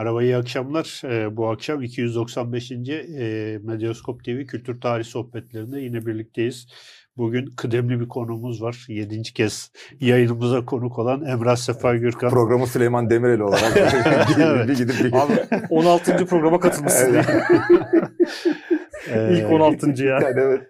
Merhaba, 0.00 0.22
iyi 0.22 0.36
akşamlar. 0.36 1.02
Ee, 1.04 1.36
bu 1.36 1.48
akşam 1.48 1.82
295. 1.82 2.70
E, 2.70 3.58
Medyaskop 3.62 4.24
TV 4.24 4.46
Kültür 4.46 4.80
Tarih 4.80 5.04
Sohbetlerinde 5.04 5.80
yine 5.80 6.06
birlikteyiz. 6.06 6.66
Bugün 7.16 7.46
kıdemli 7.56 8.00
bir 8.00 8.08
konuğumuz 8.08 8.62
var. 8.62 8.84
Yedinci 8.88 9.34
kez 9.34 9.72
yayınımıza 10.00 10.64
konuk 10.64 10.98
olan 10.98 11.24
Emrah 11.24 11.56
Sefa 11.56 11.96
Gürkan. 11.96 12.30
Programı 12.30 12.66
Süleyman 12.66 13.10
Demirel 13.10 13.40
olarak 13.40 13.76
Evet. 14.38 14.68
bir 14.68 14.76
gidip 14.76 15.04
bir 15.04 15.12
Abi 15.12 15.32
16. 15.70 16.26
programa 16.26 16.60
katılmışsın 16.60 17.14
ya. 17.14 17.24
Ee, 19.14 19.32
İlk 19.32 19.52
16. 19.52 20.04
ya. 20.04 20.20
Yani 20.20 20.40
evet. 20.40 20.62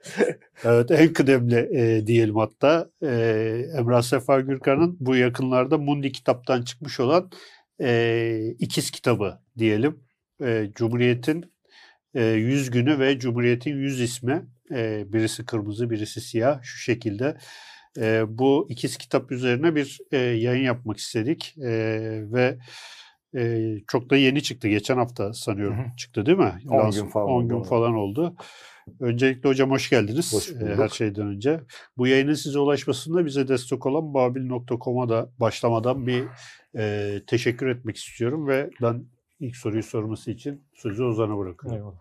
Evet, 0.64 0.90
en 0.90 1.12
kıdemli 1.12 1.68
e, 1.72 2.06
diyelim 2.06 2.36
hatta. 2.36 2.88
E, 3.02 3.08
Emrah 3.78 4.02
Sefa 4.02 4.40
Gürkan'ın 4.40 4.96
bu 5.00 5.16
yakınlarda 5.16 5.78
Mundi 5.78 6.12
kitaptan 6.12 6.62
çıkmış 6.62 7.00
olan 7.00 7.30
e, 7.80 8.54
ikiz 8.58 8.90
kitabı 8.90 9.38
diyelim. 9.58 10.00
E, 10.42 10.70
Cumhuriyet'in 10.74 11.52
e, 12.14 12.24
100 12.24 12.70
günü 12.70 12.98
ve 12.98 13.18
Cumhuriyet'in 13.18 13.76
100 13.76 14.00
ismi. 14.00 14.46
E, 14.74 15.04
birisi 15.12 15.44
kırmızı, 15.46 15.90
birisi 15.90 16.20
siyah 16.20 16.62
şu 16.62 16.78
şekilde. 16.78 17.36
E, 17.98 18.22
bu 18.28 18.66
ikiz 18.70 18.96
kitap 18.98 19.32
üzerine 19.32 19.74
bir 19.74 19.98
e, 20.12 20.16
yayın 20.18 20.64
yapmak 20.64 20.96
istedik. 20.98 21.54
E, 21.58 21.70
ve 22.32 22.58
e, 23.36 23.74
çok 23.88 24.10
da 24.10 24.16
yeni 24.16 24.42
çıktı. 24.42 24.68
Geçen 24.68 24.96
hafta 24.96 25.32
sanıyorum 25.32 25.78
Hı 25.78 25.82
hı. 25.82 25.96
çıktı 25.96 26.26
değil 26.26 26.38
mi? 26.38 26.52
10 26.68 26.78
Last- 26.78 27.02
gün 27.02 27.08
falan 27.08 27.28
10 27.28 27.32
oldu. 27.32 27.48
gün 27.48 27.62
falan 27.62 27.94
oldu. 27.94 28.36
Öncelikle 29.00 29.48
hocam 29.48 29.70
hoş 29.70 29.90
geldiniz. 29.90 30.34
Hoş 30.34 30.50
bulduk. 30.54 30.78
her 30.78 30.88
şeyden 30.88 31.26
önce. 31.26 31.60
Bu 31.96 32.06
yayının 32.06 32.34
size 32.34 32.58
ulaşmasında 32.58 33.26
bize 33.26 33.48
destek 33.48 33.86
olan 33.86 34.14
babil.com'a 34.14 35.08
da 35.08 35.30
başlamadan 35.38 36.06
bir 36.06 36.24
e, 36.76 37.16
teşekkür 37.26 37.66
etmek 37.66 37.96
istiyorum 37.96 38.48
ve 38.48 38.70
ben 38.82 39.04
ilk 39.40 39.56
soruyu 39.56 39.82
sorması 39.82 40.30
için 40.30 40.64
sözü 40.74 41.04
Ozan'a 41.04 41.38
bırakıyorum. 41.38 41.78
Eyvallah. 41.78 42.00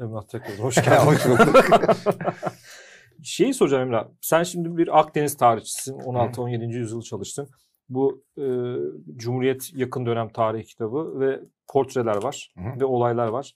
Emrah 0.00 0.22
tekrar 0.22 0.58
hoş 0.58 0.74
geldin. 0.74 1.06
Hoş 1.06 1.26
bulduk. 1.26 1.64
Şeyi 3.22 3.54
soracağım 3.54 3.82
Emrah. 3.82 4.08
Sen 4.20 4.42
şimdi 4.42 4.76
bir 4.76 4.98
Akdeniz 4.98 5.36
tarihçisin. 5.36 5.98
16-17. 5.98 6.76
yüzyıl 6.76 7.02
çalıştın. 7.02 7.48
Bu 7.88 8.24
e, 8.38 8.44
Cumhuriyet 9.16 9.70
yakın 9.74 10.06
dönem 10.06 10.28
tarihi 10.28 10.64
kitabı 10.64 11.20
ve 11.20 11.40
portreler 11.68 12.22
var 12.22 12.52
Hı 12.58 12.60
hı. 12.60 12.80
ve 12.80 12.84
olaylar 12.84 13.28
var. 13.28 13.52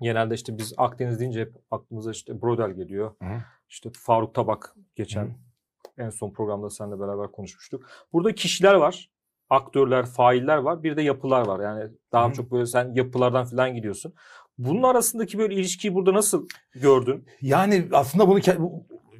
Genelde 0.00 0.34
işte 0.34 0.58
biz 0.58 0.74
Akdeniz 0.76 1.20
deyince 1.20 1.40
hep 1.40 1.54
aklımıza 1.70 2.10
işte 2.10 2.42
Brodel 2.42 2.70
geliyor. 2.70 3.14
Hı 3.22 3.28
hı. 3.28 3.38
İşte 3.68 3.90
Faruk 3.94 4.34
Tabak 4.34 4.74
geçen 4.96 5.24
Hı. 5.24 5.32
en 5.98 6.10
son 6.10 6.30
programda 6.30 6.70
seninle 6.70 7.00
beraber 7.00 7.32
konuşmuştuk. 7.32 7.90
Burada 8.12 8.34
kişiler 8.34 8.74
var. 8.74 9.10
Aktörler, 9.52 10.06
failler 10.06 10.56
var. 10.56 10.82
Bir 10.82 10.96
de 10.96 11.02
yapılar 11.02 11.46
var. 11.46 11.60
Yani 11.60 11.90
daha 12.12 12.28
Hı. 12.28 12.32
çok 12.32 12.50
böyle 12.52 12.66
sen 12.66 12.94
yapılardan 12.94 13.44
falan 13.44 13.74
gidiyorsun. 13.74 14.14
Bunun 14.58 14.82
arasındaki 14.82 15.38
böyle 15.38 15.54
ilişkiyi 15.54 15.94
burada 15.94 16.12
nasıl 16.14 16.46
gördün? 16.74 17.26
Yani 17.40 17.88
aslında 17.92 18.28
bunu 18.28 18.40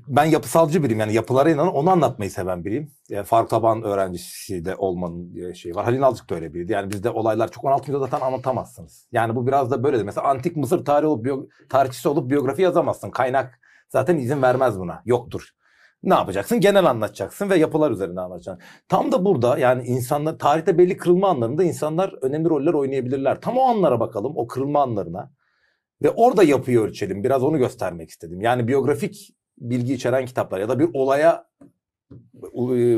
ben 0.08 0.24
yapısalcı 0.24 0.82
biriyim. 0.82 1.00
Yani 1.00 1.12
yapılara 1.14 1.50
inanan 1.50 1.74
onu 1.74 1.90
anlatmayı 1.90 2.30
seven 2.30 2.64
biriyim. 2.64 2.92
Yani 3.08 3.24
Faruk 3.24 3.50
Taban 3.50 3.82
öğrencisi 3.82 4.64
de 4.64 4.76
olmanın 4.76 5.34
e, 5.50 5.54
şeyi 5.54 5.74
var. 5.74 5.84
Halil 5.84 6.00
Nalcık 6.00 6.30
da 6.30 6.34
öyle 6.34 6.54
biriydi. 6.54 6.72
Yani 6.72 6.90
bizde 6.90 7.10
olaylar 7.10 7.50
çok 7.50 7.64
16. 7.64 7.90
yüzyılda 7.90 8.06
zaten 8.06 8.26
anlatamazsınız. 8.26 9.08
Yani 9.12 9.36
bu 9.36 9.46
biraz 9.46 9.70
da 9.70 9.84
böyledir. 9.84 10.04
Mesela 10.04 10.26
antik 10.28 10.56
Mısır 10.56 10.84
tarihi 10.84 11.08
olup, 11.08 11.24
biyo- 11.24 11.48
tarihçisi 11.68 12.08
olup 12.08 12.30
biyografi 12.30 12.62
yazamazsın. 12.62 13.10
Kaynak 13.10 13.60
zaten 13.88 14.16
izin 14.16 14.42
vermez 14.42 14.78
buna. 14.78 15.02
Yoktur. 15.04 15.48
Ne 16.02 16.14
yapacaksın? 16.14 16.60
Genel 16.60 16.90
anlatacaksın 16.90 17.50
ve 17.50 17.56
yapılar 17.56 17.90
üzerinde 17.90 18.20
anlatacaksın. 18.20 18.64
Tam 18.88 19.12
da 19.12 19.24
burada 19.24 19.58
yani 19.58 19.84
insanlar 19.84 20.38
tarihte 20.38 20.78
belli 20.78 20.96
kırılma 20.96 21.28
anlarında 21.28 21.64
insanlar 21.64 22.14
önemli 22.22 22.48
roller 22.48 22.72
oynayabilirler. 22.74 23.40
Tam 23.40 23.58
o 23.58 23.62
anlara 23.62 24.00
bakalım, 24.00 24.32
o 24.36 24.46
kırılma 24.46 24.82
anlarına. 24.82 25.30
Ve 26.02 26.10
orada 26.10 26.42
yapıyı 26.42 26.80
ölçelim. 26.80 27.24
Biraz 27.24 27.42
onu 27.42 27.58
göstermek 27.58 28.10
istedim. 28.10 28.40
Yani 28.40 28.68
biyografik 28.68 29.34
bilgi 29.58 29.94
içeren 29.94 30.26
kitaplar 30.26 30.60
ya 30.60 30.68
da 30.68 30.78
bir 30.78 30.90
olaya 30.94 31.44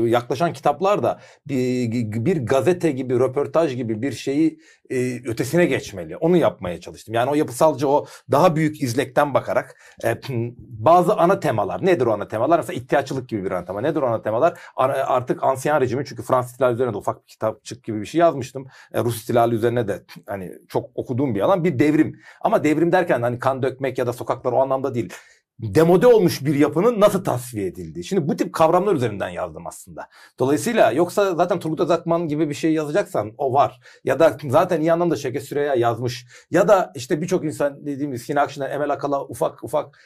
yaklaşan 0.07 0.53
kitaplar 0.53 1.03
da 1.03 1.19
bir, 1.47 2.45
gazete 2.45 2.91
gibi, 2.91 3.19
röportaj 3.19 3.75
gibi 3.75 4.01
bir 4.01 4.11
şeyi 4.11 4.59
e, 4.89 5.19
ötesine 5.29 5.65
geçmeli. 5.65 6.17
Onu 6.17 6.37
yapmaya 6.37 6.79
çalıştım. 6.81 7.15
Yani 7.15 7.29
o 7.29 7.35
yapısalcı 7.35 7.89
o 7.89 8.05
daha 8.31 8.55
büyük 8.55 8.83
izlekten 8.83 9.33
bakarak 9.33 9.81
e, 10.03 10.17
bazı 10.59 11.15
ana 11.15 11.39
temalar. 11.39 11.85
Nedir 11.85 12.05
o 12.05 12.13
ana 12.13 12.27
temalar? 12.27 12.59
Mesela 12.59 12.77
ihtiyaççılık 12.79 13.29
gibi 13.29 13.43
bir 13.45 13.51
ana 13.51 13.65
tema. 13.65 13.81
Nedir 13.81 14.01
o 14.01 14.07
ana 14.07 14.21
temalar? 14.21 14.59
Ar- 14.75 14.89
Artık 14.89 15.43
ansiyen 15.43 15.81
rejimi 15.81 16.05
çünkü 16.05 16.23
Fransız 16.23 16.53
ihtilali 16.53 16.73
üzerine 16.73 16.93
de 16.93 16.97
ufak 16.97 17.21
bir 17.23 17.27
kitapçık 17.27 17.83
gibi 17.83 18.01
bir 18.01 18.05
şey 18.05 18.19
yazmıştım. 18.19 18.67
E, 18.93 18.99
Rus 18.99 19.23
ihtilali 19.23 19.55
üzerine 19.55 19.87
de 19.87 20.03
hani 20.27 20.51
çok 20.67 20.89
okuduğum 20.95 21.35
bir 21.35 21.41
alan 21.41 21.63
bir 21.63 21.79
devrim. 21.79 22.19
Ama 22.41 22.63
devrim 22.63 22.91
derken 22.91 23.21
hani 23.21 23.39
kan 23.39 23.63
dökmek 23.63 23.97
ya 23.97 24.07
da 24.07 24.13
sokaklar 24.13 24.51
o 24.53 24.61
anlamda 24.61 24.95
değil 24.95 25.13
demode 25.59 26.07
olmuş 26.07 26.45
bir 26.45 26.55
yapının 26.55 26.99
nasıl 26.99 27.23
tasfiye 27.23 27.65
edildiği. 27.65 28.03
Şimdi 28.03 28.27
bu 28.27 28.35
tip 28.35 28.53
kavramlar 28.53 28.95
üzerinden 28.95 29.29
yazdım 29.29 29.67
aslında. 29.67 30.07
Dolayısıyla 30.39 30.91
yoksa 30.91 31.35
zaten 31.35 31.59
Turgut 31.59 31.79
Özakman 31.79 32.27
gibi 32.27 32.49
bir 32.49 32.53
şey 32.53 32.73
yazacaksan 32.73 33.31
o 33.37 33.53
var. 33.53 33.79
Ya 34.03 34.19
da 34.19 34.37
zaten 34.49 34.81
iyi 34.81 34.93
anlamda 34.93 35.15
Şevket 35.15 35.43
Süreyya 35.43 35.75
yazmış. 35.75 36.25
Ya 36.51 36.67
da 36.67 36.91
işte 36.95 37.21
birçok 37.21 37.45
insan 37.45 37.85
dediğimiz 37.85 38.21
Sinan 38.21 38.43
Akşener, 38.43 38.71
Emel 38.71 38.89
Akala 38.89 39.25
ufak 39.25 39.63
ufak 39.63 39.99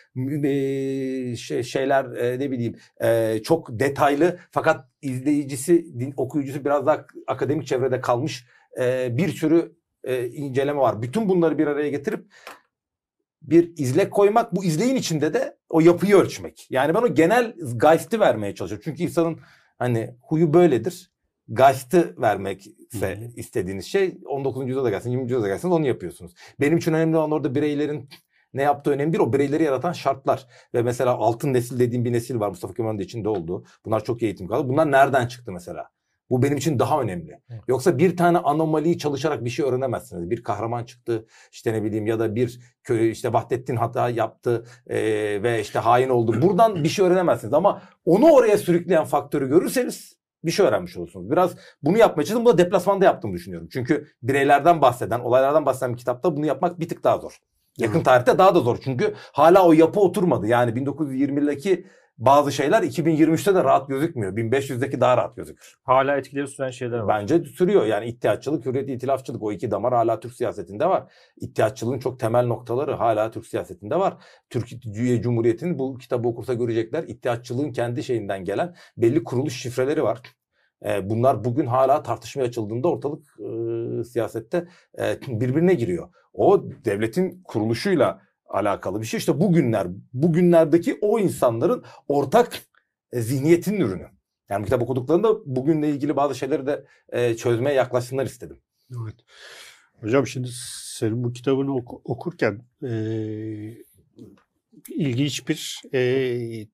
e, 0.44 1.36
şey, 1.36 1.64
şeyler 1.64 2.06
e, 2.06 2.40
ne 2.40 2.52
bileyim 2.52 2.76
e, 3.02 3.40
çok 3.44 3.80
detaylı 3.80 4.40
fakat 4.52 4.86
izleyicisi, 5.02 5.86
okuyucusu 6.18 6.66
biraz 6.66 6.86
daha 6.86 7.06
akademik 7.28 7.68
çevrede 7.68 8.02
kalmış 8.02 8.46
bir 9.10 9.30
sürü 9.30 9.76
inceleme 10.34 10.80
var. 10.80 11.02
Bütün 11.02 11.30
bunları 11.30 11.58
bir 11.58 11.68
araya 11.68 11.90
getirip 11.90 12.26
bir 13.42 13.78
izlek 13.78 14.12
koymak, 14.12 14.56
bu 14.56 14.64
izleyin 14.64 14.96
içinde 14.96 15.34
de 15.34 15.58
o 15.70 15.80
yapıyı 15.80 16.16
ölçmek. 16.16 16.68
Yani 16.70 16.94
ben 16.94 17.02
o 17.02 17.14
genel 17.14 17.56
geist'i 17.82 18.20
vermeye 18.20 18.56
çalışıyorum. 18.56 18.84
Çünkü 18.86 19.04
insanın 19.04 19.40
hani 19.78 20.16
huyu 20.22 20.54
böyledir. 20.54 21.12
Geist'i 21.54 22.16
vermekse 22.18 22.72
istediğiniz 23.36 23.86
şey 23.86 24.18
19. 24.26 24.68
yüzyılda 24.68 24.84
da 24.84 24.90
gelsin, 24.90 25.10
20. 25.10 25.24
yüzyılda 25.24 25.44
da 25.44 25.48
gelsin 25.48 25.72
onu 25.72 25.88
yapıyorsunuz. 25.88 26.34
Benim 26.60 26.78
için 26.78 26.94
önemli 26.94 27.18
olan 27.18 27.32
orada 27.32 27.56
bireylerin 27.56 28.10
ne 28.54 28.62
yaptığı 28.62 28.92
önemli 28.92 29.14
değil. 29.14 29.24
O 29.24 29.34
bireyleri 29.34 29.64
yaratan 29.64 29.92
şartlar. 29.92 30.48
Ve 30.74 30.82
mesela 30.82 31.16
altın 31.16 31.54
nesil 31.54 31.80
dediğim 31.80 32.06
bir 32.06 32.14
nesil 32.14 32.40
var. 32.40 32.50
Mustafa 32.50 32.74
Kemal'in 32.74 33.00
de 33.00 33.04
içinde 33.04 33.30
olduğu. 33.30 33.64
Bunlar 33.86 34.04
çok 34.04 34.22
iyi 34.22 34.26
eğitim 34.26 34.48
kaldı. 34.48 34.70
Bunlar 34.70 34.92
nereden 34.92 35.28
çıktı 35.28 35.52
mesela? 35.52 35.90
Bu 36.30 36.44
benim 36.44 36.58
için 36.58 36.80
daha 36.80 37.02
önemli. 37.02 37.40
Evet. 37.50 37.62
Yoksa 37.68 37.98
bir 37.98 38.18
tane 38.18 38.38
anomaliyi 38.38 38.98
çalışarak 38.98 39.46
bir 39.46 39.50
şey 39.50 39.66
öğrenemezsiniz. 39.66 40.30
Bir 40.30 40.44
kahraman 40.44 40.84
çıktı 40.84 41.26
işte 41.52 41.74
ne 41.74 41.84
bileyim 41.84 42.08
ya 42.08 42.20
da 42.20 42.36
bir 42.36 42.60
köy 42.84 43.12
işte 43.12 43.34
Vahdettin 43.34 43.76
hata 43.76 44.10
yaptı 44.10 44.66
eee, 44.90 45.44
ve 45.44 45.62
işte 45.62 45.80
hain 45.80 46.10
oldu. 46.10 46.42
Buradan 46.42 46.84
bir 46.84 46.90
şey 46.90 47.06
öğrenemezsiniz 47.06 47.54
ama 47.54 47.82
onu 48.06 48.32
oraya 48.32 48.58
sürükleyen 48.58 49.06
faktörü 49.06 49.50
görürseniz 49.50 50.20
bir 50.44 50.52
şey 50.52 50.66
öğrenmiş 50.66 50.98
olursunuz. 50.98 51.32
Biraz 51.32 51.56
bunu 51.84 51.98
yapmaya 51.98 52.26
çalıştım. 52.26 52.46
Bu 52.46 52.54
da 52.54 52.58
deplasmanda 52.58 53.06
yaptığımı 53.06 53.34
düşünüyorum. 53.34 53.68
Çünkü 53.72 54.08
bireylerden 54.24 54.82
bahseden, 54.82 55.20
olaylardan 55.20 55.66
bahseden 55.66 55.94
bir 55.94 55.98
kitapta 55.98 56.38
bunu 56.38 56.46
yapmak 56.46 56.80
bir 56.80 56.90
tık 56.90 57.04
daha 57.04 57.18
zor. 57.18 57.40
Yakın 57.78 58.02
tarihte 58.02 58.38
daha 58.38 58.56
da 58.56 58.60
zor. 58.60 58.78
Çünkü 58.84 59.14
hala 59.32 59.68
o 59.68 59.74
yapı 59.74 60.00
oturmadı. 60.00 60.48
Yani 60.48 60.72
1920'deki 60.72 61.86
bazı 62.20 62.52
şeyler 62.52 62.84
2023'te 62.84 63.56
de 63.56 63.64
rahat 63.64 63.88
gözükmüyor. 63.90 64.36
1500'deki 64.36 65.02
daha 65.02 65.18
rahat 65.18 65.36
gözükür. 65.36 65.76
Hala 65.84 66.18
etkileri 66.18 66.48
süren 66.48 66.70
şeyler 66.70 67.00
var. 67.00 67.22
Bence 67.22 67.44
sürüyor. 67.44 67.86
Yani 67.86 68.06
ihtiyaççılık, 68.06 68.66
hürriyet, 68.66 68.90
itilafçılık 68.90 69.44
o 69.44 69.52
iki 69.52 69.72
damar 69.72 69.94
hala 69.94 70.20
Türk 70.20 70.34
siyasetinde 70.34 70.86
var. 70.86 71.14
İhtiyaççılığın 71.42 72.00
çok 72.00 72.20
temel 72.20 72.46
noktaları 72.46 72.94
hala 72.94 73.32
Türk 73.32 73.46
siyasetinde 73.46 73.96
var. 73.96 74.18
Türkiye 74.50 75.22
Cumhuriyeti'nin 75.22 75.80
bu 75.80 75.98
kitabı 75.98 76.28
okursa 76.28 76.54
görecekler. 76.54 77.04
İhtiyaççılığın 77.04 77.72
kendi 77.72 78.04
şeyinden 78.04 78.46
gelen 78.46 78.76
belli 78.98 79.24
kuruluş 79.24 79.62
şifreleri 79.62 80.04
var. 80.04 80.22
Ee, 80.86 81.10
bunlar 81.10 81.44
bugün 81.44 81.66
hala 81.66 82.04
tartışmaya 82.04 82.44
açıldığında 82.44 82.88
ortalık 82.88 83.28
e, 83.40 84.04
siyasette 84.04 84.68
e, 85.00 85.18
birbirine 85.28 85.74
giriyor. 85.74 86.10
O 86.34 86.64
devletin 86.86 87.44
kuruluşuyla 87.44 88.22
alakalı 88.50 89.02
bir 89.02 89.06
şey. 89.06 89.18
İşte 89.18 89.40
bugünler, 89.40 89.88
bugünlerdeki 90.14 90.98
o 91.02 91.20
insanların 91.20 91.84
ortak 92.08 92.60
e, 93.12 93.22
zihniyetinin 93.22 93.80
ürünü. 93.80 94.08
Yani 94.50 94.66
kitap 94.66 94.82
okuduklarında 94.82 95.56
bugünle 95.56 95.90
ilgili 95.90 96.16
bazı 96.16 96.36
şeyleri 96.36 96.68
de 96.68 96.86
e, 97.10 97.36
çözmeye 97.38 97.76
yaklaşsınlar 97.76 98.26
istedim. 98.26 98.58
Evet. 99.04 99.16
Hocam 100.02 100.28
şimdi 100.28 100.50
senin 100.98 101.24
bu 101.24 101.34
kitabını 101.34 101.76
oku- 101.76 102.02
okurken 102.04 102.62
e, 102.84 102.90
ilginç 104.90 105.48
bir 105.48 105.82
e, 105.94 106.68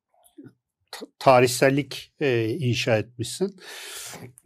ta- 0.91 1.05
tarihsellik 1.19 2.13
e, 2.19 2.49
inşa 2.49 2.97
etmişsin. 2.97 3.59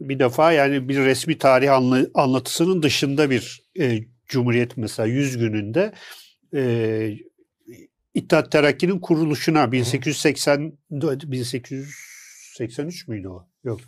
Bir 0.00 0.18
defa 0.18 0.52
yani 0.52 0.88
bir 0.88 0.96
resmi 0.96 1.38
tarih 1.38 1.72
anla- 1.72 2.06
anlatısının 2.14 2.82
dışında 2.82 3.30
bir 3.30 3.62
e, 3.80 4.00
Cumhuriyet 4.26 4.76
mesela 4.76 5.06
100 5.06 5.38
gününde 5.38 5.92
e, 6.54 7.10
İttihat 8.14 8.52
Terakki'nin 8.52 8.98
kuruluşuna 9.00 9.72
1880 9.72 10.72
1883 10.90 13.08
müydü 13.08 13.28
o? 13.28 13.46
Yok. 13.64 13.80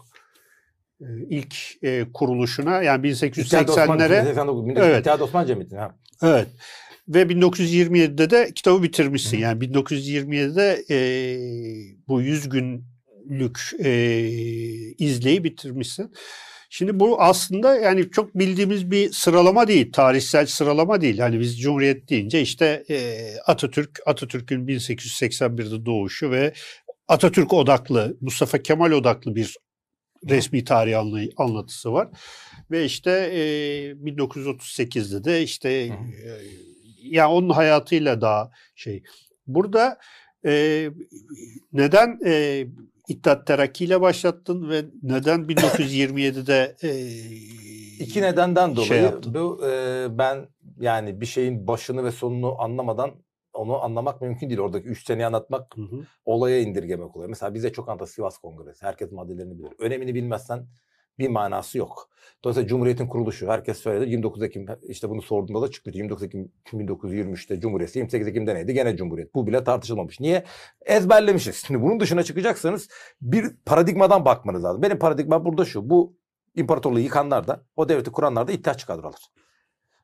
e, 1.01 1.07
ilk 1.31 1.55
e, 1.83 2.07
kuruluşuna 2.15 2.83
yani 2.83 3.09
İttihat 3.09 3.71
Osman, 3.71 3.99
1880'lere 3.99 4.11
1989, 4.11 4.73
Evet. 4.77 5.01
İttihat 5.01 5.23
Osman 5.23 5.47
Cemiyeti. 5.47 5.77
Ha. 5.77 5.97
evet 6.23 6.49
ve 7.09 7.23
1927'de 7.23 8.31
de 8.31 8.53
kitabı 8.55 8.83
bitirmişsin. 8.83 9.37
Hı. 9.37 9.41
Yani 9.41 9.65
1927'de 9.65 10.85
e, 10.91 10.99
bu 12.09 12.23
100 12.23 12.49
günlük 12.49 13.61
e, 13.85 13.91
izleyi 14.99 15.45
bitirmişsin. 15.45 16.13
Şimdi 16.75 17.01
bu 17.01 17.23
aslında 17.23 17.77
yani 17.77 18.11
çok 18.11 18.35
bildiğimiz 18.35 18.91
bir 18.91 19.13
sıralama 19.13 19.69
değil, 19.69 19.93
tarihsel 19.93 20.47
sıralama 20.47 21.01
değil. 21.01 21.19
Hani 21.19 21.41
biz 21.41 21.61
Cumhuriyet 21.61 22.11
deyince 22.11 22.41
işte 22.41 22.85
e, 22.91 23.27
Atatürk, 23.47 24.01
Atatürk'ün 24.07 24.67
1881'de 24.67 25.87
doğuşu 25.87 26.31
ve 26.31 26.53
Atatürk 27.09 27.53
odaklı, 27.53 28.17
Mustafa 28.21 28.59
Kemal 28.59 28.93
odaklı 28.93 29.35
bir 29.35 29.57
resmi 30.29 30.65
tarih 30.65 30.93
anlay- 30.93 31.33
anlatısı 31.37 31.93
var. 31.93 32.09
Ve 32.71 32.85
işte 32.85 33.11
e, 33.11 33.41
1938'de 33.93 35.25
de 35.25 35.43
işte 35.43 35.71
e, 35.71 35.91
ya 37.03 37.31
onun 37.31 37.51
hayatıyla 37.51 38.21
daha 38.21 38.51
şey. 38.75 39.03
Burada 39.47 39.99
e, 40.47 40.89
neden 41.73 42.19
e, 42.27 42.67
İttihat 43.09 43.47
Terakki 43.47 43.85
ile 43.85 44.01
başlattın 44.01 44.71
ve 44.71 44.85
neden 45.03 45.41
1927'de 45.49 46.77
e, 46.83 46.91
İki 48.05 48.23
nedenden 48.23 48.71
dolayı 48.77 48.89
şey 48.89 49.01
yaptın? 49.03 49.35
bu 49.35 49.61
e, 49.67 50.07
ben 50.19 50.49
yani 50.81 51.21
bir 51.21 51.27
şeyin 51.27 51.67
başını 51.67 52.05
ve 52.05 52.13
sonunu 52.13 52.61
anlamadan 52.63 53.11
onu 53.55 53.83
anlamak 53.83 54.21
mümkün 54.21 54.49
değil. 54.49 54.61
Oradaki 54.61 54.89
üç 54.89 55.07
seneyi 55.07 55.27
anlatmak 55.27 55.77
Hı 55.77 55.83
hı. 55.83 55.97
olaya 56.25 56.61
indirgemek 56.61 57.17
oluyor. 57.17 57.31
Mesela 57.31 57.55
bize 57.55 57.73
çok 57.73 57.89
anlatır 57.89 58.07
Sivas 58.07 58.39
Kongresi. 58.39 58.87
Herkes 58.87 59.13
maddelerini 59.13 59.59
bilir. 59.59 59.73
Önemini 59.79 60.15
bilmezsen 60.15 60.67
bir 61.19 61.29
manası 61.29 61.79
yok. 61.79 62.09
Dolayısıyla 62.45 62.69
Cumhuriyet'in 62.69 63.07
kuruluşu 63.07 63.49
herkes 63.49 63.79
söyledi. 63.79 64.11
29 64.11 64.43
Ekim 64.43 64.67
işte 64.83 65.11
bunu 65.11 65.23
sorduğumda 65.23 65.63
da 65.63 65.71
çıktı. 65.71 65.91
29 65.95 66.23
Ekim 66.23 66.53
1923'te 66.67 67.61
Cumhuriyet, 67.61 67.97
28 67.97 68.29
Ekim'de 68.29 68.55
neydi? 68.55 68.75
Gene 68.75 68.97
Cumhuriyet. 68.97 69.35
Bu 69.35 69.47
bile 69.47 69.65
tartışılmamış. 69.65 70.21
Niye? 70.21 70.45
Ezberlemişiz. 70.87 71.57
Şimdi 71.67 71.83
bunun 71.83 72.01
dışına 72.01 72.23
çıkacaksanız 72.23 72.89
bir 73.21 73.57
paradigmadan 73.67 74.25
bakmanız 74.25 74.65
lazım. 74.65 74.83
Benim 74.83 74.99
paradigma 74.99 75.45
burada 75.45 75.65
şu. 75.65 75.91
Bu 75.91 76.17
imparatorluğu 76.55 77.01
yıkanlar 77.01 77.47
da, 77.47 77.65
o 77.77 77.89
devleti 77.89 78.13
kuranlar 78.13 78.49
da 78.49 78.53
iddiaçı 78.53 78.87
kadrolar. 78.87 79.21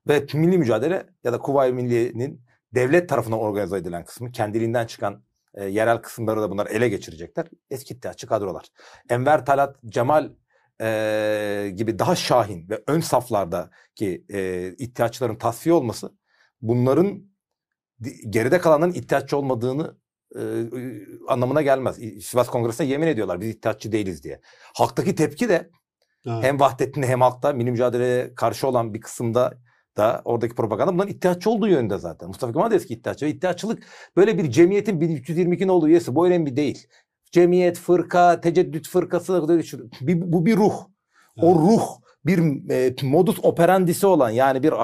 Ve 0.08 0.26
milli 0.34 0.58
mücadele 0.58 1.06
ya 1.24 1.32
da 1.32 1.38
Kuvayi 1.38 1.72
Milliye'nin 1.72 2.42
devlet 2.74 3.08
tarafından 3.08 3.38
organize 3.38 3.76
edilen 3.76 4.04
kısmı, 4.04 4.32
kendiliğinden 4.32 4.86
çıkan 4.86 5.22
e, 5.54 5.64
yerel 5.64 5.98
kısımları 5.98 6.40
da 6.40 6.50
bunlar 6.50 6.66
ele 6.66 6.88
geçirecekler. 6.88 7.46
Eski 7.70 7.94
iddiaçı 7.94 8.26
kadrolar. 8.26 8.66
Enver 9.10 9.46
Talat, 9.46 9.76
Cemal 9.86 10.30
e, 10.80 11.72
gibi 11.74 11.98
daha 11.98 12.16
şahin 12.16 12.68
ve 12.68 12.82
ön 12.86 13.00
saflardaki 13.00 14.24
e, 14.32 14.68
iddiaçların 14.78 15.36
tasfiye 15.36 15.74
olması 15.74 16.12
bunların 16.62 17.28
geride 18.28 18.58
kalanların 18.58 18.92
iddiaççı 18.92 19.36
olmadığını 19.36 19.96
e, 20.36 20.42
anlamına 21.28 21.62
gelmez. 21.62 21.98
Sivas 22.24 22.48
Kongresi'ne 22.48 22.86
yemin 22.86 23.06
ediyorlar 23.06 23.40
biz 23.40 23.48
iddiaççı 23.48 23.92
değiliz 23.92 24.24
diye. 24.24 24.40
Halktaki 24.74 25.14
tepki 25.14 25.48
de 25.48 25.70
Ha. 26.24 26.42
hem 26.42 26.60
Vahdettin'de 26.60 27.06
hem 27.06 27.20
halkta 27.20 27.52
milli 27.52 27.70
mücadeleye 27.70 28.34
karşı 28.34 28.68
olan 28.68 28.94
bir 28.94 29.00
kısımda 29.00 29.58
da 29.96 30.22
oradaki 30.24 30.54
propaganda 30.54 30.94
bunların 30.94 31.12
iddiaççı 31.12 31.50
olduğu 31.50 31.68
yönünde 31.68 31.98
zaten. 31.98 32.28
Mustafa 32.28 32.52
Kemal 32.52 32.70
de 32.70 32.76
eski 32.76 32.94
iddiaççı. 32.94 33.26
Ve 33.26 33.30
iddiaççılık 33.30 33.82
böyle 34.16 34.38
bir 34.38 34.50
cemiyetin 34.50 35.00
1322'nin 35.00 35.68
olduğu 35.68 35.88
üyesi. 35.88 36.14
Bu 36.14 36.26
önemli 36.26 36.56
değil. 36.56 36.86
Cemiyet, 37.32 37.78
fırka, 37.78 38.40
teceddüt 38.40 38.88
fırkası 38.88 39.48
bir, 40.00 40.32
bu 40.32 40.46
bir 40.46 40.56
ruh. 40.56 40.74
O 41.42 41.54
ruh 41.54 41.88
bir 42.26 42.70
e, 42.70 42.94
modus 43.02 43.38
operandisi 43.42 44.06
olan 44.06 44.30
yani 44.30 44.62
bir 44.62 44.74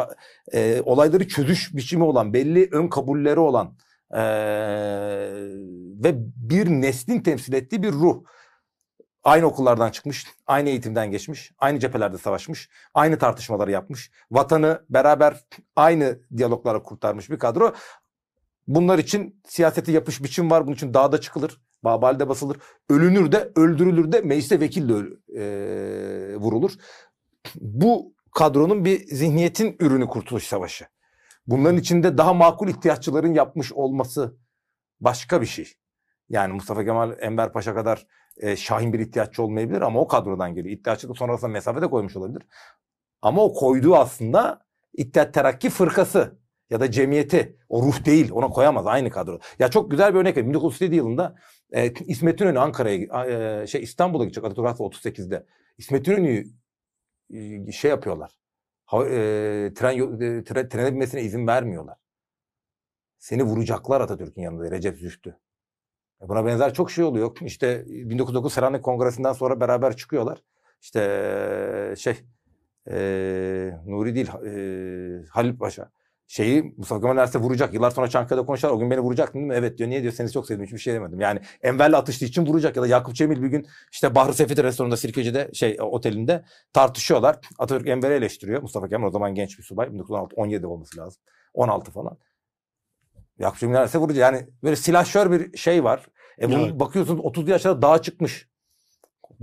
e, 0.52 0.82
olayları 0.82 1.28
çözüş 1.28 1.74
biçimi 1.76 2.04
olan 2.04 2.32
belli 2.32 2.68
ön 2.72 2.88
kabulleri 2.88 3.40
olan 3.40 3.76
e, 4.10 4.22
ve 6.04 6.14
bir 6.36 6.66
neslin 6.66 7.20
temsil 7.20 7.52
ettiği 7.52 7.82
bir 7.82 7.92
ruh. 7.92 8.22
Aynı 9.24 9.46
okullardan 9.46 9.90
çıkmış, 9.90 10.26
aynı 10.46 10.68
eğitimden 10.68 11.10
geçmiş, 11.10 11.52
aynı 11.58 11.78
cephelerde 11.78 12.18
savaşmış, 12.18 12.70
aynı 12.94 13.18
tartışmaları 13.18 13.70
yapmış, 13.70 14.10
vatanı 14.30 14.84
beraber 14.90 15.44
aynı 15.76 16.18
diyaloglara 16.36 16.82
kurtarmış 16.82 17.30
bir 17.30 17.38
kadro. 17.38 17.74
Bunlar 18.66 18.98
için 18.98 19.42
siyaseti 19.46 19.92
yapış 19.92 20.22
biçim 20.22 20.50
var. 20.50 20.66
Bunun 20.66 20.74
için 20.74 20.94
dağda 20.94 21.20
çıkılır, 21.20 21.60
babalde 21.84 22.28
basılır, 22.28 22.56
ölünür 22.90 23.32
de, 23.32 23.52
öldürülür 23.56 24.12
de, 24.12 24.20
mecliste 24.20 24.60
vekil 24.60 24.88
de 24.88 24.94
eee, 25.28 26.36
vurulur. 26.36 26.72
Bu 27.60 28.14
kadronun 28.34 28.84
bir 28.84 29.06
zihniyetin 29.06 29.76
ürünü 29.80 30.06
Kurtuluş 30.06 30.46
Savaşı. 30.46 30.86
Bunların 31.46 31.78
içinde 31.78 32.18
daha 32.18 32.34
makul 32.34 32.68
ihtiyaççıların 32.68 33.34
yapmış 33.34 33.72
olması 33.72 34.36
başka 35.00 35.40
bir 35.40 35.46
şey. 35.46 35.72
Yani 36.28 36.52
Mustafa 36.52 36.84
Kemal 36.84 37.16
Enver 37.20 37.52
Paşa 37.52 37.74
kadar 37.74 38.06
e, 38.36 38.56
şahin 38.56 38.92
bir 38.92 38.98
ihtiyaççı 38.98 39.42
olmayabilir 39.42 39.80
ama 39.80 40.00
o 40.00 40.08
kadrodan 40.08 40.54
geliyor. 40.54 40.76
İhtiyaççılık 40.78 41.18
sonrasında 41.18 41.50
mesafe 41.50 41.82
de 41.82 41.90
koymuş 41.90 42.16
olabilir. 42.16 42.42
Ama 43.22 43.44
o 43.44 43.52
koyduğu 43.52 43.96
aslında 43.96 44.64
İttihat 44.96 45.34
Terakki 45.34 45.70
fırkası 45.70 46.38
ya 46.70 46.80
da 46.80 46.90
cemiyeti. 46.90 47.56
O 47.68 47.82
ruh 47.82 48.04
değil. 48.04 48.30
Ona 48.32 48.48
koyamaz 48.48 48.86
aynı 48.86 49.10
kadro. 49.10 49.38
Ya 49.58 49.68
çok 49.70 49.90
güzel 49.90 50.14
bir 50.14 50.18
örnek 50.18 50.36
vereyim. 50.36 50.48
1937 50.50 50.96
yılında 50.96 51.36
e, 51.72 51.90
İsmet 51.92 52.40
İnönü 52.40 52.58
Ankara'ya 52.58 53.26
e, 53.62 53.66
şey 53.66 53.82
İstanbul'a 53.82 54.24
gidecek 54.24 54.44
Atatürk 54.44 54.66
Hatta 54.66 54.84
38'de. 54.84 55.46
İsmet 55.78 56.08
İnönü'yü 56.08 56.46
e, 57.68 57.72
şey 57.72 57.90
yapıyorlar. 57.90 58.38
Ha, 58.86 59.04
e, 59.04 59.72
tren, 59.76 59.98
e, 59.98 60.00
tre- 60.42 60.68
trene 60.68 60.92
binmesine 60.92 61.22
izin 61.22 61.46
vermiyorlar. 61.46 61.96
Seni 63.18 63.42
vuracaklar 63.42 64.00
Atatürk'ün 64.00 64.42
yanında 64.42 64.70
Recep 64.70 64.98
Zühtü. 64.98 65.38
E, 66.22 66.28
Buna 66.28 66.46
benzer 66.46 66.74
çok 66.74 66.90
şey 66.90 67.04
oluyor. 67.04 67.36
İşte 67.40 67.84
1909 67.86 68.52
Selanik 68.52 68.82
Kongresi'nden 68.82 69.32
sonra 69.32 69.60
beraber 69.60 69.96
çıkıyorlar. 69.96 70.42
İşte 70.82 71.00
e, 71.92 71.96
şey 71.96 72.14
e, 72.90 72.96
Nuri 73.86 74.14
değil 74.14 74.28
e, 74.28 75.26
Halil 75.30 75.58
Paşa. 75.58 75.90
Şeyi 76.26 76.74
Mustafa 76.76 77.00
Kemal 77.00 77.16
Erse 77.18 77.38
vuracak. 77.38 77.74
Yıllar 77.74 77.90
sonra 77.90 78.08
Çankaya'da 78.08 78.46
konuşlar. 78.46 78.70
O 78.70 78.78
gün 78.78 78.90
beni 78.90 79.00
vuracak 79.00 79.34
değil 79.34 79.44
mi? 79.44 79.54
Evet 79.54 79.78
diyor. 79.78 79.90
Niye 79.90 80.02
diyor? 80.02 80.12
Seni 80.12 80.32
çok 80.32 80.46
sevdim. 80.46 80.64
Hiçbir 80.64 80.78
şey 80.78 80.94
demedim. 80.94 81.20
Yani 81.20 81.40
Enver'le 81.62 81.92
atıştığı 81.92 82.24
için 82.24 82.46
vuracak. 82.46 82.76
Ya 82.76 82.82
da 82.82 82.86
Yakup 82.86 83.14
Cemil 83.14 83.42
bir 83.42 83.48
gün 83.48 83.66
işte 83.92 84.14
Bahri 84.14 84.34
Sefit 84.34 84.58
restoranında 84.58 84.96
Sirkeci'de 84.96 85.50
şey 85.54 85.76
otelinde 85.80 86.44
tartışıyorlar. 86.72 87.38
Atatürk 87.58 87.88
Enver'i 87.88 88.14
eleştiriyor. 88.14 88.62
Mustafa 88.62 88.88
Kemal 88.88 89.08
o 89.08 89.10
zaman 89.10 89.34
genç 89.34 89.58
bir 89.58 89.62
subay. 89.62 89.92
1916 89.92 90.36
17 90.36 90.66
olması 90.66 90.98
lazım. 91.00 91.22
16 91.54 91.90
falan. 91.90 92.18
Yakup 93.38 93.58
Cemil 93.58 93.74
Erse 93.74 93.98
vuracak. 93.98 94.20
Yani 94.34 94.48
böyle 94.62 94.76
silahşör 94.76 95.30
bir 95.30 95.56
şey 95.56 95.84
var. 95.84 96.06
E 96.40 96.48
bunu 96.50 96.62
Evet. 96.66 96.80
bakıyorsunuz 96.80 97.20
30 97.24 97.48
yaşında 97.48 97.82
dağa 97.82 98.02
çıkmış. 98.02 98.48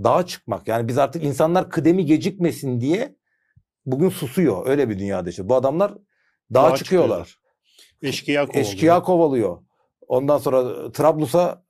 Dağa 0.04 0.26
çıkmak. 0.26 0.68
Yani 0.68 0.88
biz 0.88 0.98
artık 0.98 1.24
insanlar 1.24 1.70
kıdemi 1.70 2.04
gecikmesin 2.04 2.80
diye 2.80 3.16
bugün 3.86 4.08
susuyor. 4.08 4.66
Öyle 4.66 4.88
bir 4.88 4.98
dünyada 4.98 5.30
işte. 5.30 5.48
Bu 5.48 5.54
adamlar 5.54 5.94
dağa, 6.54 6.70
Dağa 6.70 6.76
çıkıyorlar. 6.76 7.38
Eşkıya 8.02 8.46
kovalıyor. 8.46 8.66
Eşkıya 8.66 9.02
kovalıyor. 9.02 9.58
Ondan 10.08 10.38
sonra 10.38 10.92
Trablus'a 10.92 11.64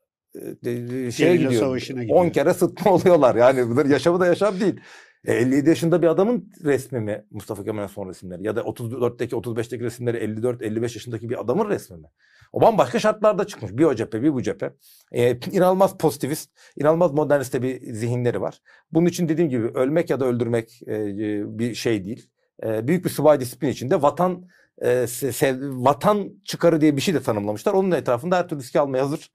e, 0.64 1.10
şeye 1.10 1.36
gidiyor. 1.36 1.52
savaşına 1.52 2.02
gidiyor. 2.02 2.24
10 2.24 2.30
kere 2.30 2.54
sıtma 2.54 2.92
oluyorlar. 2.92 3.34
Yani 3.34 3.70
bunlar 3.70 3.86
yaşamı 3.86 4.20
da 4.20 4.26
yaşam 4.26 4.60
değil. 4.60 4.80
E, 5.24 5.34
57 5.34 5.68
yaşında 5.68 6.02
bir 6.02 6.06
adamın 6.06 6.50
resmi 6.64 7.00
mi 7.00 7.24
Mustafa 7.30 7.64
Kemal'in 7.64 7.86
son 7.86 8.08
resimleri? 8.08 8.46
Ya 8.46 8.56
da 8.56 8.60
34'teki 8.60 9.36
35'teki 9.36 9.84
resimleri 9.84 10.16
54-55 10.16 10.82
yaşındaki 10.82 11.30
bir 11.30 11.40
adamın 11.40 11.68
resmi 11.68 11.96
mi? 11.96 12.08
O 12.52 12.60
bambaşka 12.60 12.98
şartlarda 12.98 13.46
çıkmış. 13.46 13.72
Bir 13.72 13.84
o 13.84 13.94
cephe 13.94 14.22
bir 14.22 14.34
bu 14.34 14.42
cephe. 14.42 14.72
E, 15.12 15.36
inanılmaz 15.52 15.98
pozitivist, 15.98 16.50
inanılmaz 16.76 17.12
moderniste 17.12 17.62
bir 17.62 17.94
zihinleri 17.94 18.40
var. 18.40 18.58
Bunun 18.92 19.06
için 19.06 19.28
dediğim 19.28 19.50
gibi 19.50 19.66
ölmek 19.66 20.10
ya 20.10 20.20
da 20.20 20.24
öldürmek 20.24 20.80
e, 20.86 20.94
e, 20.94 21.58
bir 21.58 21.74
şey 21.74 22.04
değil. 22.04 22.30
E, 22.64 22.88
büyük 22.88 23.04
bir 23.04 23.10
subay 23.10 23.40
disiplini 23.40 23.70
içinde 23.70 24.02
vatan 24.02 24.48
e, 24.78 24.88
se- 24.88 25.32
sev- 25.32 25.84
vatan 25.84 26.30
çıkarı 26.44 26.80
diye 26.80 26.96
bir 26.96 27.00
şey 27.00 27.14
de 27.14 27.22
tanımlamışlar. 27.22 27.72
Onun 27.72 27.90
etrafında 27.90 28.36
her 28.36 28.48
türlü 28.48 28.60
riski 28.60 28.80
almaya 28.80 29.02
hazır 29.02 29.30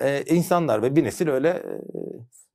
e, 0.00 0.22
insanlar 0.24 0.82
ve 0.82 0.96
bir 0.96 1.04
nesil 1.04 1.28
öyle 1.28 1.48
e, 1.48 1.80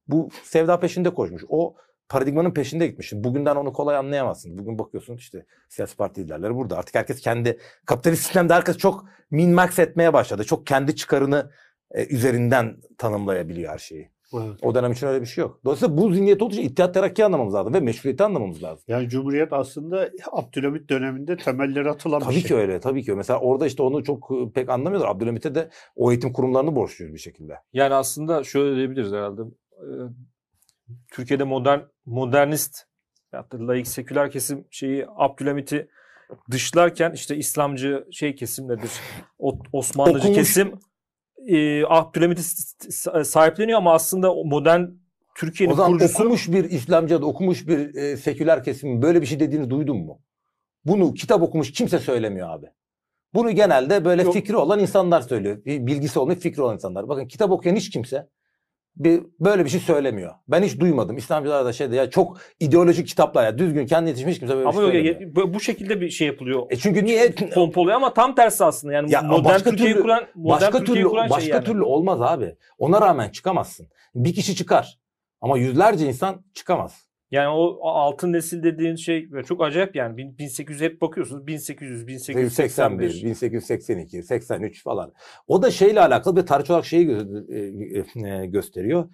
bu 0.08 0.30
sevda 0.44 0.80
peşinde 0.80 1.13
koşmuş. 1.13 1.44
O 1.50 1.75
paradigmanın 2.10 2.54
peşinde 2.54 2.88
gitmiş. 2.88 3.13
Bugünden 3.13 3.56
onu 3.56 3.74
kolay 3.74 3.98
anlayamazsın. 3.98 4.58
Bugün 4.58 4.80
bakıyorsun 4.80 5.15
işte 5.15 5.46
siyasi 5.70 5.96
parti 5.98 6.22
liderleri 6.24 6.56
burada. 6.56 6.77
Artık 6.77 6.96
herkes 6.96 7.22
kendi 7.22 7.60
kapitalist 7.86 8.24
sistemde 8.24 8.54
herkes 8.54 8.77
çok 8.77 9.06
min 9.32 9.51
max 9.51 9.80
etmeye 9.80 10.13
başladı. 10.13 10.44
Çok 10.44 10.68
kendi 10.68 10.96
çıkarını 10.96 11.51
e, 11.92 12.06
üzerinden 12.06 12.77
tanımlayabiliyor 12.98 13.74
her 13.74 13.77
şeyi. 13.77 14.14
Evet. 14.34 14.60
O 14.63 14.75
dönem 14.75 14.91
için 14.91 15.08
öyle 15.08 15.22
bir 15.22 15.25
şey 15.25 15.41
yok. 15.41 15.60
Dolayısıyla 15.65 15.98
bu 15.98 16.13
zihniyet 16.13 16.41
olduğu 16.41 16.53
için 16.53 16.63
İttihat 16.63 16.94
Terakki 16.94 17.25
anlamamız 17.25 17.53
lazım 17.53 17.74
ve 17.74 17.79
meşruiyeti 17.79 18.24
anlamamız 18.24 18.63
lazım. 18.63 18.84
Yani 18.88 19.10
Cumhuriyet 19.10 19.53
aslında 19.53 20.10
Abdülhamit 20.32 20.89
döneminde 20.89 21.38
temelleri 21.38 21.89
atılan 21.89 22.20
bir 22.20 22.25
Tabii 22.25 22.34
şey. 22.34 22.44
ki 22.44 22.55
öyle, 22.55 22.79
tabii 22.79 23.03
ki. 23.03 23.13
Mesela 23.13 23.39
orada 23.39 23.67
işte 23.67 23.84
onu 23.84 24.03
çok 24.03 24.32
e, 24.32 24.51
pek 24.53 24.70
anlamıyorlar. 24.70 25.10
Abdülhamit'e 25.12 25.55
de 25.55 25.70
o 25.96 26.12
eğitim 26.12 26.34
kurumlarını 26.34 26.75
borçluyuz 26.75 27.13
bir 27.13 27.20
şekilde. 27.20 27.53
Yani 27.74 27.94
aslında 27.94 28.44
şöyle 28.44 28.75
diyebiliriz 28.75 29.12
herhalde. 29.12 29.41
Ee, 29.72 29.86
Türkiye'de 31.12 31.44
modern 31.44 31.79
modernist 32.05 32.84
da 33.34 33.46
laik 33.67 33.88
seküler 33.88 34.32
kesim 34.32 34.65
şeyi 34.72 35.05
Abdülhamit'i 35.17 35.88
dışlarken 36.51 37.12
işte 37.12 37.36
İslamcı 37.38 38.08
şey 38.12 38.36
kesim 38.36 38.67
nedir? 38.67 38.91
O- 39.39 39.60
Osmanlıcı 39.72 40.17
Okumuş- 40.27 40.36
kesim 40.36 40.72
e, 41.47 41.85
Abdülhamit'i 41.85 42.43
sahipleniyor 43.25 43.77
ama 43.77 43.93
aslında 43.93 44.33
modern 44.33 44.85
Türkiye'nin 45.35 45.75
kurucusu 45.75 46.23
okumuş 46.23 46.51
bir 46.51 46.63
İslamcı 46.63 47.21
da 47.21 47.25
okumuş 47.25 47.67
bir 47.67 47.95
e, 47.95 48.17
seküler 48.17 48.63
kesimin 48.63 49.01
böyle 49.01 49.21
bir 49.21 49.25
şey 49.25 49.39
dediğini 49.39 49.69
duydun 49.69 49.97
mu? 49.97 50.21
Bunu 50.85 51.13
kitap 51.13 51.41
okumuş 51.41 51.71
kimse 51.71 51.99
söylemiyor 51.99 52.49
abi. 52.49 52.65
Bunu 53.33 53.51
genelde 53.51 54.05
böyle 54.05 54.21
Yok. 54.21 54.33
fikri 54.33 54.57
olan 54.57 54.79
insanlar 54.79 55.21
söylüyor. 55.21 55.65
Bilgisi 55.65 56.19
olmayıp 56.19 56.41
fikri 56.41 56.61
olan 56.61 56.73
insanlar. 56.73 57.09
Bakın 57.09 57.27
kitap 57.27 57.51
okuyan 57.51 57.75
hiç 57.75 57.89
kimse 57.89 58.27
bir 58.97 59.21
böyle 59.39 59.65
bir 59.65 59.69
şey 59.69 59.79
söylemiyor. 59.79 60.33
Ben 60.47 60.63
hiç 60.63 60.79
duymadım. 60.79 61.17
İslamcılar 61.17 61.65
da 61.65 61.73
şeyde 61.73 61.95
ya 61.95 62.09
çok 62.09 62.37
ideolojik 62.59 63.07
kitaplar 63.07 63.43
ya 63.45 63.57
düzgün 63.57 63.85
kendi 63.85 64.09
yetişmiş 64.09 64.39
kimse 64.39 64.53
böyle 64.53 64.65
bir 64.65 64.69
ama 64.69 64.73
şey 64.73 64.83
yok, 64.83 64.91
söylemiyor. 64.93 65.35
bu- 65.35 65.53
bu 65.53 65.59
şekilde 65.59 66.01
bir 66.01 66.09
şey 66.09 66.27
yapılıyor. 66.27 66.63
E 66.69 66.75
çünkü 66.75 67.05
niye 67.05 67.31
Pompoluyor 67.53 67.95
ama 67.95 68.13
tam 68.13 68.35
tersi 68.35 68.63
aslında. 68.65 68.93
Yani 68.93 69.11
Ya 69.11 69.21
modern 69.21 69.45
başka 69.45 69.69
Türkiye'yi 69.69 69.93
türlü- 69.93 70.03
kuran 70.03 70.23
modern 70.35 70.61
başka 70.61 70.77
Türkiye'yi 70.77 71.01
türlü 71.03 71.09
kuran 71.09 71.29
başka 71.29 71.41
şey 71.41 71.49
yani. 71.53 71.65
türlü 71.65 71.83
olmaz 71.83 72.21
abi. 72.21 72.55
Ona 72.77 73.01
rağmen 73.01 73.29
çıkamazsın. 73.29 73.87
Bir 74.15 74.33
kişi 74.33 74.55
çıkar. 74.55 74.99
Ama 75.41 75.57
yüzlerce 75.57 76.05
insan 76.07 76.45
çıkamaz. 76.53 77.05
Yani 77.36 77.50
o 77.50 77.88
altın 77.88 78.34
nesil 78.34 78.63
dediğin 78.63 78.96
şey 78.96 79.30
çok 79.48 79.63
acayip 79.63 79.96
yani. 79.96 80.18
Bin- 80.18 80.38
1800 80.38 80.82
hep 80.82 81.01
bakıyorsunuz 81.01 81.48
1800, 81.48 82.08
1881, 82.08 83.00
1881. 83.00 83.24
1882, 83.24 84.24
83 84.24 84.84
falan. 84.84 85.13
O 85.48 85.62
da 85.62 85.72
şeyle 85.72 86.01
alakalı 86.01 86.36
bir 86.36 86.46
tarih 86.46 86.70
olarak 86.70 86.86
şeyi 86.86 87.08
gö- 87.08 88.38
e, 88.38 88.44
e, 88.44 88.46
gösteriyor. 88.46 89.10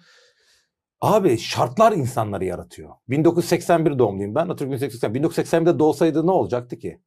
Abi 1.00 1.38
şartlar 1.38 1.92
insanları 1.92 2.44
yaratıyor. 2.44 2.90
1981 3.08 3.98
doğumluyum 3.98 4.34
ben. 4.34 4.44
Atatürk 4.44 4.68
1980. 4.68 5.14
1981'de 5.14 5.78
doğsaydı 5.78 6.26
ne 6.26 6.30
olacaktı 6.30 6.78
ki? 6.78 7.00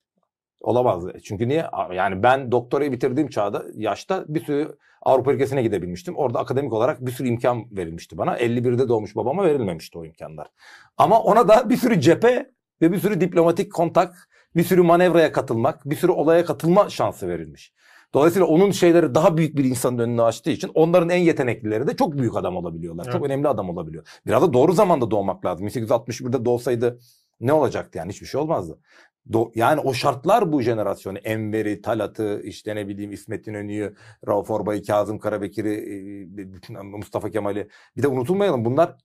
Olamazdı. 0.62 1.14
Çünkü 1.24 1.48
niye? 1.48 1.66
Yani 1.94 2.24
ben 2.24 2.52
doktorayı 2.52 2.92
bitirdiğim 2.92 3.30
çağda, 3.30 3.64
yaşta 3.76 4.26
bir 4.28 4.46
sürü 4.46 4.78
Avrupa 5.02 5.34
ülkesine 5.34 5.64
gidebilmiştim. 5.64 6.16
Orada 6.16 6.40
akademik 6.40 6.74
olarak 6.74 7.06
bir 7.06 7.12
sürü 7.12 7.28
imkan 7.28 7.66
verilmişti 7.72 8.18
bana. 8.18 8.38
51'de 8.38 8.90
doğmuş 8.90 9.16
babama 9.16 9.46
verilmemişti 9.46 9.98
o 9.98 10.06
imkanlar. 10.06 10.48
Ama 10.98 11.20
ona 11.22 11.48
da 11.48 11.70
bir 11.70 11.78
sürü 11.78 12.02
cephe 12.02 12.52
ve 12.82 12.92
bir 12.92 12.98
sürü 13.00 13.22
diplomatik 13.22 13.74
kontak, 13.74 14.30
bir 14.56 14.64
sürü 14.64 14.82
manevraya 14.82 15.32
katılmak, 15.32 15.90
bir 15.90 15.96
sürü 15.96 16.12
olaya 16.12 16.46
katılma 16.46 16.90
şansı 16.90 17.28
verilmiş. 17.28 17.74
Dolayısıyla 18.14 18.48
onun 18.48 18.72
şeyleri 18.72 19.16
daha 19.16 19.38
büyük 19.38 19.58
bir 19.58 19.64
insanın 19.66 19.98
önünü 20.00 20.22
açtığı 20.22 20.52
için 20.52 20.72
onların 20.74 21.10
en 21.10 21.18
yeteneklileri 21.18 21.88
de 21.88 21.96
çok 21.96 22.18
büyük 22.18 22.38
adam 22.38 22.56
olabiliyorlar. 22.58 23.04
Çok 23.06 23.16
Evet. 23.16 23.26
önemli 23.26 23.48
adam 23.48 23.70
olabiliyor. 23.70 24.08
Biraz 24.26 24.42
da 24.42 24.54
doğru 24.54 24.74
zamanda 24.74 25.12
doğmak 25.12 25.46
lazım. 25.46 25.68
1861'de 25.68 26.46
doğsaydı 26.46 27.00
ne 27.40 27.54
olacaktı 27.54 27.98
yani 27.98 28.12
hiçbir 28.12 28.28
şey 28.28 28.42
olmazdı. 28.42 28.80
Do- 29.32 29.52
yani 29.56 29.80
o 29.80 29.94
şartlar 29.94 30.52
bu 30.52 30.62
jenerasyonu. 30.62 31.18
Enver'i, 31.18 31.82
Talat'ı, 31.82 32.42
işte 32.44 32.76
ne 32.76 32.88
bileyim 32.88 33.12
İsmet 33.12 33.48
İnönü'yü, 33.48 33.96
Rauf 34.28 34.52
Orbay'ı, 34.52 34.84
Kazım 34.84 35.20
Karabekir'i, 35.20 35.74
e, 36.72 36.84
Mustafa 36.84 37.30
Kemal'i. 37.30 37.68
Bir 37.98 38.04
de 38.04 38.08
unutulmayalım 38.08 38.66
bunlar 38.66 38.96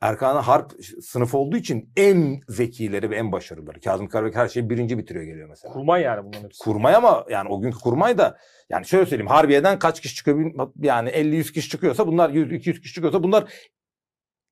Erkan 0.00 0.42
Harp 0.42 0.72
sınıfı 1.02 1.38
olduğu 1.38 1.56
için 1.56 1.92
en 1.96 2.40
zekileri 2.48 3.10
ve 3.10 3.16
en 3.16 3.32
başarılıları. 3.32 3.80
Kazım 3.80 4.08
Karabekir 4.08 4.38
her 4.38 4.48
şeyi 4.48 4.70
birinci 4.70 4.98
bitiriyor 4.98 5.24
geliyor 5.24 5.48
mesela. 5.48 5.74
Kurmay 5.74 6.02
yani 6.02 6.24
bunların 6.24 6.44
hepsi. 6.44 6.64
Kurmay 6.64 6.94
ama 6.94 7.26
yani 7.30 7.48
o 7.48 7.60
günkü 7.60 7.78
kurmay 7.78 8.18
da 8.18 8.38
yani 8.70 8.86
şöyle 8.86 9.06
söyleyeyim 9.06 9.30
Harbiye'den 9.30 9.78
kaç 9.78 10.00
kişi 10.00 10.14
çıkıyor 10.14 10.52
yani 10.82 11.08
50-100 11.08 11.52
kişi 11.52 11.68
çıkıyorsa 11.68 12.06
bunlar 12.06 12.30
100-200 12.30 12.80
kişi 12.80 12.94
çıkıyorsa 12.94 13.22
bunlar 13.22 13.52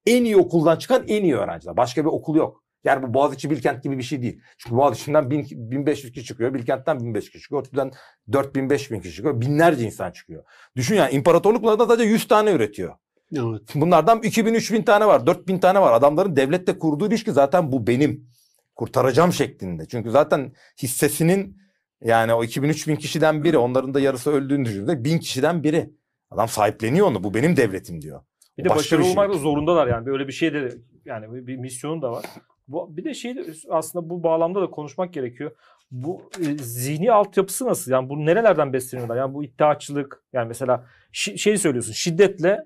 en 0.06 0.24
iyi 0.24 0.36
okuldan 0.36 0.76
çıkan 0.76 1.04
en 1.08 1.24
iyi 1.24 1.36
öğrenciler. 1.36 1.76
Başka 1.76 2.04
bir 2.04 2.10
okul 2.10 2.36
yok. 2.36 2.63
Yani 2.84 3.02
bu 3.02 3.14
Boğaziçi 3.14 3.50
Bilkent 3.50 3.82
gibi 3.82 3.98
bir 3.98 4.02
şey 4.02 4.22
değil. 4.22 4.40
Çünkü 4.58 4.76
Boğaziçi'nden 4.76 5.30
1000 5.30 5.46
1500 5.50 6.12
kişi 6.12 6.26
çıkıyor. 6.26 6.54
Bilkent'ten 6.54 7.00
1500 7.00 7.32
kişi 7.32 7.42
çıkıyor. 7.42 7.60
ODTÜ'den 7.60 7.90
4000 8.32 8.70
5000 8.70 9.00
kişi 9.00 9.14
çıkıyor. 9.14 9.40
Binlerce 9.40 9.84
insan 9.84 10.10
çıkıyor. 10.10 10.44
Düşün 10.76 10.94
yani 10.94 11.10
imparatorluk 11.14 11.62
bunlardan 11.62 11.86
sadece 11.86 12.08
100 12.08 12.28
tane 12.28 12.52
üretiyor. 12.52 12.94
Evet. 13.32 13.62
Bunlardan 13.74 14.18
2000-3000 14.18 14.84
tane 14.84 15.06
var. 15.06 15.26
4000 15.26 15.58
tane 15.58 15.80
var. 15.80 15.92
Adamların 15.92 16.36
devletle 16.36 16.78
kurduğu 16.78 17.08
ilişki 17.08 17.32
zaten 17.32 17.72
bu 17.72 17.86
benim. 17.86 18.34
Kurtaracağım 18.74 19.32
şeklinde. 19.32 19.86
Çünkü 19.88 20.10
zaten 20.10 20.52
hissesinin 20.82 21.56
yani 22.02 22.34
o 22.34 22.44
2000-3000 22.44 22.96
kişiden 22.96 23.44
biri. 23.44 23.58
Onların 23.58 23.94
da 23.94 24.00
yarısı 24.00 24.30
öldüğünü 24.30 24.64
düşündüğünde 24.64 25.04
1000 25.04 25.18
kişiden 25.18 25.62
biri. 25.62 25.90
Adam 26.30 26.48
sahipleniyor 26.48 27.06
onu. 27.06 27.24
Bu 27.24 27.34
benim 27.34 27.56
devletim 27.56 28.02
diyor. 28.02 28.22
Bir 28.58 28.64
de 28.64 28.68
başarılı 28.68 29.04
şey. 29.04 29.12
olmak 29.12 29.30
da 29.30 29.38
zorundalar 29.38 29.86
yani. 29.86 30.06
Böyle 30.06 30.26
bir 30.26 30.32
şey 30.32 30.54
de 30.54 30.74
yani 31.04 31.32
bir, 31.34 31.46
bir 31.46 31.56
misyonu 31.56 32.02
da 32.02 32.12
var. 32.12 32.24
Bu, 32.68 32.96
bir 32.96 33.04
de 33.04 33.14
şey 33.14 33.36
de 33.36 33.44
aslında 33.70 34.10
bu 34.10 34.22
bağlamda 34.22 34.62
da 34.62 34.70
konuşmak 34.70 35.12
gerekiyor. 35.12 35.50
Bu 35.90 36.22
e, 36.40 36.44
zihni 36.58 37.12
altyapısı 37.12 37.66
nasıl? 37.66 37.92
Yani 37.92 38.08
bu 38.08 38.26
nerelerden 38.26 38.72
besleniyorlar? 38.72 39.16
Yani 39.16 39.34
bu 39.34 39.44
iddiaçılık 39.44 40.22
yani 40.32 40.48
mesela 40.48 40.86
şi- 41.12 41.38
şey 41.38 41.58
söylüyorsun 41.58 41.92
şiddetle 41.92 42.58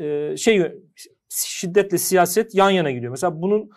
e, 0.00 0.36
şey 0.36 0.72
şiddetle 1.28 1.98
siyaset 1.98 2.54
yan 2.54 2.70
yana 2.70 2.90
gidiyor. 2.90 3.10
Mesela 3.10 3.42
bunun 3.42 3.70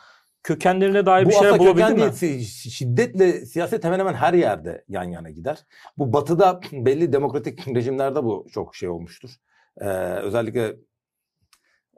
kökenlerine 0.43 1.05
dair 1.05 1.21
bir 1.25 1.29
Bu 1.29 1.31
şeyler 1.33 1.47
aslında 1.47 1.59
bulabildin 1.63 2.05
mi? 2.05 2.11
değil. 2.21 2.43
Şiddetle 2.69 3.45
siyaset 3.45 3.83
hemen 3.83 3.99
hemen 3.99 4.13
her 4.13 4.33
yerde 4.33 4.83
yan 4.89 5.03
yana 5.03 5.29
gider. 5.29 5.65
Bu 5.97 6.13
batıda 6.13 6.59
belli 6.71 7.13
demokratik 7.13 7.67
rejimlerde 7.75 8.23
bu 8.23 8.47
çok 8.51 8.75
şey 8.75 8.89
olmuştur. 8.89 9.29
Ee, 9.81 9.85
özellikle 10.15 10.75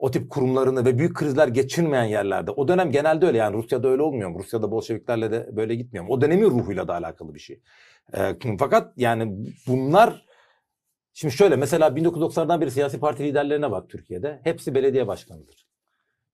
o 0.04 0.10
tip 0.10 0.30
kurumlarını 0.30 0.84
ve 0.84 0.98
büyük 0.98 1.16
krizler 1.16 1.48
geçirmeyen 1.48 2.04
yerlerde. 2.04 2.50
O 2.50 2.68
dönem 2.68 2.90
genelde 2.90 3.26
öyle 3.26 3.38
yani 3.38 3.56
Rusya'da 3.56 3.88
öyle 3.88 4.02
olmuyor 4.02 4.30
mu? 4.30 4.38
Rusya'da 4.38 4.70
Bolşeviklerle 4.70 5.30
de 5.30 5.48
böyle 5.56 5.74
gitmiyor 5.74 6.04
mu? 6.04 6.12
O 6.12 6.20
dönemin 6.20 6.50
ruhuyla 6.50 6.88
da 6.88 6.94
alakalı 6.94 7.34
bir 7.34 7.38
şey. 7.38 7.60
Ee, 8.16 8.36
fakat 8.58 8.92
yani 8.96 9.46
bunlar 9.66 10.26
şimdi 11.12 11.34
şöyle 11.34 11.56
mesela 11.56 11.88
1990'dan 11.88 12.60
beri 12.60 12.70
siyasi 12.70 13.00
parti 13.00 13.24
liderlerine 13.24 13.70
bak 13.70 13.90
Türkiye'de. 13.90 14.40
Hepsi 14.44 14.74
belediye 14.74 15.06
başkanıdır. 15.06 15.66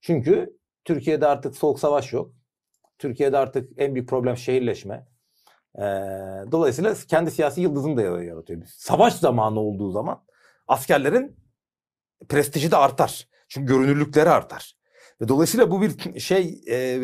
Çünkü 0.01 0.57
Türkiye'de 0.85 1.27
artık 1.27 1.55
soğuk 1.55 1.79
savaş 1.79 2.13
yok. 2.13 2.31
Türkiye'de 2.99 3.37
artık 3.37 3.69
en 3.77 3.95
büyük 3.95 4.09
problem 4.09 4.37
şehirleşme. 4.37 5.07
Ee, 5.75 5.81
dolayısıyla 6.51 6.95
kendi 7.07 7.31
siyasi 7.31 7.61
yıldızını 7.61 7.97
da 7.97 8.23
yaratıyor. 8.23 8.61
Savaş 8.67 9.13
zamanı 9.13 9.59
olduğu 9.59 9.91
zaman 9.91 10.23
askerlerin 10.67 11.37
prestiji 12.29 12.71
de 12.71 12.77
artar. 12.77 13.30
Çünkü 13.51 13.73
görünürlükleri 13.73 14.29
artar. 14.29 14.75
Ve 15.21 15.27
dolayısıyla 15.27 15.71
bu 15.71 15.81
bir 15.81 16.19
şey 16.19 16.61
e, 16.69 16.99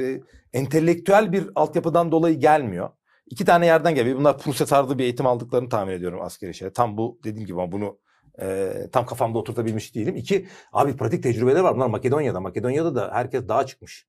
entelektüel 0.53 1.31
bir 1.31 1.49
altyapıdan 1.55 2.11
dolayı 2.11 2.39
gelmiyor. 2.39 2.89
İki 3.25 3.45
tane 3.45 3.65
yerden 3.65 3.95
geliyor. 3.95 4.17
Bunlar 4.17 4.37
Prusya 4.37 4.67
tarzı 4.67 4.97
bir 4.97 5.03
eğitim 5.03 5.25
aldıklarını 5.25 5.69
tahmin 5.69 5.93
ediyorum 5.93 6.21
askeri 6.21 6.53
şeyde. 6.53 6.73
Tam 6.73 6.97
bu 6.97 7.19
dediğim 7.23 7.47
gibi 7.47 7.61
ama 7.61 7.71
bunu 7.71 7.99
e, 8.41 8.73
tam 8.91 9.05
kafamda 9.05 9.39
oturtabilmiş 9.39 9.95
değilim. 9.95 10.15
İki, 10.15 10.47
abi 10.71 10.97
pratik 10.97 11.23
tecrübeler 11.23 11.59
var. 11.59 11.75
Bunlar 11.75 11.87
Makedonya'da. 11.87 12.39
Makedonya'da 12.39 12.95
da 12.95 13.09
herkes 13.13 13.47
dağa 13.47 13.65
çıkmış. 13.65 14.07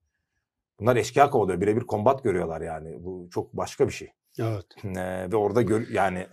Bunlar 0.80 0.96
eşkıya 0.96 1.30
kovalıyor. 1.30 1.60
Birebir 1.60 1.80
kombat 1.80 2.24
görüyorlar 2.24 2.60
yani. 2.60 3.04
Bu 3.04 3.28
çok 3.30 3.52
başka 3.52 3.86
bir 3.86 3.92
şey. 3.92 4.12
Evet. 4.38 4.66
Ee, 4.84 5.32
ve 5.32 5.36
orada 5.36 5.62
gör, 5.62 5.88
yani 5.88 6.26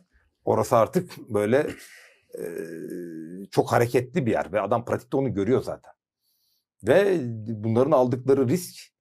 orası 0.43 0.75
artık 0.75 1.17
böyle 1.29 1.67
e, 2.38 2.43
çok 3.51 3.71
hareketli 3.71 4.25
bir 4.25 4.31
yer 4.31 4.53
ve 4.53 4.62
adam 4.62 4.85
pratikte 4.85 5.17
onu 5.17 5.33
görüyor 5.33 5.62
zaten. 5.62 5.94
Ve 6.88 7.20
bunların 7.63 7.92
aldıkları 7.92 8.48
risk 8.48 8.96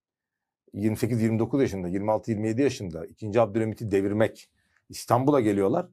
28-29 0.74 1.60
yaşında, 1.60 1.88
26-27 1.88 2.62
yaşında 2.62 3.06
ikinci 3.06 3.40
Abdülhamit'i 3.40 3.90
devirmek. 3.90 4.50
İstanbul'a 4.88 5.40
geliyorlar. 5.40 5.86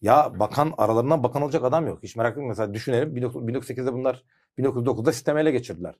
Ya 0.00 0.32
bakan 0.38 0.74
aralarından 0.78 1.22
bakan 1.22 1.42
olacak 1.42 1.64
adam 1.64 1.86
yok. 1.86 2.02
Hiç 2.02 2.16
merak 2.16 2.30
etmeyin. 2.30 2.48
Mesela 2.48 2.74
düşünelim 2.74 3.16
1908'de 3.16 3.92
bunlar 3.92 4.24
1909'da 4.58 5.12
sistemi 5.12 5.40
ele 5.40 5.50
geçirdiler. 5.50 5.94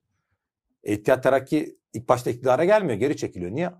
İttihat 0.83 1.23
Terakki 1.23 1.79
ilk 1.93 2.09
başta 2.09 2.31
iktidara 2.31 2.65
gelmiyor. 2.65 2.99
Geri 2.99 3.17
çekiliyor. 3.17 3.51
Niye? 3.51 3.73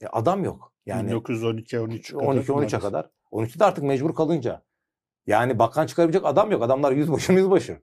E, 0.00 0.06
adam 0.06 0.44
yok. 0.44 0.72
Yani 0.86 1.06
1912 1.10 1.78
13 1.78 2.12
12-13'e 2.12 2.78
kadar. 2.78 3.10
13'te 3.32 3.58
de 3.58 3.64
artık 3.64 3.84
mecbur 3.84 4.14
kalınca. 4.14 4.62
Yani 5.26 5.58
bakan 5.58 5.86
çıkarabilecek 5.86 6.24
adam 6.24 6.50
yok. 6.50 6.62
Adamlar 6.62 6.92
yüzbaşı 6.92 7.32
yüzbaşı. 7.32 7.78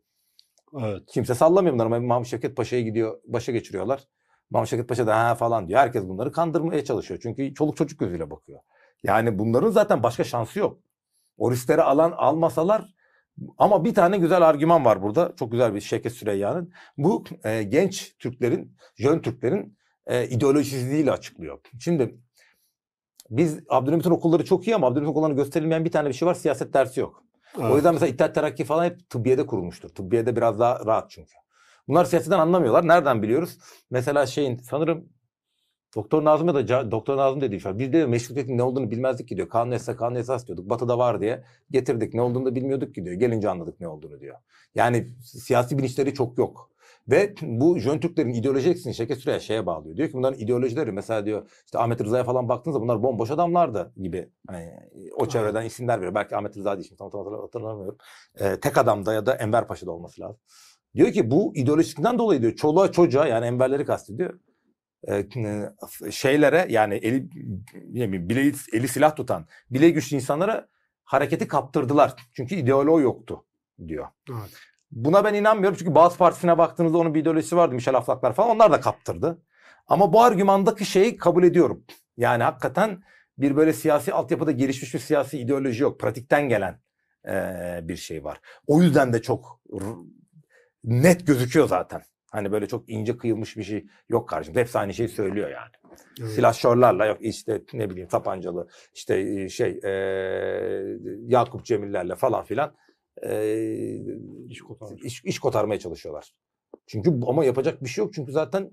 Evet. 0.77 1.03
Kimse 1.07 1.35
sallamıyor 1.35 1.73
bunları. 1.73 2.01
Mahmut 2.01 2.27
Şevket 2.27 2.57
Paşa'ya 2.57 2.81
gidiyor. 2.81 3.19
Başa 3.25 3.51
geçiriyorlar. 3.51 4.03
Mahmut 4.49 4.69
Şevket 4.69 4.89
Paşa 4.89 5.07
da 5.07 5.19
ha 5.19 5.35
falan 5.35 5.67
diyor. 5.67 5.79
Herkes 5.79 6.03
bunları 6.03 6.31
kandırmaya 6.31 6.83
çalışıyor. 6.83 7.19
Çünkü 7.23 7.53
çoluk 7.53 7.77
çocuk 7.77 7.99
gözüyle 7.99 8.31
bakıyor. 8.31 8.59
Yani 9.03 9.39
bunların 9.39 9.69
zaten 9.69 10.03
başka 10.03 10.23
şansı 10.23 10.59
yok. 10.59 10.79
O 11.37 11.51
riskleri 11.51 11.81
alan 11.81 12.11
almasalar 12.11 12.93
ama 13.57 13.85
bir 13.85 13.93
tane 13.93 14.17
güzel 14.17 14.41
argüman 14.41 14.85
var 14.85 15.01
burada. 15.01 15.33
Çok 15.39 15.51
güzel 15.51 15.75
bir 15.75 15.81
Şevket 15.81 16.11
Süreyya'nın. 16.11 16.71
Bu 16.97 17.23
e, 17.43 17.63
genç 17.63 18.17
Türklerin, 18.19 18.75
jön 18.97 19.19
Türklerin 19.19 19.77
e, 20.07 20.27
ideolojisizliğiyle 20.27 21.11
açıklıyor. 21.11 21.59
Şimdi 21.79 22.19
biz 23.29 23.59
Abdülhamit'in 23.69 24.11
okulları 24.11 24.45
çok 24.45 24.67
iyi 24.67 24.75
ama 24.75 24.87
Abdülhamit'in 24.87 25.11
okullarına 25.11 25.35
gösterilmeyen 25.35 25.85
bir 25.85 25.91
tane 25.91 26.09
bir 26.09 26.13
şey 26.13 26.27
var. 26.27 26.33
Siyaset 26.33 26.73
dersi 26.73 26.99
yok. 26.99 27.23
Evet. 27.57 27.71
O 27.71 27.75
yüzden 27.75 27.93
mesela 27.93 28.09
İttihat 28.09 28.35
Terakki 28.35 28.63
falan 28.65 28.85
hep 28.85 29.09
tıbbiyede 29.09 29.45
kurulmuştur. 29.45 29.89
Tıbbiyede 29.89 30.35
biraz 30.35 30.59
daha 30.59 30.85
rahat 30.85 31.11
çünkü. 31.11 31.33
Bunlar 31.87 32.05
siyasetten 32.05 32.39
anlamıyorlar. 32.39 32.87
Nereden 32.87 33.21
biliyoruz? 33.21 33.57
Mesela 33.91 34.25
şeyin 34.25 34.57
sanırım 34.57 35.09
Doktor 35.95 36.25
Nazım 36.25 36.47
da 36.47 36.61
Ca- 36.61 36.91
Doktor 36.91 37.17
Nazım 37.17 37.41
dedi 37.41 37.59
şu 37.59 37.69
an. 37.69 37.79
Biz 37.79 37.93
de 37.93 38.05
meşrutiyetin 38.05 38.57
ne 38.57 38.63
olduğunu 38.63 38.91
bilmezdik 38.91 39.27
ki 39.27 39.37
diyor. 39.37 39.49
Kanun 39.49 39.71
esas 39.71 39.97
kanun 39.97 40.15
esas 40.15 40.47
diyorduk. 40.47 40.69
Batı'da 40.69 40.97
var 40.97 41.21
diye 41.21 41.43
getirdik. 41.71 42.13
Ne 42.13 42.21
olduğunu 42.21 42.45
da 42.45 42.55
bilmiyorduk 42.55 42.95
ki 42.95 43.05
diyor. 43.05 43.15
Gelince 43.15 43.49
anladık 43.49 43.79
ne 43.79 43.87
olduğunu 43.87 44.19
diyor. 44.19 44.37
Yani 44.75 45.07
siyasi 45.23 45.77
bilinçleri 45.77 46.13
çok 46.13 46.37
yok. 46.37 46.71
Ve 47.09 47.35
bu 47.41 47.79
Jön 47.79 47.99
Türklerin 47.99 48.33
ideoloji 48.33 48.69
eksiğini 48.69 48.95
Şevket 48.95 49.17
Süreyya 49.17 49.39
şeye 49.39 49.65
bağlıyor. 49.65 49.97
Diyor 49.97 50.07
ki 50.07 50.13
bunların 50.13 50.39
ideolojileri 50.39 50.91
mesela 50.91 51.25
diyor 51.25 51.49
işte 51.65 51.79
Ahmet 51.79 52.01
Rıza'ya 52.01 52.23
falan 52.23 52.49
baktığınızda 52.49 52.81
bunlar 52.81 53.03
bomboş 53.03 53.31
adamlardı 53.31 53.93
gibi. 53.97 54.29
Hani 54.47 54.73
o 55.15 55.25
çevreden 55.27 55.65
isimler 55.65 55.97
veriyor. 55.97 56.15
Belki 56.15 56.35
Ahmet 56.35 56.57
Rıza 56.57 56.77
değil 56.77 56.87
şimdi 56.87 56.99
tam 56.99 57.09
tam 57.09 57.21
hatırla- 57.21 57.43
hatırlamıyorum. 57.43 57.97
Ee, 58.39 58.59
tek 58.59 58.77
adamda 58.77 59.13
ya 59.13 59.25
da 59.25 59.35
Enver 59.35 59.67
Paşa'da 59.67 59.91
olması 59.91 60.21
lazım. 60.21 60.41
Diyor 60.95 61.11
ki 61.11 61.31
bu 61.31 61.55
ideolojisinden 61.55 62.19
dolayı 62.19 62.41
diyor 62.41 62.55
çoluğa 62.55 62.91
çocuğa 62.91 63.27
yani 63.27 63.45
Enverleri 63.45 63.85
kastediyor. 63.85 64.39
Ee, 65.07 65.25
şeylere 66.11 66.65
yani 66.69 66.95
eli, 66.95 67.29
bileği, 68.29 68.53
eli 68.73 68.87
silah 68.87 69.15
tutan, 69.15 69.47
bile 69.71 69.89
güçlü 69.89 70.15
insanlara 70.15 70.67
hareketi 71.03 71.47
kaptırdılar. 71.47 72.15
Çünkü 72.33 72.55
ideoloğu 72.55 73.01
yoktu 73.01 73.45
diyor. 73.87 74.07
Evet. 74.31 74.49
Buna 74.91 75.23
ben 75.23 75.33
inanmıyorum 75.33 75.77
çünkü 75.79 75.95
Bağız 75.95 76.17
Partisi'ne 76.17 76.57
baktığınızda 76.57 76.97
onun 76.97 77.13
bir 77.13 77.21
ideolojisi 77.21 77.57
vardı. 77.57 77.75
Michel 77.75 77.95
Aflaklar 77.95 78.33
falan 78.33 78.49
onlar 78.49 78.71
da 78.71 78.79
kaptırdı. 78.79 79.41
Ama 79.87 80.13
bu 80.13 80.21
argümandaki 80.23 80.85
şeyi 80.85 81.17
kabul 81.17 81.43
ediyorum. 81.43 81.83
Yani 82.17 82.43
hakikaten 82.43 83.03
bir 83.37 83.55
böyle 83.55 83.73
siyasi 83.73 84.13
altyapıda 84.13 84.51
gelişmiş 84.51 84.93
bir 84.93 84.99
siyasi 84.99 85.39
ideoloji 85.39 85.83
yok. 85.83 85.99
Pratikten 85.99 86.49
gelen 86.49 86.79
eee, 87.27 87.79
bir 87.83 87.95
şey 87.95 88.23
var. 88.23 88.41
O 88.67 88.81
yüzden 88.81 89.13
de 89.13 89.21
çok 89.21 89.61
net 90.83 91.27
gözüküyor 91.27 91.67
zaten. 91.67 92.01
Hani 92.31 92.51
böyle 92.51 92.67
çok 92.67 92.89
ince 92.89 93.17
kıyılmış 93.17 93.57
bir 93.57 93.63
şey 93.63 93.85
yok 94.09 94.29
karşımda. 94.29 94.59
Hepsi 94.59 94.79
aynı 94.79 94.93
şeyi 94.93 95.09
söylüyor 95.09 95.49
yani. 95.49 95.71
Evet. 96.21 96.31
Silahşörlerle 96.31 97.05
yok 97.05 97.17
işte 97.21 97.61
ne 97.73 97.89
bileyim 97.89 98.09
tapancalı 98.09 98.67
işte 98.93 99.19
e, 99.19 99.49
şey 99.49 99.79
e, 99.83 99.91
Yakup 101.27 101.65
Cemillerle 101.65 102.15
falan 102.15 102.43
filan 102.43 102.73
e, 103.23 103.55
İş 104.49 104.61
iş, 105.03 105.23
iş 105.25 105.39
kotarmaya 105.39 105.79
çalışıyorlar. 105.79 106.33
Çünkü 106.87 107.09
ama 107.27 107.45
yapacak 107.45 107.83
bir 107.83 107.89
şey 107.89 108.03
yok 108.03 108.13
çünkü 108.13 108.31
zaten 108.31 108.71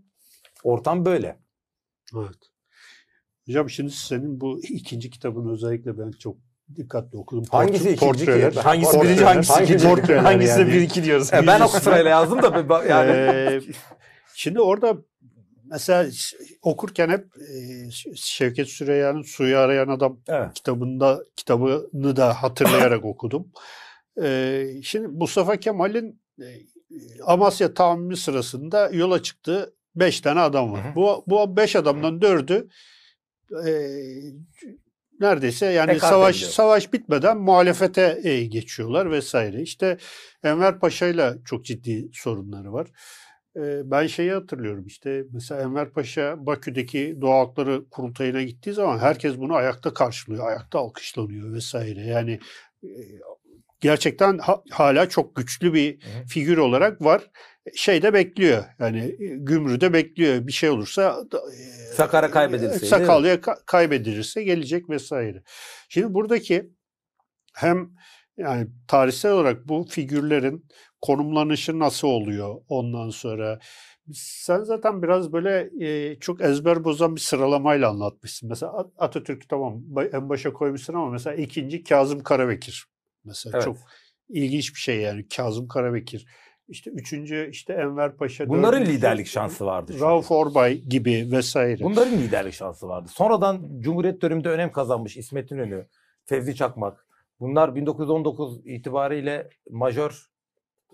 ortam 0.64 1.05
böyle. 1.05 1.38
Evet. 2.16 2.38
Hocam 3.47 3.71
şimdi 3.71 3.90
senin 3.90 4.40
bu 4.40 4.61
ikinci 4.62 5.11
kitabını 5.11 5.52
özellikle 5.52 5.99
ben 5.99 6.11
çok 6.11 6.37
dikkatli 6.76 7.19
okudum. 7.19 7.45
Hangisi 7.50 7.90
ikinci 7.90 7.99
ki? 7.99 8.07
portreler. 8.07 8.52
Hangisi 8.52 8.93
Portreler. 8.93 9.09
birinci 9.09 9.25
hangisi 9.25 9.62
ikinci? 9.62 9.88
portreler 9.88 10.23
Hangisi 10.23 10.61
yani. 10.61 10.73
bir 10.73 10.81
iki 10.81 11.05
diyoruz. 11.05 11.33
E, 11.33 11.47
ben 11.47 11.61
o 11.61 11.69
sırayla 11.69 12.11
yazdım 12.11 12.43
da 12.43 12.85
yani 12.85 13.11
Ee, 13.11 13.61
şimdi 14.35 14.61
orada 14.61 14.97
mesela 15.64 16.11
okurken 16.62 17.09
hep 17.09 17.26
e, 17.37 17.90
Şevket 18.14 18.69
Süreyya'nın 18.69 19.23
Suyu 19.23 19.59
Arayan 19.59 19.88
Adam 19.88 20.21
evet. 20.28 20.55
kitabında 20.55 21.25
kitabını 21.37 22.16
da 22.16 22.43
hatırlayarak 22.43 23.05
okudum. 23.05 23.52
Şimdi 24.82 25.08
Mustafa 25.08 25.57
Kemal'in 25.57 26.20
e, 26.40 26.46
Amasya 27.24 27.74
tahammülü 27.74 28.16
sırasında 28.16 28.90
yola 28.92 29.22
çıktığı 29.22 29.74
beş 29.94 30.20
tane 30.20 30.40
adam 30.40 30.72
var. 30.72 30.85
Hı 30.85 30.88
hı. 30.88 30.94
Bu 30.94 31.24
bu 31.26 31.57
beş 31.57 31.76
adamdan 31.76 32.22
dördü 32.22 32.68
e, 33.66 33.70
neredeyse 35.20 35.66
yani 35.66 35.90
Ekart 35.90 36.11
savaş 36.11 36.37
ediliyor. 36.37 36.52
savaş 36.52 36.92
bitmeden 36.92 37.38
muhalefete 37.38 38.20
e, 38.24 38.44
geçiyorlar 38.44 39.11
vesaire. 39.11 39.62
İşte 39.62 39.98
Enver 40.44 40.81
Paşa'yla 40.81 41.37
çok 41.44 41.64
ciddi 41.64 42.09
sorunları 42.12 42.72
var. 42.72 42.87
E, 43.57 43.90
ben 43.90 44.07
şeyi 44.07 44.33
hatırlıyorum 44.33 44.87
işte 44.87 45.24
mesela 45.33 45.62
Enver 45.62 45.90
Paşa 45.90 46.46
Bakü'deki 46.46 47.18
Doğa 47.20 47.40
Hakları 47.40 47.88
Kurultayı'na 47.90 48.42
gittiği 48.42 48.72
zaman 48.72 48.98
herkes 48.98 49.38
bunu 49.38 49.55
ayakta 49.55 49.94
karşılıyor, 49.94 50.48
ayakta 50.48 50.79
alkışlanıyor 50.79 51.52
vesaire. 51.52 52.00
Yani 52.00 52.40
e, 52.85 52.88
gerçekten 53.80 54.38
ha- 54.38 54.62
hala 54.70 55.08
çok 55.08 55.36
güçlü 55.36 55.74
bir 55.74 56.02
Hı 56.02 56.26
figür 56.28 56.58
olarak 56.58 57.02
var. 57.04 57.30
Şeyde 57.74 58.12
bekliyor 58.14 58.64
yani 58.78 58.98
e, 58.98 59.26
gümrüde 59.36 59.92
bekliyor 59.92 60.46
bir 60.46 60.52
şey 60.52 60.70
olursa 60.70 61.24
e, 61.58 61.94
Sakarya 61.94 62.30
kaybedilirse, 62.30 62.80
değil 62.80 62.82
mi? 62.82 63.06
Sakarya 63.06 63.34
ka- 63.34 63.64
kaybedilirse 63.66 64.42
gelecek 64.42 64.90
vesaire. 64.90 65.42
Şimdi 65.88 66.14
buradaki 66.14 66.70
hem 67.54 67.90
yani 68.36 68.66
tarihsel 68.88 69.32
olarak 69.32 69.68
bu 69.68 69.86
figürlerin 69.90 70.66
konumlanışı 71.00 71.78
nasıl 71.78 72.08
oluyor 72.08 72.60
ondan 72.68 73.10
sonra 73.10 73.58
sen 74.12 74.62
zaten 74.62 75.02
biraz 75.02 75.32
böyle 75.32 75.70
e, 75.86 76.18
çok 76.18 76.40
ezber 76.40 76.84
bozan 76.84 77.16
bir 77.16 77.20
sıralamayla 77.20 77.90
anlatmışsın. 77.90 78.48
Mesela 78.48 78.72
At- 78.72 78.92
Atatürk 78.98 79.48
tamam 79.48 79.82
en 80.12 80.28
başa 80.28 80.52
koymuşsun 80.52 80.94
ama 80.94 81.10
mesela 81.10 81.36
ikinci 81.36 81.84
Kazım 81.84 82.22
Karabekir. 82.22 82.86
Mesela 83.26 83.56
Evet. 83.56 83.64
çok 83.64 83.76
ilginç 84.28 84.74
bir 84.74 84.80
şey 84.80 85.00
yani 85.00 85.28
Kazım 85.28 85.68
Karabekir. 85.68 86.26
İşte 86.68 86.90
üçüncü 86.90 87.48
işte 87.50 87.72
Enver 87.72 88.16
Paşa. 88.16 88.48
Bunların 88.48 88.84
liderlik 88.84 89.26
şansı 89.26 89.66
vardı. 89.66 89.92
çünkü. 89.92 90.04
Rauf 90.04 90.30
Orbay 90.30 90.80
gibi 90.80 91.28
vesaire. 91.32 91.82
Bunların 91.84 92.12
liderlik 92.18 92.54
şansı 92.54 92.88
vardı. 92.88 93.08
Sonradan 93.12 93.80
Cumhuriyet 93.80 94.22
döneminde 94.22 94.48
önem 94.48 94.72
kazanmış 94.72 95.16
İsmet 95.16 95.50
İnönü, 95.52 95.86
Fevzi 96.24 96.54
Çakmak. 96.54 97.06
Bunlar 97.40 97.74
1919 97.74 98.60
itibariyle 98.66 99.48
majör 99.70 100.26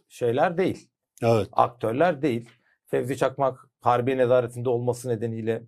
şeyler 0.09 0.59
değil. 0.59 0.89
Evet. 1.23 1.49
aktörler 1.53 2.23
değil. 2.23 2.49
Fevzi 2.87 3.17
Çakmak 3.17 3.69
Harbiye 3.81 4.17
nezaretinde 4.19 4.69
olması 4.69 5.09
nedeniyle 5.09 5.63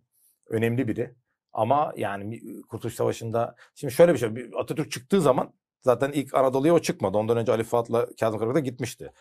önemli 0.48 0.88
biri. 0.88 1.14
Ama 1.52 1.92
yani 1.96 2.40
Kurtuluş 2.68 2.94
Savaşı'nda 2.94 3.54
şimdi 3.74 3.92
şöyle 3.94 4.14
bir 4.14 4.18
şey 4.18 4.28
Atatürk 4.58 4.90
çıktığı 4.92 5.20
zaman 5.20 5.52
zaten 5.84 6.12
ilk 6.12 6.34
Anadolu'ya 6.34 6.74
o 6.74 6.78
çıkmadı. 6.78 7.18
Ondan 7.18 7.36
önce 7.36 7.52
Ali 7.52 7.64
Fuat'la 7.64 8.06
Kazım 8.20 8.38
Karabekir 8.38 8.64
de 8.64 8.70
gitmişti. 8.70 9.12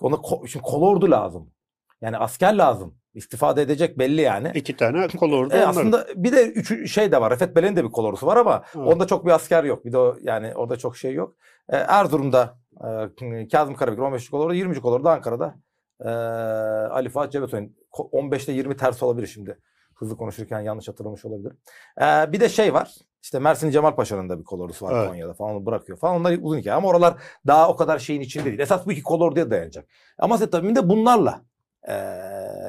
Ona 0.00 0.14
ko- 0.14 0.48
şimdi 0.48 0.62
kolordu 0.64 1.10
lazım. 1.10 1.50
Yani 2.00 2.16
asker 2.18 2.54
lazım. 2.54 2.94
İstifade 3.14 3.62
edecek 3.62 3.98
belli 3.98 4.20
yani. 4.20 4.52
İki 4.54 4.76
tane 4.76 5.08
kolordu 5.08 5.54
E, 5.54 5.66
aslında 5.66 6.06
bir 6.16 6.32
de 6.32 6.46
üçü 6.46 6.88
şey 6.88 7.12
de 7.12 7.20
var. 7.20 7.32
Refet 7.32 7.56
Belen'in 7.56 7.76
de 7.76 7.84
bir 7.84 7.90
kolorusu 7.90 8.26
var 8.26 8.36
ama 8.36 8.62
Evet. 8.76 8.86
onda 8.86 9.06
çok 9.06 9.26
bir 9.26 9.30
asker 9.30 9.64
yok. 9.64 9.84
Bir 9.84 9.92
de 9.92 9.98
o, 9.98 10.16
yani 10.22 10.54
orada 10.54 10.76
çok 10.76 10.96
şey 10.96 11.14
yok. 11.14 11.34
E, 11.68 11.76
Erzurum'da 11.76 12.58
e, 13.30 13.48
Kazım 13.48 13.74
Karabekir 13.74 14.02
15. 14.02 14.28
kolordu, 14.30 14.54
20. 14.54 14.80
kolordu 14.80 15.08
Ankara'da 15.08 15.54
e, 16.04 16.08
Ali 16.90 17.08
Fuat 17.08 17.32
Cebetoy'un 17.32 17.76
Ko- 17.92 18.10
15'te 18.10 18.52
20 18.52 18.76
ters 18.76 19.02
olabilir 19.02 19.26
şimdi. 19.26 19.58
Hızlı 20.00 20.16
konuşurken 20.16 20.60
yanlış 20.60 20.88
hatırlamış 20.88 21.24
olabilirim. 21.24 21.56
E, 22.00 22.32
bir 22.32 22.40
de 22.40 22.48
şey 22.48 22.74
var. 22.74 22.94
İşte 23.22 23.38
Mersin 23.38 23.70
Cemal 23.70 23.94
Paşa'nın 23.94 24.28
da 24.28 24.38
bir 24.38 24.44
kolorusu 24.44 24.86
var 24.86 24.94
Evet. 24.96 25.08
Konya'da 25.08 25.34
falan 25.34 25.54
onu 25.54 25.66
bırakıyor 25.66 25.98
falan. 25.98 26.16
Onlar 26.16 26.38
uzun 26.42 26.58
hikaye 26.58 26.76
ama 26.76 26.88
oralar 26.88 27.14
daha 27.46 27.68
o 27.68 27.76
kadar 27.76 27.98
şeyin 27.98 28.20
içinde 28.20 28.44
değil. 28.44 28.58
Esas 28.58 28.86
bu 28.86 28.92
iki 28.92 29.02
kolorduya 29.02 29.50
dayanacak. 29.50 29.88
Amasya 30.18 30.50
tabii 30.50 30.76
de 30.76 30.88
bunlarla 30.88 31.42
e, 31.88 31.94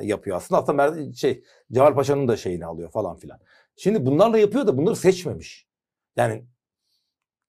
yapıyor 0.02 0.38
aslında. 0.38 0.62
Aslında 0.62 0.84
Mer- 0.84 1.16
şey 1.16 1.44
Cemal 1.72 1.96
Paşa'nın 1.96 2.28
da 2.28 2.38
şeyini 2.38 2.66
alıyor 2.66 2.92
falan 2.92 3.18
filan. 3.18 3.40
Şimdi 3.76 4.06
bunlarla 4.06 4.38
yapıyor 4.38 4.68
da 4.68 4.78
bunları 4.78 4.96
seçmemiş. 4.96 5.68
Yani 6.16 6.46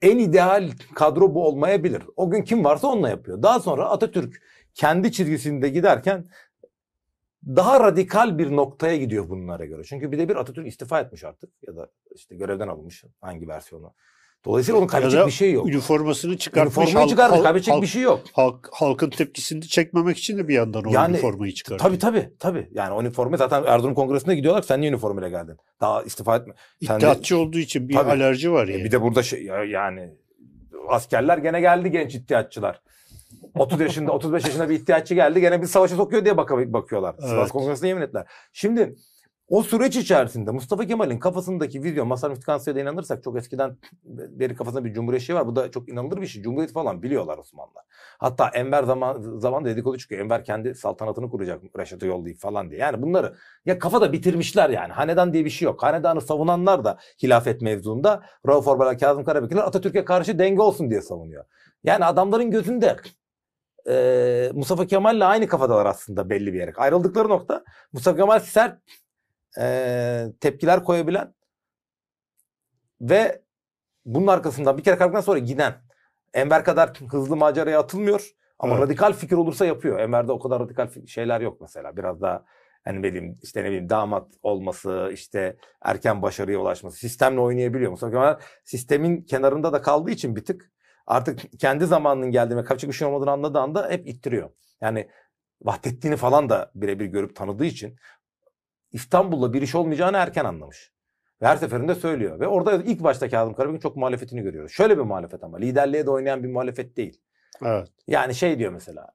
en 0.03 0.19
ideal 0.19 0.71
kadro 0.95 1.35
bu 1.35 1.47
olmayabilir. 1.47 2.03
O 2.17 2.31
gün 2.31 2.43
kim 2.43 2.65
varsa 2.65 2.89
onunla 2.89 3.09
yapıyor. 3.09 3.43
Daha 3.43 3.61
sonra 3.61 3.91
Atatürk 3.91 4.43
kendi 4.75 5.13
çizgisinde 5.13 5.69
giderken 5.69 6.25
daha 7.47 7.81
radikal 7.81 8.39
bir 8.39 8.57
noktaya 8.57 8.97
gidiyor 8.97 9.29
bunlara 9.29 9.65
göre. 9.65 9.83
Çünkü 9.85 10.13
bir 10.13 10.19
de 10.19 10.29
bir 10.29 10.37
Atatürk 10.37 10.67
istifa 10.67 11.01
etmiş 11.01 11.25
artık 11.25 11.51
ya 11.67 11.77
da 11.77 11.89
işte 12.15 12.37
görevden 12.37 12.69
alınmış 12.69 13.05
hangi 13.21 13.49
versiyonu. 13.49 13.95
Dolayısıyla 14.45 14.79
onun 14.79 14.87
kaybedecek 14.87 15.27
bir 15.27 15.31
şey 15.33 15.53
yok. 15.53 15.69
Üniformasını 15.69 16.37
çıkartmış. 16.39 16.77
Üniformayı 16.79 17.09
çıkarmış 17.09 17.37
halk- 17.39 17.43
kaybedecek 17.43 17.75
halk- 17.75 17.83
bir 17.83 17.87
şey 17.87 18.03
yok. 18.03 18.21
halk- 18.33 18.69
halkın 18.73 19.11
tepkisini 19.11 19.63
çekmemek 19.69 20.19
için 20.19 20.39
de 20.39 20.49
bir 20.49 20.55
yandan 20.55 20.85
o 20.85 20.91
Yani, 20.93 21.11
üniformayı 21.13 21.53
çıkartıyor. 21.55 21.91
Tabii 21.91 21.99
tabii 21.99 22.31
tabii. 22.39 22.69
Yani 22.73 23.01
üniforma 23.01 23.37
zaten 23.37 23.65
Erzurum 23.67 23.95
Kongresi'ne 23.95 24.35
gidiyorlar. 24.35 24.63
Sen 24.63 24.81
niye 24.81 24.91
üniformayla 24.91 25.29
geldin? 25.29 25.57
Daha 25.81 26.03
istifa 26.03 26.37
etme. 26.37 26.55
Sen 26.87 26.95
de- 26.95 26.97
İttihatçı 26.97 27.39
olduğu 27.39 27.59
için 27.59 27.89
bir 27.89 27.95
Tabii. 27.95 28.11
alerji 28.11 28.53
var 28.53 28.69
E 28.69 28.73
yani. 28.73 28.85
bir 28.85 28.91
de 28.91 29.03
burada 29.03 29.23
şey 29.23 29.43
ya- 29.45 29.65
yani 29.65 30.11
askerler 30.89 31.39
gene 31.39 31.61
geldi 31.61 31.91
genç 31.91 32.15
ihtiyatçılar. 32.15 32.81
30 33.55 33.81
yaşında 33.81 34.13
35 34.13 34.45
yaşında 34.45 34.69
bir 34.69 34.75
ihtiyatçı 34.75 35.15
geldi 35.15 35.41
gene 35.41 35.63
bir 35.63 35.67
savaşa 35.67 35.97
sokuyor 35.97 36.25
diye 36.25 36.37
baka- 36.37 36.73
bakıyorlar. 36.73 37.15
Evet. 37.19 37.29
Sivas 37.31 37.51
Kongresi'ne 37.51 37.89
yemin 37.89 38.03
ettiler. 38.03 38.27
Şimdi 38.53 38.97
o 39.49 39.63
süreç 39.63 39.97
içerisinde 39.97 40.51
Mustafa 40.51 40.87
Kemal'in 40.87 41.19
kafasındaki 41.19 41.83
vizyon, 41.83 42.09
Masar 42.09 42.41
Kansu'ya 42.41 42.77
da 42.77 42.81
inanırsak 42.81 43.23
çok 43.23 43.39
eskiden 43.39 43.77
beri 44.05 44.55
kafasında 44.55 44.85
bir 44.85 44.95
cumhuriyetçi 44.95 45.35
var. 45.35 45.47
Bu 45.47 45.57
da 45.57 45.71
çok 45.71 45.89
inanılır 45.89 46.21
bir 46.21 46.27
şey. 46.27 46.43
Cumhuriyet 46.43 46.73
falan 46.73 47.03
biliyorlar 47.03 47.39
Osmanlılar. 47.39 47.85
Hatta 48.19 48.49
Enver 48.49 48.83
zaman 48.83 49.39
zaman 49.39 49.65
dedikodu 49.65 49.99
çıkıyor. 49.99 50.21
Enver 50.21 50.45
kendi 50.45 50.75
saltanatını 50.75 51.31
kuracak 51.31 51.63
Reşat'ı 51.79 52.07
yollayıp 52.07 52.39
falan 52.39 52.71
diye. 52.71 52.81
Yani 52.81 53.03
bunları 53.03 53.35
ya 53.67 53.79
kafada 53.79 54.13
bitirmişler 54.13 54.71
yani. 54.71 54.93
Hanedan 54.93 55.33
diye 55.33 55.45
bir 55.45 55.51
şey 55.51 55.67
yok. 55.67 55.83
Hanedanı 55.83 56.21
savunanlar 56.21 56.85
da 56.85 56.99
hilafet 57.23 57.63
mevzuunda 57.63 58.23
Rauf 58.49 58.69
Orbay, 58.69 58.99
Kazım 58.99 59.25
Karabekirler 59.25 59.63
Atatürk'e 59.63 60.05
karşı 60.05 60.39
denge 60.39 60.63
olsun 60.63 60.91
diye 60.91 61.01
savunuyor. 61.03 61.45
Yani 61.85 62.05
adamların 62.05 62.51
gözünde 62.51 62.97
e, 63.89 64.51
Mustafa 64.55 64.87
Kemal'le 64.87 65.21
aynı 65.21 65.49
kafadalar 65.49 65.87
aslında 65.87 66.31
belli 66.31 66.53
bir 66.53 66.59
yere. 66.59 66.73
Ayrıldıkları 66.77 67.29
nokta 67.29 67.65
Mustafa 67.93 68.17
Kemal 68.17 68.41
sert 68.41 68.79
e, 69.61 70.27
tepkiler 70.41 70.85
koyabilen 70.85 71.35
ve 73.01 73.43
bunun 74.05 74.27
arkasından 74.27 74.79
bir 74.79 74.83
kere 74.83 74.97
kalktıktan 74.97 75.21
sonra 75.21 75.39
giden 75.39 75.75
Enver 76.35 76.65
kadar 76.65 76.93
hızlı 77.11 77.37
maceraya 77.37 77.81
atılmıyor 77.81 78.31
ama 78.59 78.75
Evet. 78.75 78.85
radikal 78.85 79.13
fikir 79.13 79.37
olursa 79.37 79.67
yapıyor. 79.67 79.99
Enver'de 79.99 80.33
o 80.33 80.39
kadar 80.39 80.61
radikal 80.61 80.89
şeyler 81.07 81.41
yok 81.41 81.61
mesela. 81.61 81.97
Biraz 81.97 82.23
daha 82.23 82.45
hani 82.85 83.03
bileyim 83.03 83.39
işte 83.43 83.61
ne 83.61 83.67
bileyim 83.67 83.89
damat 83.89 84.33
olması, 84.43 85.11
işte 85.13 85.57
erken 85.83 86.23
başarıya 86.23 86.59
ulaşması, 86.59 86.97
sistemle 86.97 87.41
oynayabiliyor. 87.41 87.91
Mustafa 87.91 88.13
Kemal 88.13 88.39
sistemin 88.65 89.23
kenarında 89.23 89.73
da 89.73 89.83
kaldığı 89.83 90.11
için 90.11 90.37
bir 90.37 90.45
tık 90.45 90.72
artık 91.07 91.61
kendi 91.61 91.87
zamanının 91.87 92.31
geldiğinde 92.31 92.65
kaçacak 92.65 92.91
bir 92.91 92.97
şey 92.97 93.09
olmadığını 93.09 93.31
anladığı 93.31 93.59
anda 93.59 93.91
hep 93.91 94.07
ittiriyor. 94.07 94.51
Yani 94.81 95.09
Vahdettin'i 95.63 96.17
falan 96.17 96.51
da 96.51 96.71
birebir 96.75 97.07
görüp 97.07 97.37
tanıdığı 97.37 97.65
için 97.65 97.97
İstanbul'da 98.93 99.53
bir 99.53 99.63
iş 99.63 99.75
olmayacağını 99.75 100.17
erken 100.17 100.45
anlamış. 100.45 100.93
Ve 101.43 101.47
her 101.47 101.57
seferinde 101.57 101.95
söylüyor. 101.95 102.41
Ve 102.41 102.49
orada 102.49 102.73
ilk 102.75 103.03
başta 103.03 103.29
Kazım 103.29 103.55
Karabekir'in 103.55 103.81
çok 103.81 103.97
muhalefetini 103.97 104.43
görüyoruz. 104.43 104.73
Şöyle 104.73 104.99
bir 104.99 105.03
muhalefet 105.03 105.45
ama 105.45 105.59
liderliğe 105.59 106.07
de 106.07 106.11
oynayan 106.11 106.43
bir 106.43 106.49
muhalefet 106.49 106.97
değil. 106.97 107.21
Evet. 107.65 107.89
Yani 108.07 108.35
şey 108.35 108.59
diyor 108.59 108.73
mesela. 108.73 109.07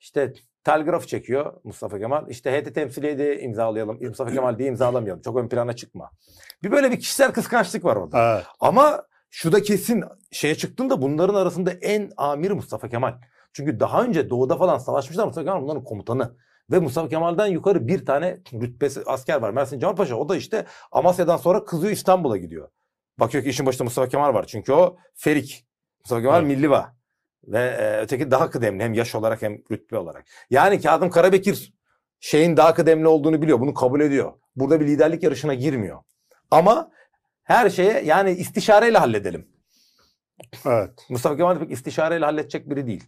İşte 0.00 0.32
telgraf 0.64 1.08
çekiyor 1.08 1.60
Mustafa 1.64 1.98
Kemal. 1.98 2.30
İşte 2.30 2.60
HT 2.60 2.74
temsiliye 2.74 3.18
de 3.18 3.40
imzalayalım. 3.40 3.98
Mustafa 4.00 4.32
Kemal 4.32 4.58
diye 4.58 4.68
imzalamayalım. 4.68 5.22
Çok 5.22 5.36
ön 5.36 5.48
plana 5.48 5.72
çıkma. 5.72 6.10
Bir 6.62 6.70
böyle 6.70 6.90
bir 6.90 7.00
kişisel 7.00 7.32
kıskançlık 7.32 7.84
var 7.84 7.96
orada. 7.96 8.34
Evet. 8.34 8.46
Ama 8.60 9.02
şu 9.30 9.52
da 9.52 9.62
kesin 9.62 10.04
şeye 10.32 10.54
çıktığında 10.54 11.02
bunların 11.02 11.34
arasında 11.34 11.72
en 11.72 12.10
amiri 12.16 12.54
Mustafa 12.54 12.88
Kemal. 12.88 13.14
Çünkü 13.52 13.80
daha 13.80 14.02
önce 14.02 14.30
doğuda 14.30 14.56
falan 14.56 14.78
savaşmışlar 14.78 15.24
Mustafa 15.24 15.44
Kemal 15.44 15.62
bunların 15.62 15.84
komutanı. 15.84 16.36
Ve 16.70 16.78
Mustafa 16.78 17.08
Kemal'den 17.08 17.46
yukarı 17.46 17.88
bir 17.88 18.06
tane 18.06 18.40
rütbesi 18.52 19.00
asker 19.06 19.42
var. 19.42 19.50
Mersin 19.50 19.78
Cemal 19.78 19.96
Paşa. 19.96 20.16
O 20.16 20.28
da 20.28 20.36
işte 20.36 20.66
Amasya'dan 20.92 21.36
sonra 21.36 21.64
kızıyor 21.64 21.92
İstanbul'a 21.92 22.36
gidiyor. 22.36 22.68
Bakıyor 23.20 23.44
ki 23.44 23.50
işin 23.50 23.66
başında 23.66 23.84
Mustafa 23.84 24.08
Kemal 24.08 24.34
var. 24.34 24.46
Çünkü 24.46 24.72
o 24.72 24.96
Ferik. 25.14 25.66
Mustafa 26.00 26.22
Kemal 26.22 26.42
Evet. 26.42 26.56
Milliva. 26.56 26.96
Ve 27.44 27.58
e, 27.58 28.00
öteki 28.00 28.30
daha 28.30 28.50
kıdemli 28.50 28.82
hem 28.82 28.94
yaş 28.94 29.14
olarak 29.14 29.42
hem 29.42 29.58
rütbe 29.70 29.98
olarak. 29.98 30.24
Yani 30.50 30.80
Kazım 30.80 31.10
Karabekir 31.10 31.74
şeyin 32.20 32.56
daha 32.56 32.74
kıdemli 32.74 33.08
olduğunu 33.08 33.42
biliyor. 33.42 33.60
Bunu 33.60 33.74
kabul 33.74 34.00
ediyor. 34.00 34.32
Burada 34.56 34.80
bir 34.80 34.86
liderlik 34.86 35.22
yarışına 35.22 35.54
girmiyor. 35.54 36.02
Ama 36.50 36.90
her 37.46 37.70
şeye 37.70 38.00
yani 38.04 38.30
istişareyle 38.30 38.98
halledelim. 38.98 39.48
Evet. 40.66 40.90
Mustafa 41.10 41.36
Kemal 41.36 41.56
de 41.56 41.58
pek 41.60 41.70
istişareyle 41.70 42.24
halledecek 42.24 42.70
biri 42.70 42.86
değil. 42.86 43.04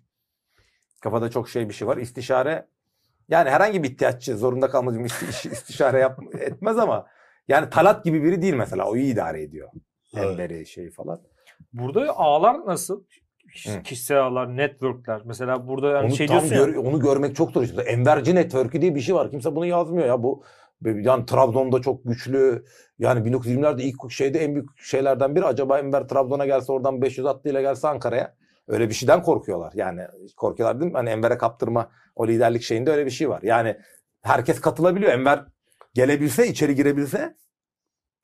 Kafada 1.00 1.30
çok 1.30 1.48
şey 1.48 1.68
bir 1.68 1.74
şey 1.74 1.88
var. 1.88 1.96
İstişare 1.96 2.66
yani 3.28 3.50
herhangi 3.50 3.82
bir 3.82 3.90
ihtiyaççı 3.90 4.36
zorunda 4.36 4.70
kalmadığım 4.70 5.04
isti- 5.04 5.52
istişare 5.52 5.98
yap, 5.98 6.18
etmez 6.40 6.78
ama 6.78 7.06
yani 7.48 7.70
Talat 7.70 8.04
gibi 8.04 8.22
biri 8.22 8.42
değil 8.42 8.54
mesela. 8.54 8.90
O 8.90 8.96
iyi 8.96 9.12
idare 9.12 9.42
ediyor. 9.42 9.68
Evet. 10.16 10.66
Şey 10.66 10.90
falan. 10.90 11.20
Burada 11.72 12.16
ağlar 12.16 12.66
nasıl? 12.66 13.04
Hı. 13.66 13.82
Kişisel 13.82 14.20
ağlar, 14.20 14.56
networkler. 14.56 15.22
Mesela 15.24 15.68
burada 15.68 15.88
yani 15.88 16.06
onu, 16.06 16.16
şey 16.16 16.28
diyorsun 16.28 16.54
ya. 16.54 16.64
gör- 16.64 16.74
onu 16.74 17.00
görmek 17.00 17.36
çok 17.36 17.50
zor. 17.50 17.62
işte. 17.62 17.82
Enverci 17.82 18.34
Network'ü 18.34 18.82
diye 18.82 18.94
bir 18.94 19.00
şey 19.00 19.14
var. 19.14 19.30
Kimse 19.30 19.56
bunu 19.56 19.66
yazmıyor 19.66 20.06
ya. 20.06 20.22
Bu 20.22 20.44
yani 20.84 21.26
Trabzon'da 21.26 21.82
çok 21.82 22.04
güçlü. 22.04 22.64
Yani 22.98 23.28
1920'lerde 23.28 23.82
ilk 23.82 24.10
şeyde 24.10 24.38
en 24.44 24.54
büyük 24.54 24.80
şeylerden 24.80 25.36
biri 25.36 25.44
acaba 25.44 25.78
Enver 25.78 26.08
Trabzon'a 26.08 26.46
gelse 26.46 26.72
oradan 26.72 27.02
500 27.02 27.26
atlıyla 27.26 27.60
gelse 27.60 27.88
Ankara'ya. 27.88 28.34
Öyle 28.68 28.88
bir 28.88 28.94
şeyden 28.94 29.22
korkuyorlar. 29.22 29.72
Yani 29.74 30.06
korkuyorlar 30.36 30.80
değil 30.80 30.92
mi? 30.92 30.96
Hani 30.96 31.10
Enver'e 31.10 31.38
kaptırma 31.38 31.90
o 32.16 32.26
liderlik 32.26 32.62
şeyinde 32.62 32.90
öyle 32.90 33.06
bir 33.06 33.10
şey 33.10 33.28
var. 33.28 33.42
Yani 33.42 33.76
herkes 34.22 34.60
katılabiliyor. 34.60 35.12
Enver 35.12 35.44
gelebilse, 35.94 36.48
içeri 36.48 36.74
girebilse 36.74 37.36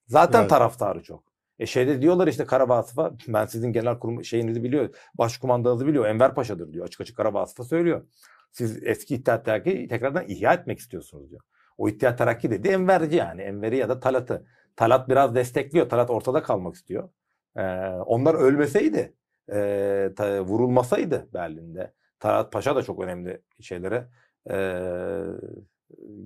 zaten 0.06 0.40
Evet. 0.40 0.50
taraftarı 0.50 1.02
çok. 1.02 1.34
E 1.58 1.66
şeyde 1.66 2.02
diyorlar 2.02 2.26
işte 2.26 2.44
Karabağ 2.44 2.84
ben 3.28 3.46
sizin 3.46 3.72
genel 3.72 3.98
kurum 3.98 4.24
şeyinizi 4.24 4.62
biliyor. 4.62 4.94
Başkumandanızı 5.14 5.86
biliyor. 5.86 6.06
Enver 6.06 6.34
Paşa'dır 6.34 6.72
diyor. 6.72 6.86
Açık 6.86 7.00
açık 7.00 7.16
Karabağ 7.16 7.46
söylüyor. 7.46 8.06
Siz 8.52 8.82
eski 8.82 9.14
İttihat 9.14 9.44
Terakki'yi 9.44 9.88
tekrardan 9.88 10.28
ihya 10.28 10.52
etmek 10.52 10.78
istiyorsunuz 10.78 11.30
diyor. 11.30 11.40
O 11.78 11.88
İttihat 11.88 12.18
Terakki 12.18 12.50
dedi 12.50 12.68
Enverci 12.68 13.16
yani. 13.16 13.42
Enver'i 13.42 13.76
ya 13.76 13.88
da 13.88 14.00
Talat'ı. 14.00 14.46
Talat 14.76 15.08
biraz 15.08 15.34
destekliyor. 15.34 15.88
Talat 15.88 16.10
ortada 16.10 16.42
kalmak 16.42 16.74
istiyor. 16.74 17.08
Ee, 17.56 17.62
onlar 17.88 18.34
ölmeseydi, 18.34 19.14
e, 19.52 20.10
ta- 20.16 20.40
vurulmasaydı 20.40 21.28
Berlin'de. 21.34 21.92
Talat 22.20 22.52
Paşa 22.52 22.76
da 22.76 22.82
çok 22.82 23.00
önemli 23.00 23.40
şeylere 23.60 24.08
e, 24.50 24.56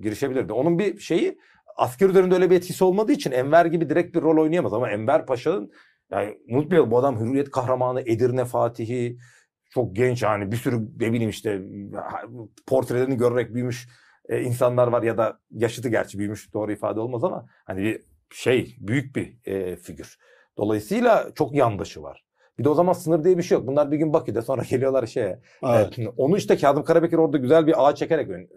girişebilirdi. 0.01 0.53
Onun 0.53 0.79
bir 0.79 0.99
şeyi 0.99 1.39
asker 1.77 2.09
üzerinde 2.09 2.35
öyle 2.35 2.49
bir 2.49 2.55
etkisi 2.55 2.83
olmadığı 2.83 3.11
için 3.11 3.31
Enver 3.31 3.65
gibi 3.65 3.89
direkt 3.89 4.15
bir 4.15 4.21
rol 4.21 4.43
oynayamaz. 4.43 4.73
Ama 4.73 4.89
Enver 4.89 5.25
Paşa'nın 5.25 5.71
yani 6.11 6.37
unutmayalım 6.49 6.91
bu 6.91 6.97
adam 6.97 7.19
Hürriyet 7.19 7.51
kahramanı, 7.51 8.01
Edirne 8.01 8.45
Fatihi, 8.45 9.17
çok 9.69 9.95
genç 9.95 10.23
yani 10.23 10.51
bir 10.51 10.57
sürü 10.57 10.75
ne 10.99 11.13
bileyim 11.13 11.29
işte 11.29 11.61
portrelerini 12.67 13.17
görerek 13.17 13.53
büyümüş 13.53 13.89
e, 14.29 14.41
insanlar 14.41 14.87
var 14.87 15.03
ya 15.03 15.17
da 15.17 15.39
yaşıtı 15.51 15.89
gerçi 15.89 16.19
büyümüş 16.19 16.53
doğru 16.53 16.71
ifade 16.71 16.99
olmaz 16.99 17.23
ama 17.23 17.45
hani 17.65 17.83
bir 17.83 18.01
şey 18.31 18.75
büyük 18.79 19.15
bir 19.15 19.37
e, 19.45 19.75
figür. 19.75 20.17
Dolayısıyla 20.57 21.31
çok 21.35 21.55
yandaşı 21.55 22.03
var. 22.03 22.25
Bir 22.59 22.63
de 22.63 22.69
o 22.69 22.73
zaman 22.73 22.93
sınır 22.93 23.23
diye 23.23 23.37
bir 23.37 23.43
şey 23.43 23.57
yok. 23.57 23.67
Bunlar 23.67 23.91
bir 23.91 23.97
gün 23.97 24.13
Bakü'de 24.13 24.41
sonra 24.41 24.61
geliyorlar 24.69 25.05
şeye. 25.05 25.39
Evet. 25.63 25.99
E, 25.99 26.09
onu 26.09 26.37
işte 26.37 26.57
Kazım 26.57 26.83
Karabekir 26.83 27.17
orada 27.17 27.37
güzel 27.37 27.67
bir 27.67 27.87
ağ 27.87 27.95
çekerek 27.95 28.29
ön- 28.29 28.49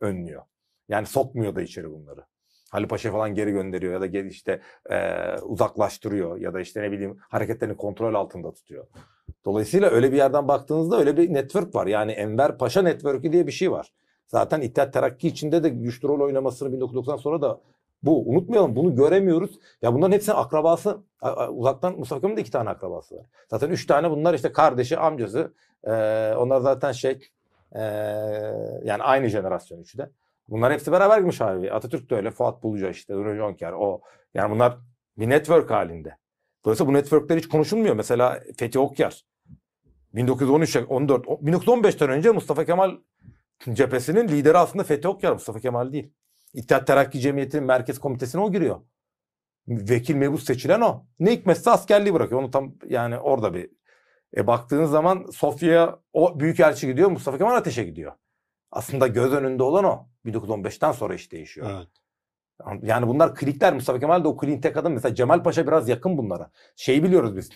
önlüyor. 0.00 0.42
Yani 0.88 1.06
sokmuyor 1.06 1.54
da 1.54 1.62
içeri 1.62 1.90
bunları. 1.90 2.20
Halil 2.70 2.88
Paşa 2.88 3.12
falan 3.12 3.34
geri 3.34 3.50
gönderiyor 3.50 3.92
ya 3.92 4.00
da 4.00 4.06
geri 4.06 4.28
işte 4.28 4.60
e, 4.90 5.14
uzaklaştırıyor 5.42 6.36
ya 6.40 6.54
da 6.54 6.60
işte 6.60 6.82
ne 6.82 6.92
bileyim 6.92 7.16
hareketlerini 7.20 7.76
kontrol 7.76 8.14
altında 8.14 8.52
tutuyor. 8.52 8.86
Dolayısıyla 9.44 9.90
öyle 9.90 10.12
bir 10.12 10.16
yerden 10.16 10.48
baktığınızda 10.48 10.98
öyle 10.98 11.16
bir 11.16 11.34
network 11.34 11.74
var. 11.74 11.86
Yani 11.86 12.12
Enver 12.12 12.58
Paşa 12.58 12.82
network'ü 12.82 13.32
diye 13.32 13.46
bir 13.46 13.52
şey 13.52 13.70
var. 13.70 13.92
Zaten 14.28 14.60
İttihat 14.60 14.92
Terakki 14.92 15.28
içinde 15.28 15.62
de 15.62 15.68
güçlü 15.68 16.08
rol 16.08 16.20
oynamasını 16.20 16.72
1990 16.72 17.16
sonra 17.16 17.42
da 17.42 17.60
bu. 18.02 18.30
Unutmayalım 18.30 18.76
bunu 18.76 18.96
göremiyoruz. 18.96 19.58
Ya 19.82 19.94
bunların 19.94 20.12
hepsinin 20.12 20.36
akrabası 20.36 20.98
uzaktan 21.50 21.98
Mustafa 21.98 22.20
Kemal'in 22.20 22.36
de 22.36 22.40
iki 22.40 22.50
tane 22.50 22.70
akrabası 22.70 23.16
var. 23.16 23.26
Zaten 23.50 23.70
üç 23.70 23.86
tane 23.86 24.10
bunlar 24.10 24.34
işte 24.34 24.52
kardeşi, 24.52 24.98
amcası. 24.98 25.52
Ee, 25.84 26.34
onlar 26.36 26.60
zaten 26.60 26.92
şey 26.92 27.30
ee, 27.72 27.80
yani 28.84 29.02
aynı 29.02 29.28
jenerasyon 29.28 29.80
üçü 29.80 29.98
de. 29.98 30.10
Bunlar 30.48 30.72
hepsi 30.72 30.92
beraber 30.92 31.18
girmiş 31.18 31.40
abi. 31.40 31.72
Atatürk 31.72 32.10
de 32.10 32.14
öyle. 32.14 32.30
Fuat 32.30 32.62
Buluca 32.62 32.90
işte. 32.90 33.14
Nuri 33.14 33.36
Jonker 33.36 33.72
o. 33.72 34.00
Yani 34.34 34.50
bunlar 34.50 34.78
bir 35.18 35.28
network 35.30 35.70
halinde. 35.70 36.16
Dolayısıyla 36.64 36.92
bu 36.92 36.96
networkler 36.96 37.36
hiç 37.36 37.48
konuşulmuyor. 37.48 37.94
Mesela 37.94 38.40
Fethi 38.56 38.78
Okyar 38.78 39.24
1913 40.14 40.76
14 40.88 41.26
1915'ten 41.26 42.10
önce 42.10 42.30
Mustafa 42.30 42.64
Kemal 42.64 42.96
cephesinin 43.72 44.28
lideri 44.28 44.58
aslında 44.58 44.84
Fethi 44.84 45.08
Okyar 45.08 45.32
Mustafa 45.32 45.60
Kemal 45.60 45.92
değil. 45.92 46.12
İttihat 46.54 46.86
Terakki 46.86 47.20
Cemiyeti'nin 47.20 47.64
merkez 47.64 47.98
komitesine 47.98 48.40
o 48.40 48.52
giriyor. 48.52 48.80
Vekil 49.68 50.14
mebus 50.14 50.44
seçilen 50.44 50.80
o. 50.80 51.06
Ne 51.18 51.32
hikmetse 51.32 51.70
askerliği 51.70 52.14
bırakıyor. 52.14 52.40
Onu 52.40 52.50
tam 52.50 52.74
yani 52.88 53.18
orada 53.18 53.54
bir 53.54 53.70
e 54.36 54.46
baktığınız 54.46 54.90
zaman 54.90 55.26
Sofya'ya 55.32 55.98
o 56.12 56.40
büyükelçi 56.40 56.86
gidiyor. 56.86 57.10
Mustafa 57.10 57.38
Kemal 57.38 57.56
Ateş'e 57.56 57.84
gidiyor. 57.84 58.12
Aslında 58.70 59.06
göz 59.06 59.32
önünde 59.32 59.62
olan 59.62 59.84
o. 59.84 60.08
1915'ten 60.26 60.92
sonra 60.92 61.14
iş 61.14 61.32
değişiyor. 61.32 61.70
Evet. 61.70 61.88
Yani 62.82 63.06
bunlar 63.06 63.34
klikler. 63.34 63.74
Mustafa 63.74 63.98
Kemal 64.00 64.24
de 64.24 64.28
o 64.28 64.36
kliğin 64.36 64.60
tek 64.60 64.76
adam. 64.76 64.92
Mesela 64.92 65.14
Cemal 65.14 65.42
Paşa 65.42 65.66
biraz 65.66 65.88
yakın 65.88 66.18
bunlara. 66.18 66.50
Şeyi 66.76 67.02
biliyoruz 67.02 67.36
biz. 67.36 67.50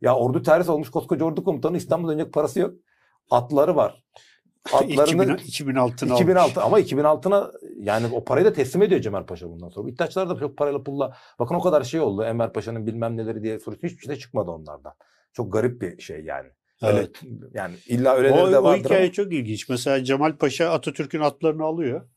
Ya 0.00 0.16
ordu 0.16 0.42
terhis 0.42 0.68
olmuş 0.68 0.90
koskoca 0.90 1.24
ordu 1.24 1.44
komutanı 1.44 1.76
İstanbul'a 1.76 2.12
dönecek 2.12 2.32
parası 2.32 2.60
yok. 2.60 2.74
Atları 3.30 3.76
var. 3.76 4.04
Atlarını 4.72 5.36
2000, 5.44 5.74
2006'ın 5.74 6.14
2006 6.14 6.62
ama 6.62 6.80
2006'na 6.80 7.52
yani 7.80 8.06
o 8.12 8.24
parayı 8.24 8.46
da 8.46 8.52
teslim 8.52 8.82
ediyor 8.82 9.00
Cemal 9.00 9.26
Paşa 9.26 9.50
bundan 9.50 9.68
sonra. 9.68 9.90
İttihatçılar 9.90 10.28
da 10.30 10.38
çok 10.38 10.56
parayla 10.56 10.82
pulla. 10.82 11.16
Bakın 11.38 11.54
o 11.54 11.60
kadar 11.60 11.82
şey 11.82 12.00
oldu. 12.00 12.24
Enver 12.24 12.52
Paşa'nın 12.52 12.86
bilmem 12.86 13.16
neleri 13.16 13.42
diye 13.42 13.58
sorusu 13.58 13.82
hiçbir 13.86 14.02
şey 14.02 14.14
de 14.14 14.18
çıkmadı 14.18 14.50
onlardan. 14.50 14.92
Çok 15.32 15.52
garip 15.52 15.82
bir 15.82 16.02
şey 16.02 16.24
yani. 16.24 16.48
Öyle, 16.82 16.98
Evet. 16.98 17.20
yani 17.54 17.74
illa 17.86 18.16
O, 18.16 18.22
de 18.22 18.58
o 18.58 18.64
vardır 18.64 18.84
hikaye 18.84 19.02
ama. 19.04 19.12
çok 19.12 19.32
ilginç. 19.32 19.68
Mesela 19.68 20.04
Cemal 20.04 20.36
Paşa 20.36 20.70
Atatürk'ün 20.70 21.20
atlarını 21.20 21.64
alıyor. 21.64 22.08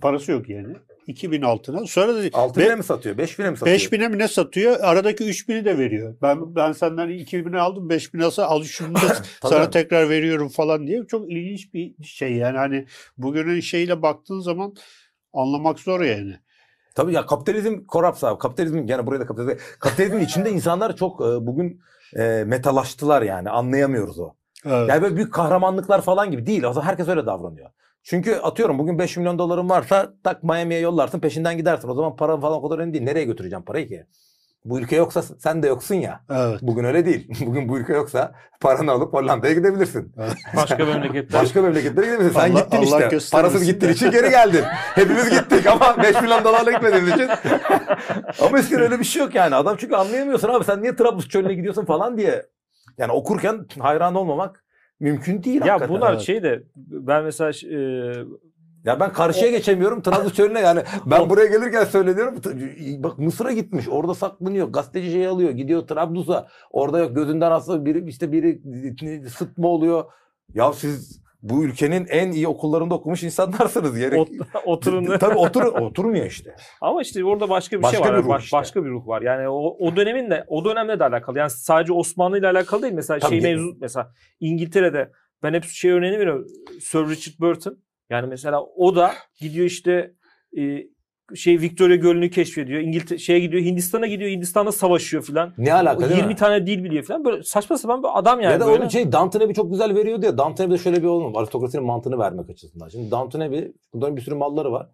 Parası 0.00 0.32
yok 0.32 0.48
yani. 0.48 0.76
2000 1.06 1.42
altına. 1.42 1.86
Sonra 1.86 2.14
da 2.14 2.28
6 2.32 2.60
Ve- 2.60 2.64
bine 2.64 2.74
mi 2.74 2.82
satıyor? 2.84 3.18
5 3.18 3.38
bine 3.38 3.50
mi 3.50 3.56
satıyor? 3.56 3.78
5000'e 3.78 4.08
mi 4.08 4.18
ne 4.18 4.28
satıyor? 4.28 4.76
Aradaki 4.80 5.24
3000'i 5.24 5.64
de 5.64 5.78
veriyor. 5.78 6.16
Ben 6.22 6.56
ben 6.56 6.72
senden 6.72 7.08
2000'e 7.08 7.60
aldım 7.60 7.90
5000'e 7.90 8.24
alsa 8.24 8.46
al 8.46 8.62
şunu 8.62 8.94
da 8.94 9.16
sana 9.42 9.70
tekrar 9.70 10.10
veriyorum 10.10 10.48
falan 10.48 10.86
diye. 10.86 11.06
Çok 11.06 11.32
ilginç 11.32 11.74
bir 11.74 12.04
şey 12.04 12.32
yani 12.32 12.58
hani 12.58 12.86
bugünün 13.18 13.60
şeyle 13.60 14.02
baktığın 14.02 14.40
zaman 14.40 14.74
anlamak 15.32 15.78
zor 15.78 16.00
yani. 16.00 16.36
Tabii 16.94 17.12
ya 17.12 17.26
kapitalizm 17.26 17.86
koraps 17.86 18.24
abi. 18.24 18.38
Kapitalizm 18.38 18.86
yani 18.86 19.06
buraya 19.06 19.20
da 19.20 19.26
kapitalizm. 19.26 19.58
Kapitalizmin 19.80 20.20
içinde 20.20 20.50
insanlar 20.50 20.96
çok 20.96 21.20
e, 21.20 21.24
bugün 21.24 21.80
e, 22.16 22.44
metalaştılar 22.46 23.22
yani 23.22 23.50
anlayamıyoruz 23.50 24.18
o. 24.18 24.34
Evet. 24.64 24.88
Yani 24.88 25.02
böyle 25.02 25.16
büyük 25.16 25.34
kahramanlıklar 25.34 26.02
falan 26.02 26.30
gibi 26.30 26.46
değil. 26.46 26.68
Aslında 26.68 26.86
herkes 26.86 27.08
öyle 27.08 27.26
davranıyor. 27.26 27.70
Çünkü 28.08 28.34
atıyorum 28.34 28.78
bugün 28.78 28.98
5 28.98 29.16
milyon 29.16 29.38
doların 29.38 29.70
varsa 29.70 30.12
tak 30.24 30.42
Miami'ye 30.42 30.80
yollarsın 30.80 31.20
peşinden 31.20 31.56
gidersin. 31.56 31.88
O 31.88 31.94
zaman 31.94 32.16
para 32.16 32.40
falan 32.40 32.58
o 32.58 32.68
kadar 32.68 32.78
önemli 32.78 32.92
değil. 32.92 33.04
Nereye 33.04 33.24
götüreceğim 33.24 33.64
parayı 33.64 33.88
ki? 33.88 34.06
Bu 34.64 34.78
ülke 34.80 34.96
yoksa 34.96 35.22
sen 35.22 35.62
de 35.62 35.66
yoksun 35.66 35.94
ya. 35.94 36.20
Evet. 36.30 36.58
Bugün 36.62 36.84
öyle 36.84 37.06
değil. 37.06 37.28
Bugün 37.46 37.68
bu 37.68 37.78
ülke 37.78 37.92
yoksa 37.92 38.32
paranı 38.60 38.92
alıp 38.92 39.12
Hollanda'ya 39.12 39.54
gidebilirsin. 39.54 40.12
Başka 40.56 40.84
memleketler. 40.84 41.42
Başka 41.42 41.62
memleketlere 41.62 42.06
gidebilirsin. 42.06 42.40
Sen 42.40 42.50
Allah- 42.50 42.60
gittin 42.60 42.76
Allah 42.76 43.08
işte. 43.08 43.36
Parasız 43.36 43.64
gittiğin 43.64 43.92
için 43.92 44.10
geri 44.10 44.30
geldin. 44.30 44.64
Hepimiz 44.94 45.30
gittik 45.30 45.66
ama 45.66 46.02
5 46.02 46.22
milyon 46.22 46.44
dolarla 46.44 46.72
gitmediğimiz 46.72 47.12
için. 47.12 47.28
ama 48.42 48.58
eskiden 48.58 48.82
öyle 48.82 48.98
bir 48.98 49.04
şey 49.04 49.22
yok 49.22 49.34
yani. 49.34 49.54
Adam 49.54 49.76
çünkü 49.78 49.94
anlayamıyorsun 49.96 50.48
abi 50.48 50.64
sen 50.64 50.82
niye 50.82 50.96
Trablus 50.96 51.28
çölüne 51.28 51.54
gidiyorsun 51.54 51.84
falan 51.84 52.16
diye. 52.16 52.46
Yani 52.98 53.12
okurken 53.12 53.66
hayran 53.78 54.14
olmamak 54.14 54.65
mümkün 55.00 55.42
değil 55.42 55.64
ya 55.64 55.72
hakikaten. 55.72 55.96
bunlar 55.96 56.12
Evet. 56.12 56.22
şey 56.22 56.42
de 56.42 56.62
ben 56.76 57.24
mesela 57.24 57.50
e, 57.50 57.78
Ya 58.84 59.00
ben 59.00 59.12
karşıya 59.12 59.50
geçemiyorum 59.50 60.02
Trablus 60.02 60.34
çölüne 60.34 60.60
yani. 60.60 60.82
Ben 61.06 61.30
buraya 61.30 61.46
gelirken 61.46 61.84
söyleniyorum. 61.84 62.34
Bak 63.04 63.18
Mısır'a 63.18 63.52
gitmiş. 63.52 63.88
Orada 63.88 64.14
saklanıyor. 64.14 64.68
Gazeteci 64.68 65.10
şey 65.10 65.26
alıyor. 65.26 65.50
Gidiyor 65.50 65.86
Trablus'a. 65.86 66.48
Orada 66.70 66.98
yok 66.98 67.14
gözünden 67.14 67.50
hasta 67.50 67.84
biri 67.84 68.08
işte 68.08 68.32
biri 68.32 68.60
sıtma 69.28 69.68
oluyor. 69.68 70.04
Ya 70.54 70.72
siz 70.72 71.22
bu 71.48 71.64
ülkenin 71.64 72.06
en 72.10 72.32
iyi 72.32 72.48
okullarında 72.48 72.94
okumuş 72.94 73.22
insanlarsınız. 73.22 73.98
Yere... 73.98 74.16
ot, 74.20 74.28
oturun. 74.64 75.18
Tabii 75.20 75.34
otur, 75.38 75.62
oturmuyor 75.62 76.26
işte. 76.26 76.56
Ama 76.80 77.02
işte 77.02 77.24
orada 77.24 77.48
başka 77.48 77.78
bir 77.78 77.82
Başka 77.82 77.98
şey 78.04 78.06
var. 78.06 78.18
bir 78.18 78.22
ruh 78.24 78.28
Baş- 78.28 78.44
işte. 78.44 78.56
Başka 78.56 78.84
bir 78.84 78.90
ruh 78.90 79.06
var. 79.06 79.22
Yani 79.22 79.48
o, 79.48 79.76
o 79.78 79.96
dönemin 79.96 80.30
de 80.30 80.44
o 80.48 80.64
dönemle 80.64 80.98
de 80.98 81.04
alakalı. 81.04 81.38
Yani 81.38 81.50
sadece 81.50 81.92
Osmanlı 81.92 82.38
ile 82.38 82.48
alakalı 82.48 82.82
değil. 82.82 82.94
Mesela 82.94 83.18
Tabii 83.20 83.30
şey 83.30 83.40
ki. 83.40 83.46
mevzu 83.46 83.76
mesela 83.80 84.12
İngiltere'de 84.40 85.10
ben 85.42 85.54
hep 85.54 85.64
şey 85.64 85.90
örneğini 85.90 86.18
veriyorum. 86.18 86.46
Sir 86.80 86.98
Richard 86.98 87.40
Burton. 87.40 87.78
Yani 88.10 88.26
mesela 88.26 88.62
o 88.62 88.96
da 88.96 89.12
gidiyor 89.40 89.66
işte 89.66 90.12
e, 90.58 90.62
şey 91.34 91.60
Victoria 91.60 91.96
Gölü'nü 91.96 92.30
keşfediyor. 92.30 92.80
İngiltere 92.80 93.18
şeye 93.18 93.40
gidiyor 93.40 93.62
Hindistan'a 93.62 94.06
gidiyor. 94.06 94.30
Hindistan'da 94.30 94.72
savaşıyor 94.72 95.22
filan. 95.22 95.52
Ne 95.58 95.74
alaka 95.74 96.08
değil 96.08 96.16
20 96.16 96.28
mi? 96.28 96.36
tane 96.36 96.66
dil 96.66 96.84
biliyor 96.84 97.04
filan. 97.04 97.24
Böyle 97.24 97.42
saçma 97.42 97.78
sapan 97.78 98.02
bir 98.02 98.08
adam 98.18 98.40
yani 98.40 98.52
ya 98.52 98.60
da 98.60 98.66
böyle. 98.66 98.80
onun 98.80 98.88
şey 98.88 99.12
Downton 99.12 99.40
Abbey 99.40 99.54
çok 99.54 99.70
güzel 99.70 99.94
veriyordu 99.94 100.26
ya. 100.26 100.38
Downton 100.38 100.64
Abbey'de 100.64 100.82
şöyle 100.82 101.02
bir 101.02 101.06
olmuş. 101.06 101.38
Aristokrasinin 101.38 101.84
mantığını 101.84 102.18
vermek 102.18 102.50
açısından. 102.50 102.88
Şimdi 102.88 103.10
Downton 103.10 103.40
Abbey 103.40 103.72
bunların 103.94 104.16
bir 104.16 104.22
sürü 104.22 104.34
malları 104.34 104.72
var. 104.72 104.86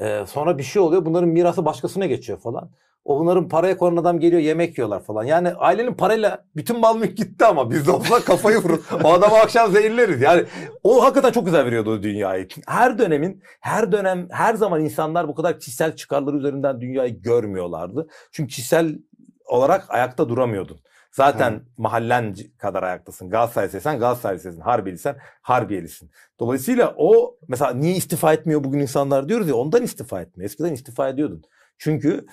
Ee, 0.00 0.24
sonra 0.26 0.58
bir 0.58 0.62
şey 0.62 0.82
oluyor. 0.82 1.04
Bunların 1.04 1.28
mirası 1.28 1.64
başkasına 1.64 2.06
geçiyor 2.06 2.38
falan. 2.38 2.70
O 3.08 3.20
bunların 3.20 3.48
paraya 3.48 3.76
konan 3.76 3.96
adam 3.96 4.20
geliyor 4.20 4.42
yemek 4.42 4.78
yiyorlar 4.78 5.02
falan. 5.02 5.24
Yani 5.24 5.48
ailenin 5.48 5.94
parayla 5.94 6.44
bütün 6.56 6.80
mal 6.80 6.96
mülk 6.96 7.16
gitti 7.16 7.44
ama 7.44 7.70
biz 7.70 7.86
de 7.86 7.90
olsa 7.90 8.20
kafayı 8.20 8.58
vurur. 8.58 8.80
o 9.04 9.12
adamı 9.12 9.36
akşam 9.36 9.72
zehirleriz. 9.72 10.20
Yani 10.20 10.44
o 10.82 11.04
hakikaten 11.04 11.32
çok 11.32 11.44
güzel 11.44 11.64
veriyordu 11.64 11.90
o 11.90 12.02
dünyayı. 12.02 12.48
Her 12.66 12.98
dönemin, 12.98 13.42
her 13.60 13.92
dönem, 13.92 14.28
her 14.30 14.54
zaman 14.54 14.84
insanlar 14.84 15.28
bu 15.28 15.34
kadar 15.34 15.58
kişisel 15.58 15.96
çıkarları 15.96 16.36
üzerinden 16.36 16.80
dünyayı 16.80 17.22
görmüyorlardı. 17.22 18.08
Çünkü 18.32 18.48
kişisel 18.48 18.98
olarak 19.46 19.90
ayakta 19.90 20.28
duramıyordun. 20.28 20.80
Zaten 21.12 21.50
Evet. 21.50 21.62
mahallen 21.78 22.36
kadar 22.58 22.82
ayaktasın. 22.82 23.30
Galatasaraylıysan 23.30 23.98
Galatasaraylısın. 23.98 24.60
Harbiyelisin 24.60 25.14
Harbiyelisin. 25.42 26.10
Dolayısıyla 26.40 26.94
o 26.96 27.36
mesela 27.48 27.72
niye 27.72 27.94
istifa 27.94 28.32
etmiyor 28.32 28.64
bugün 28.64 28.78
insanlar 28.78 29.28
diyoruz 29.28 29.48
ya 29.48 29.54
ondan 29.54 29.82
istifa 29.82 30.20
etmiyor. 30.20 30.50
Eskiden 30.50 30.72
istifa 30.72 31.08
ediyordun. 31.08 31.42
Çünkü 31.78 32.26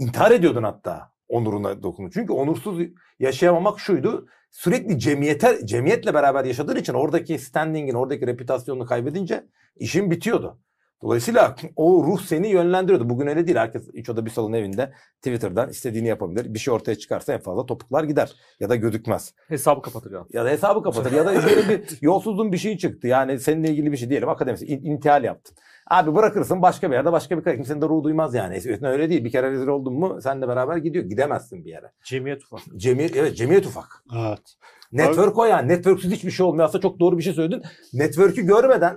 intihar 0.00 0.30
ediyordun 0.30 0.62
hatta 0.62 1.12
onuruna 1.28 1.82
dokunup. 1.82 2.12
Çünkü 2.12 2.32
onursuz 2.32 2.86
yaşayamamak 3.18 3.80
şuydu. 3.80 4.26
Sürekli 4.50 4.98
cemiyete, 4.98 5.66
cemiyetle 5.66 6.14
beraber 6.14 6.44
yaşadığın 6.44 6.76
için 6.76 6.94
oradaki 6.94 7.38
standingin, 7.38 7.94
oradaki 7.94 8.26
reputasyonunu 8.26 8.86
kaybedince 8.86 9.46
işin 9.76 10.10
bitiyordu. 10.10 10.58
Dolayısıyla 11.02 11.56
o 11.76 12.04
ruh 12.06 12.20
seni 12.20 12.48
yönlendiriyordu. 12.48 13.10
Bugün 13.10 13.26
öyle 13.26 13.46
değil. 13.46 13.56
Herkes 13.58 13.88
iç 13.92 14.10
oda 14.10 14.26
bir 14.26 14.30
salon 14.30 14.52
evinde 14.52 14.92
Twitter'dan 15.16 15.68
istediğini 15.68 16.08
yapabilir. 16.08 16.54
Bir 16.54 16.58
şey 16.58 16.74
ortaya 16.74 16.94
çıkarsa 16.94 17.32
en 17.32 17.40
fazla 17.40 17.66
topuklar 17.66 18.04
gider 18.04 18.32
ya 18.60 18.68
da 18.68 18.76
gözükmez. 18.76 19.34
Hesabı 19.48 19.82
kapatır 19.82 20.12
ya. 20.12 20.24
Ya 20.32 20.44
da 20.44 20.48
hesabı 20.48 20.82
kapatır 20.82 21.12
ya 21.12 21.26
da 21.26 21.34
böyle 21.34 21.68
bir 21.68 21.98
yolsuzluğun 22.00 22.52
bir 22.52 22.58
şey 22.58 22.78
çıktı. 22.78 23.06
Yani 23.06 23.40
seninle 23.40 23.70
ilgili 23.70 23.92
bir 23.92 23.96
şey 23.96 24.10
diyelim 24.10 24.28
akademisyen 24.28 24.68
in, 24.78 24.84
intihal 24.84 25.24
yaptın. 25.24 25.56
Abi 25.90 26.14
bırakırsın 26.14 26.62
başka 26.62 26.90
bir 26.90 26.96
yerde 26.96 27.12
başka 27.12 27.38
bir 27.38 27.56
kimsenin 27.56 27.82
de 27.82 27.86
ruhu 27.88 28.04
duymaz 28.04 28.34
yani. 28.34 28.54
Eskiden 28.54 28.84
öyle 28.84 29.10
değil. 29.10 29.24
Bir 29.24 29.30
kere 29.30 29.50
rezil 29.50 29.66
oldun 29.66 29.94
mu 29.94 30.18
seninle 30.22 30.48
beraber 30.48 30.76
gidiyor. 30.76 31.04
Gidemezsin 31.04 31.64
bir 31.64 31.70
yere. 31.70 31.92
Cemiyet 32.04 32.44
ufak. 32.44 32.60
Cemiyet, 32.76 33.16
evet 33.16 33.36
cemiyet 33.36 33.66
ufak. 33.66 34.04
Evet. 34.16 34.56
Network 34.92 35.38
o 35.38 35.44
yani. 35.44 35.68
Networksüz 35.68 36.12
hiçbir 36.12 36.30
şey 36.30 36.46
olmuyor. 36.46 36.64
Aslında 36.64 36.82
çok 36.82 37.00
doğru 37.00 37.18
bir 37.18 37.22
şey 37.22 37.32
söyledin. 37.32 37.62
Network'ü 37.92 38.42
görmeden 38.42 38.96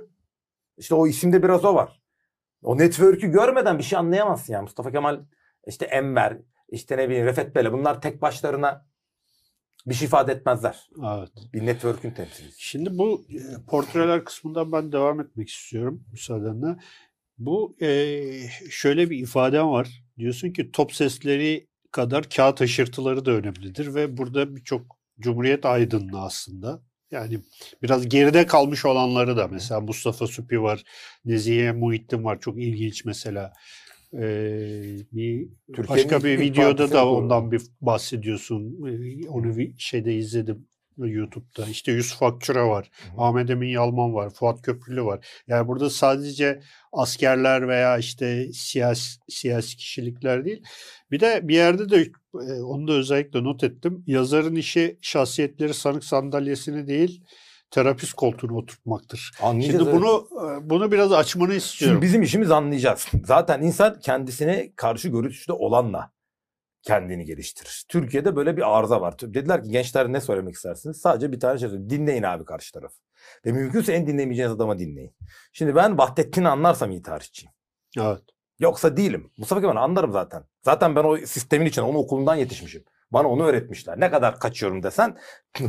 işte 0.77 0.95
o 0.95 1.07
isimde 1.07 1.43
biraz 1.43 1.65
o 1.65 1.75
var. 1.75 2.01
O 2.63 2.77
network'ü 2.77 3.31
görmeden 3.31 3.77
bir 3.77 3.83
şey 3.83 3.99
anlayamazsın 3.99 4.53
yani. 4.53 4.63
Mustafa 4.63 4.91
Kemal, 4.91 5.19
işte 5.67 5.85
Enver, 5.85 6.37
işte 6.69 6.97
ne 6.97 7.09
bileyim 7.09 7.25
Refet 7.25 7.55
Bele 7.55 7.73
bunlar 7.73 8.01
tek 8.01 8.21
başlarına 8.21 8.85
bir 9.85 9.93
şey 9.93 10.05
ifade 10.05 10.31
etmezler. 10.31 10.89
Evet. 11.17 11.31
Bir 11.53 11.65
network'ün 11.65 12.11
temsilcisi. 12.11 12.61
Şimdi 12.61 12.97
bu 12.97 13.25
e, 13.29 13.65
portreler 13.67 14.25
kısmından 14.25 14.71
ben 14.71 14.91
devam 14.91 15.21
etmek 15.21 15.49
istiyorum 15.49 16.03
müsaadenle. 16.11 16.75
Bu 17.37 17.75
e, 17.81 17.87
şöyle 18.69 19.09
bir 19.09 19.17
ifadem 19.17 19.69
var. 19.69 20.03
Diyorsun 20.17 20.51
ki 20.51 20.71
top 20.71 20.93
sesleri 20.93 21.67
kadar 21.91 22.29
kağıt 22.29 22.61
aşırtıları 22.61 23.25
da 23.25 23.31
önemlidir 23.31 23.95
ve 23.95 24.17
burada 24.17 24.55
birçok 24.55 25.03
Cumhuriyet 25.19 25.65
aydınlığı 25.65 26.21
aslında. 26.21 26.83
Yani 27.13 27.39
biraz 27.83 28.09
geride 28.09 28.45
kalmış 28.45 28.85
olanları 28.85 29.37
da 29.37 29.47
mesela 29.47 29.81
Mustafa 29.81 30.27
Süpi 30.27 30.61
var, 30.61 30.83
Nezihe 31.25 31.71
Muhittin 31.71 32.23
var. 32.23 32.39
Çok 32.39 32.61
ilginç 32.61 33.05
mesela. 33.05 33.53
Ee, 34.13 34.95
bir 35.11 35.47
Türkiye'nin 35.75 35.89
başka 35.89 36.23
bir 36.23 36.39
videoda 36.39 36.91
da 36.91 37.09
ondan 37.09 37.51
bir 37.51 37.61
bahsediyorsun. 37.81 38.87
Ee, 38.87 39.29
Onu 39.29 39.57
bir 39.57 39.73
şeyde 39.77 40.15
izledim 40.15 40.67
YouTube'da. 40.97 41.65
İşte 41.65 41.91
Yusuf 41.91 42.23
Akçura 42.23 42.69
var. 42.69 42.91
Ahmet 43.17 43.49
Emin 43.49 43.69
Yalman 43.69 44.13
var. 44.13 44.29
Fuat 44.29 44.61
Köprülü 44.61 45.03
var. 45.03 45.25
Yani 45.47 45.67
burada 45.67 45.89
sadece 45.89 46.61
askerler 46.93 47.67
veya 47.67 47.97
işte 47.97 48.53
siyasi, 48.53 49.19
siyasi 49.29 49.77
kişilikler 49.77 50.45
değil. 50.45 50.63
Bir 51.11 51.19
de 51.19 51.39
bir 51.43 51.55
yerde 51.55 51.89
de 51.89 52.11
e, 52.33 52.61
onu 52.61 52.87
da 52.87 52.93
özellikle 52.93 53.43
not 53.43 53.63
ettim. 53.63 54.03
Yazarın 54.07 54.55
işi 54.55 54.97
şahsiyetleri 55.01 55.73
sanık 55.73 56.03
sandalyesini 56.03 56.87
değil 56.87 57.23
terapist 57.73 58.13
koltuğuna 58.13 58.57
oturtmaktır. 58.57 59.31
Anlayacağız. 59.41 59.79
Şimdi 59.79 59.95
bunu 59.97 60.27
e, 60.33 60.69
bunu 60.69 60.91
biraz 60.91 61.11
açmanı 61.11 61.53
istiyorum. 61.53 61.95
Şimdi 61.95 62.05
bizim 62.05 62.21
işimiz 62.21 62.51
anlayacağız. 62.51 63.07
Zaten 63.25 63.61
insan 63.61 63.99
kendisine 63.99 64.73
karşı 64.75 65.09
görüşte 65.09 65.53
olanla 65.53 66.11
kendini 66.83 67.25
geliştirir. 67.25 67.85
Türkiye'de 67.89 68.35
böyle 68.35 68.57
bir 68.57 68.77
arıza 68.77 69.01
var. 69.01 69.15
Dediler 69.21 69.63
ki 69.63 69.69
gençler 69.69 70.13
ne 70.13 70.21
söylemek 70.21 70.55
istersiniz? 70.55 70.97
Sadece 70.97 71.31
bir 71.31 71.39
tane 71.39 71.59
şey 71.59 71.69
söyleyeyim. 71.69 71.89
Dinleyin 71.89 72.23
abi 72.23 72.45
karşı 72.45 72.73
tarafı. 72.73 72.95
Ve 73.45 73.51
mümkünse 73.51 73.93
en 73.93 74.07
dinlemeyeceğiniz 74.07 74.55
adama 74.55 74.79
dinleyin. 74.79 75.15
Şimdi 75.53 75.75
ben 75.75 75.97
Vahdettin'i 75.97 76.47
anlarsam 76.47 76.91
iyi 76.91 77.01
tarihçiyim. 77.01 77.51
Evet. 77.99 78.21
Yoksa 78.59 78.97
değilim. 78.97 79.31
Mustafa 79.37 79.61
Kemal 79.61 79.75
anlarım 79.75 80.11
zaten. 80.11 80.43
Zaten 80.61 80.95
ben 80.95 81.03
o 81.03 81.17
sistemin 81.17 81.65
için, 81.65 81.81
onun 81.81 81.99
okulundan 81.99 82.35
yetişmişim. 82.35 82.83
Bana 83.11 83.27
onu 83.27 83.43
öğretmişler. 83.43 83.99
Ne 83.99 84.11
kadar 84.11 84.39
kaçıyorum 84.39 84.83
desen 84.83 85.17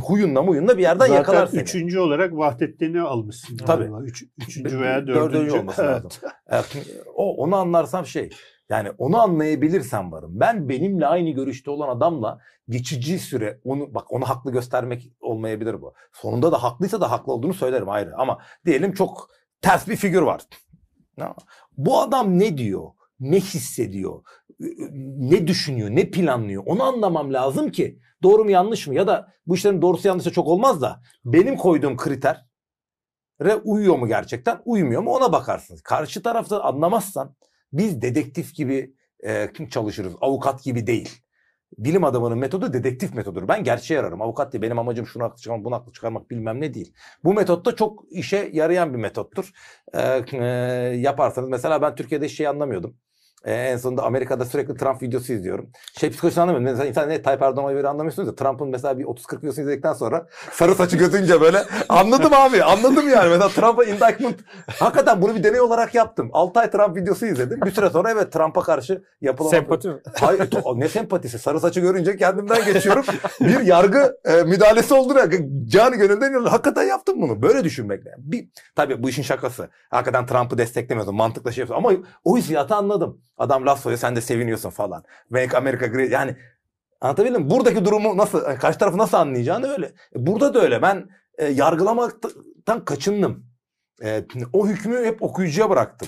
huyunla 0.01 0.41
muyunla 0.41 0.77
bir 0.77 0.81
yerden 0.81 1.07
yakalar 1.07 1.37
Zaten 1.37 1.51
seni. 1.51 1.61
üçüncü 1.61 1.99
olarak 1.99 2.33
Vahdettin'i 2.33 3.01
almışsın. 3.01 3.57
Tabii. 3.57 3.89
Üç, 4.03 4.23
üçüncü 4.37 4.79
veya 4.79 5.07
dördüncü. 5.07 5.33
Dördüncü 5.33 5.57
olması 5.59 5.81
lazım. 5.81 6.11
Evet, 6.49 6.77
o 7.15 7.35
onu 7.35 7.55
anlarsam 7.55 8.05
şey. 8.05 8.29
Yani 8.69 8.91
onu 8.97 9.21
anlayabilirsem 9.21 10.11
varım. 10.11 10.39
Ben 10.39 10.69
benimle 10.69 11.07
aynı 11.07 11.29
görüşte 11.29 11.71
olan 11.71 11.97
adamla 11.97 12.39
geçici 12.69 13.19
süre 13.19 13.59
onu 13.63 13.93
bak 13.93 14.13
onu 14.13 14.29
haklı 14.29 14.51
göstermek 14.51 15.11
olmayabilir 15.19 15.81
bu. 15.81 15.93
Sonunda 16.13 16.51
da 16.51 16.63
haklıysa 16.63 17.01
da 17.01 17.11
haklı 17.11 17.33
olduğunu 17.33 17.53
söylerim 17.53 17.89
ayrı. 17.89 18.17
Ama 18.17 18.39
diyelim 18.65 18.93
çok 18.93 19.29
ters 19.61 19.87
bir 19.87 19.95
figür 19.95 20.21
var. 20.21 20.41
Bu 21.77 22.01
adam 22.01 22.39
ne 22.39 22.57
diyor? 22.57 22.91
Ne 23.19 23.39
hissediyor? 23.39 24.21
Ne 25.17 25.47
düşünüyor? 25.47 25.89
Ne 25.89 26.09
planlıyor? 26.11 26.63
Onu 26.65 26.83
anlamam 26.83 27.33
lazım 27.33 27.71
ki 27.71 27.99
doğru 28.23 28.43
mu 28.43 28.51
yanlış 28.51 28.87
mı? 28.87 28.95
Ya 28.95 29.07
da 29.07 29.33
bu 29.47 29.55
işlerin 29.55 29.81
doğrusu 29.81 30.07
yanlışı 30.07 30.31
çok 30.31 30.47
olmaz 30.47 30.81
da 30.81 31.01
benim 31.25 31.55
koyduğum 31.55 31.97
kriter 31.97 32.45
re 33.41 33.55
uyuyor 33.55 33.97
mu 33.97 34.07
gerçekten? 34.07 34.61
Uymuyor 34.65 35.01
mu? 35.01 35.11
Ona 35.11 35.31
bakarsınız. 35.31 35.81
Karşı 35.81 36.23
tarafta 36.23 36.63
anlamazsan 36.63 37.35
biz 37.77 38.01
dedektif 38.01 38.55
gibi 38.55 38.93
e, 39.25 39.49
çalışırız. 39.69 40.13
Avukat 40.21 40.63
gibi 40.63 40.87
değil. 40.87 41.21
Bilim 41.77 42.03
adamının 42.03 42.37
metodu 42.37 42.73
dedektif 42.73 43.15
metodudur. 43.15 43.47
Ben 43.47 43.63
gerçeği 43.63 43.99
ararım. 43.99 44.21
Avukat 44.21 44.53
değil. 44.53 44.61
Benim 44.61 44.79
amacım 44.79 45.07
şunu 45.07 45.23
haklı 45.23 45.41
çıkarmak, 45.41 45.65
bunu 45.65 45.75
haklı 45.75 45.91
çıkarmak 45.91 46.31
bilmem 46.31 46.61
ne 46.61 46.73
değil. 46.73 46.93
Bu 47.23 47.33
metot 47.33 47.65
da 47.65 47.75
çok 47.75 48.03
işe 48.11 48.49
yarayan 48.53 48.93
bir 48.93 48.99
metottur. 48.99 49.51
E, 49.93 50.23
e, 50.33 50.45
yaparsanız 50.97 51.49
mesela 51.49 51.81
ben 51.81 51.95
Türkiye'de 51.95 52.29
şeyi 52.29 52.49
anlamıyordum. 52.49 52.97
Ee, 53.45 53.53
en 53.53 53.77
sonunda 53.77 54.03
Amerika'da 54.03 54.45
sürekli 54.45 54.77
Trump 54.77 55.01
videosu 55.01 55.33
izliyorum. 55.33 55.69
Şey 55.99 56.09
psikolojisini 56.09 56.41
anlamıyorum. 56.41 56.71
Mesela 56.71 56.89
insan 56.89 57.09
ne 57.09 57.21
Tayyip 57.21 57.41
Erdoğan'a 57.41 57.71
göre 57.71 57.87
anlamıyorsunuz 57.87 58.27
ya. 58.27 58.35
Trump'ın 58.35 58.69
mesela 58.69 58.99
bir 58.99 59.05
30-40 59.05 59.37
videosunu 59.37 59.63
izledikten 59.63 59.93
sonra 59.93 60.27
sarı 60.51 60.75
saçı 60.75 60.97
gözünce 60.97 61.41
böyle 61.41 61.63
anladım 61.89 62.33
abi. 62.33 62.63
Anladım 62.63 63.09
yani. 63.09 63.29
Mesela 63.29 63.49
Trump'a 63.49 63.83
indictment. 63.83 64.39
Hakikaten 64.79 65.21
bunu 65.21 65.35
bir 65.35 65.43
deney 65.43 65.61
olarak 65.61 65.95
yaptım. 65.95 66.29
6 66.33 66.59
ay 66.59 66.71
Trump 66.71 66.97
videosu 66.97 67.25
izledim. 67.25 67.61
Bir 67.65 67.71
süre 67.71 67.89
sonra 67.89 68.11
evet 68.11 68.31
Trump'a 68.31 68.61
karşı 68.61 69.03
yapılan... 69.21 69.49
Sempati 69.49 69.87
mi? 69.87 69.99
Hayır 70.19 70.49
ne 70.75 70.89
sempatisi. 70.89 71.39
Sarı 71.39 71.59
saçı 71.59 71.79
görünce 71.79 72.17
kendimden 72.17 72.65
geçiyorum. 72.65 73.05
bir 73.41 73.59
yargı 73.59 74.17
e, 74.25 74.43
müdahalesi 74.43 74.93
olduğunu 74.93 75.19
canı 75.65 75.95
gönülden 75.95 76.25
inanıyorum. 76.25 76.47
Hakikaten 76.47 76.83
yaptım 76.83 77.21
bunu. 77.21 77.41
Böyle 77.41 77.63
düşünmekle. 77.63 78.11
Bir, 78.17 78.49
tabii 78.75 79.03
bu 79.03 79.09
işin 79.09 79.23
şakası. 79.23 79.69
Hakikaten 79.89 80.25
Trump'ı 80.25 80.57
desteklemiyorsun. 80.57 81.15
Mantıkla 81.15 81.51
şey 81.51 81.61
yapıyorsun. 81.61 81.89
Ama 81.89 81.97
o 82.23 82.37
hissiyatı 82.37 82.75
anladım. 82.75 83.21
Adam 83.37 83.65
laf 83.65 83.81
söylüyor 83.81 83.99
sen 83.99 84.15
de 84.15 84.21
seviniyorsun 84.21 84.69
falan. 84.69 85.03
Make 85.29 85.57
America 85.57 85.87
Great. 85.87 86.11
Yani 86.11 86.35
anlatabildim 87.01 87.41
mi? 87.41 87.49
Buradaki 87.49 87.85
durumu 87.85 88.17
nasıl, 88.17 88.43
yani 88.43 88.59
karşı 88.59 88.79
tarafı 88.79 88.97
nasıl 88.97 89.17
anlayacağını 89.17 89.67
öyle. 89.67 89.91
Burada 90.15 90.53
da 90.53 90.61
öyle. 90.61 90.81
Ben 90.81 91.09
e, 91.37 91.45
yargılamaktan 91.45 92.85
kaçındım. 92.85 93.45
E, 94.03 94.25
o 94.53 94.67
hükmü 94.67 95.05
hep 95.05 95.23
okuyucuya 95.23 95.69
bıraktım. 95.69 96.07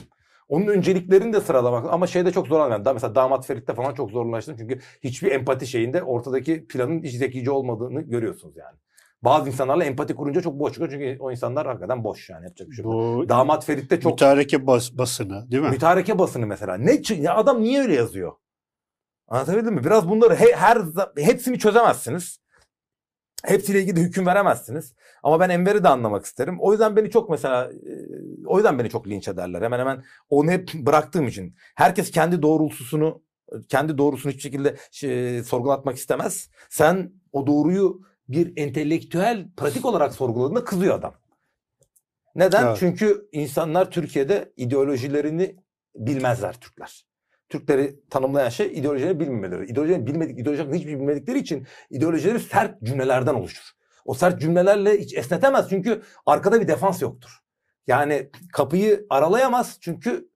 Onun 0.49 0.67
önceliklerini 0.67 1.33
de 1.33 1.41
sıralamak 1.41 1.93
ama 1.93 2.07
şeyde 2.07 2.31
çok 2.31 2.47
zorlandım. 2.47 2.85
Daha 2.85 2.93
mesela 2.93 3.15
damat 3.15 3.45
Ferit'te 3.45 3.73
falan 3.73 3.93
çok 3.93 4.11
zorlaştım. 4.11 4.55
Çünkü 4.57 4.79
hiçbir 5.03 5.31
empati 5.31 5.67
şeyinde 5.67 6.03
ortadaki 6.03 6.67
planın 6.67 7.03
hiç 7.03 7.15
zekice 7.15 7.51
olmadığını 7.51 8.01
görüyorsunuz 8.01 8.57
yani. 8.57 8.77
Bazı 9.21 9.49
insanlarla 9.49 9.83
empati 9.83 10.15
kurunca 10.15 10.41
çok 10.41 10.59
boş 10.59 10.73
çıkıyor. 10.73 10.91
Çünkü 10.91 11.17
o 11.19 11.31
insanlar 11.31 11.67
hakikaten 11.67 12.03
boş 12.03 12.29
yani 12.29 12.43
yapacak 12.43 12.69
bir 12.69 12.75
şey 12.75 12.85
yok. 12.85 12.93
Bu 12.93 13.29
Damat 13.29 13.65
Ferit'te 13.65 13.99
çok 13.99 14.11
mütareke 14.11 14.67
bas, 14.67 14.91
basını 14.91 15.51
değil 15.51 15.63
mi? 15.63 15.69
mütareke 15.69 16.19
basını 16.19 16.47
mesela. 16.47 16.77
Ne 16.77 17.01
ya 17.17 17.35
adam 17.35 17.61
niye 17.61 17.81
öyle 17.81 17.93
yazıyor? 17.95 18.33
Anlatabildim 19.27 19.73
mi? 19.73 19.83
Biraz 19.83 20.09
bunları 20.09 20.35
he- 20.35 20.55
her 20.55 20.77
hepsini 21.17 21.59
çözemezsiniz. 21.59 22.39
Hepsiyle 23.45 23.81
ilgili 23.81 23.95
de 23.95 24.01
hüküm 24.01 24.25
veremezsiniz. 24.25 24.93
Ama 25.23 25.39
ben 25.39 25.49
Enver'i 25.49 25.83
de 25.83 25.89
anlamak 25.89 26.25
isterim. 26.25 26.57
O 26.59 26.71
yüzden 26.71 26.95
beni 26.95 27.09
çok 27.09 27.29
mesela 27.29 27.71
e, 27.71 27.91
o 28.45 28.57
yüzden 28.57 28.79
beni 28.79 28.89
çok 28.89 29.07
linç 29.07 29.27
ederler. 29.27 29.61
Hemen 29.61 29.79
hemen 29.79 30.03
onu 30.29 30.51
hep 30.51 30.73
bıraktığım 30.73 31.27
için. 31.27 31.55
Herkes 31.75 32.11
kendi 32.11 32.41
doğrultusunu 32.41 33.21
kendi 33.69 33.97
doğrusunu 33.97 34.31
hiçbir 34.31 34.41
şekilde 34.41 34.75
şey, 34.91 35.43
sorgulatmak 35.43 35.97
istemez. 35.97 36.49
Sen 36.69 37.11
o 37.31 37.47
doğruyu 37.47 38.01
bir 38.29 38.53
entelektüel 38.57 39.47
pratik 39.57 39.85
olarak 39.85 40.13
sorguladığında 40.13 40.63
kızıyor 40.63 40.99
adam. 40.99 41.13
Neden? 42.35 42.67
Evet. 42.67 42.77
Çünkü 42.79 43.29
insanlar 43.31 43.91
Türkiye'de 43.91 44.53
ideolojilerini 44.57 45.55
bilmezler 45.95 46.59
Türkler. 46.59 47.05
Türkleri 47.49 47.99
tanımlayan 48.09 48.49
şey 48.49 48.79
ideolojilerini 48.79 49.19
bilmemeleri. 49.19 49.65
İdeolojilerini 49.65 50.07
bilmedik, 50.07 50.39
ideoloji 50.39 50.61
hakkında 50.61 50.77
hiçbir 50.77 50.89
şey 50.89 50.99
bilmedikleri 50.99 51.39
için 51.39 51.67
ideolojileri 51.89 52.39
sert 52.39 52.83
cümlelerden 52.83 53.33
oluşur. 53.33 53.71
O 54.05 54.13
sert 54.13 54.41
cümlelerle 54.41 54.99
hiç 54.99 55.13
esnetemez 55.13 55.69
çünkü 55.69 56.01
arkada 56.25 56.61
bir 56.61 56.67
defans 56.67 57.01
yoktur. 57.01 57.29
Yani 57.87 58.29
kapıyı 58.53 59.05
aralayamaz 59.09 59.77
çünkü 59.81 60.29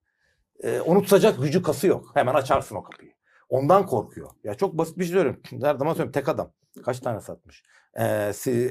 e, 0.63 0.80
onu 0.80 1.01
tutacak 1.01 1.41
gücü 1.41 1.63
kası 1.63 1.88
yok. 1.88 2.12
Hemen 2.13 2.34
açarsın 2.34 2.75
o 2.75 2.84
kapıyı. 2.84 3.12
Ondan 3.49 3.86
korkuyor. 3.86 4.30
Ya 4.43 4.54
çok 4.54 4.77
basit 4.77 4.97
bir 4.97 5.04
şey 5.04 5.13
söylüyorum. 5.13 5.41
Her 5.51 5.75
zaman 5.75 5.93
söylüyorum 5.93 6.12
tek 6.12 6.30
adam. 6.30 6.51
Kaç 6.86 7.00
tane 7.00 7.22
satmış? 7.22 7.64
Ee, 8.00 8.04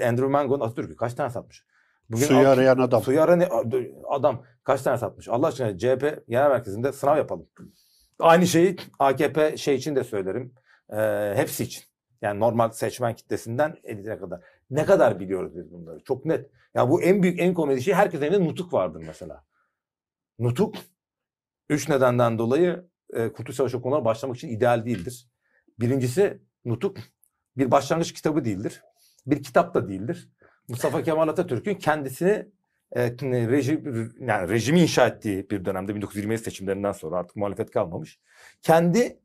Andrew 0.08 0.26
Mango'nun 0.26 0.64
Atatürk'ü 0.64 0.96
kaç 0.96 1.14
tane 1.14 1.30
satmış? 1.30 1.64
Suyu 2.16 2.40
al- 2.40 2.44
arayan 2.44 2.78
adam. 2.78 3.02
Suyu 3.02 3.22
arayan 3.22 3.50
adam 4.08 4.44
kaç 4.64 4.82
tane 4.82 4.98
satmış? 4.98 5.28
Allah 5.28 5.46
aşkına 5.46 5.78
CHP 5.78 6.24
genel 6.28 6.48
merkezinde 6.50 6.92
sınav 6.92 7.16
yapalım. 7.16 7.48
Aynı 8.18 8.46
şeyi 8.46 8.76
AKP 8.98 9.56
şey 9.56 9.74
için 9.74 9.96
de 9.96 10.04
söylerim. 10.04 10.54
Ee, 10.92 11.32
hepsi 11.36 11.64
için. 11.64 11.84
Yani 12.22 12.40
normal 12.40 12.70
seçmen 12.70 13.14
kitlesinden 13.14 13.76
elitine 13.84 14.18
kadar. 14.18 14.40
Ne 14.70 14.84
kadar 14.84 15.20
biliyoruz 15.20 15.52
biz 15.56 15.72
bunları? 15.72 16.00
Çok 16.04 16.24
net. 16.24 16.50
Ya 16.74 16.90
bu 16.90 17.02
en 17.02 17.22
büyük 17.22 17.40
en 17.40 17.54
komedi 17.54 17.82
şey 17.82 17.94
herkesin 17.94 18.24
elinde 18.24 18.44
nutuk 18.48 18.72
vardır 18.72 19.02
mesela. 19.06 19.44
Nutuk 20.38 20.74
üç 21.68 21.88
nedenden 21.88 22.38
dolayı 22.38 22.86
e, 23.12 23.32
Kurtuluş 23.32 23.56
Savaşı 23.56 23.78
okumalar 23.78 24.04
başlamak 24.04 24.36
için 24.36 24.48
ideal 24.48 24.84
değildir. 24.86 25.28
Birincisi 25.80 26.42
nutuk 26.64 26.96
bir 27.56 27.70
başlangıç 27.70 28.12
kitabı 28.12 28.44
değildir. 28.44 28.82
Bir 29.26 29.42
kitap 29.42 29.74
da 29.74 29.88
değildir. 29.88 30.28
Mustafa 30.68 31.02
Kemal 31.02 31.28
Atatürk'ün 31.28 31.74
kendisini 31.74 32.46
e, 32.92 33.10
rejim, 33.22 34.12
yani 34.20 34.48
rejimi 34.48 34.80
inşa 34.80 35.06
ettiği 35.06 35.50
bir 35.50 35.64
dönemde 35.64 35.94
1927 35.94 36.42
seçimlerinden 36.42 36.92
sonra 36.92 37.16
artık 37.16 37.36
muhalefet 37.36 37.70
kalmamış. 37.70 38.18
Kendi 38.62 39.20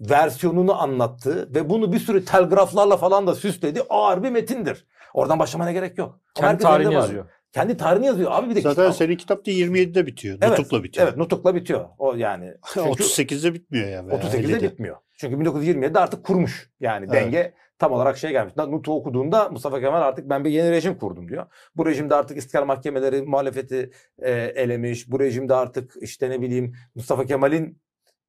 versiyonunu 0.00 0.82
anlattığı 0.82 1.54
ve 1.54 1.70
bunu 1.70 1.92
bir 1.92 1.98
sürü 1.98 2.24
telgraflarla 2.24 2.96
falan 2.96 3.26
da 3.26 3.34
süsledi. 3.34 3.82
Ağır 3.90 4.22
bir 4.22 4.30
metindir. 4.30 4.86
Oradan 5.14 5.38
başlamana 5.38 5.72
gerek 5.72 5.98
yok. 5.98 6.20
Kendi 6.34 6.48
herkes 6.48 6.62
tarihini 6.62 6.88
var. 6.94 7.00
yazıyor. 7.00 7.24
Kendi 7.52 7.76
tarihini 7.76 8.06
yazıyor. 8.06 8.30
Abi 8.32 8.50
bir 8.50 8.56
de 8.56 8.60
Zaten 8.60 8.82
kitap- 8.82 8.96
senin 8.96 9.16
kitapta 9.16 9.50
27'de 9.50 10.06
bitiyor. 10.06 10.38
Evet, 10.42 10.58
Nutukla 10.58 10.84
bitiyor. 10.84 11.06
Evet 11.06 11.16
nutukla 11.16 11.54
bitiyor. 11.54 11.88
O 11.98 12.14
yani. 12.14 12.54
Çünkü 12.74 13.02
38'de 13.02 13.54
bitmiyor 13.54 13.88
ya. 13.88 14.06
veya 14.06 14.20
38'de 14.20 14.38
50'de. 14.38 14.62
bitmiyor. 14.62 14.96
Çünkü 15.20 15.36
1927'de 15.36 15.98
artık 15.98 16.24
kurmuş. 16.24 16.70
Yani 16.80 17.06
Evet. 17.10 17.14
denge 17.14 17.54
tam 17.78 17.92
olarak 17.92 18.18
şey 18.18 18.30
gelmiş. 18.30 18.56
Nutuk'u 18.56 18.96
okuduğunda 18.96 19.48
Mustafa 19.48 19.80
Kemal 19.80 20.02
artık 20.02 20.30
ben 20.30 20.44
bir 20.44 20.50
yeni 20.50 20.70
rejim 20.70 20.98
kurdum 20.98 21.28
diyor. 21.28 21.46
Bu 21.76 21.86
rejimde 21.86 22.14
artık 22.14 22.36
istiklal 22.36 22.64
mahkemeleri 22.64 23.22
muhalefeti 23.22 23.90
e, 24.18 24.30
elemiş. 24.32 25.10
Bu 25.10 25.20
rejimde 25.20 25.54
artık 25.54 25.92
işte 26.00 26.30
ne 26.30 26.40
bileyim 26.40 26.74
Mustafa 26.94 27.24
Kemal'in 27.26 27.82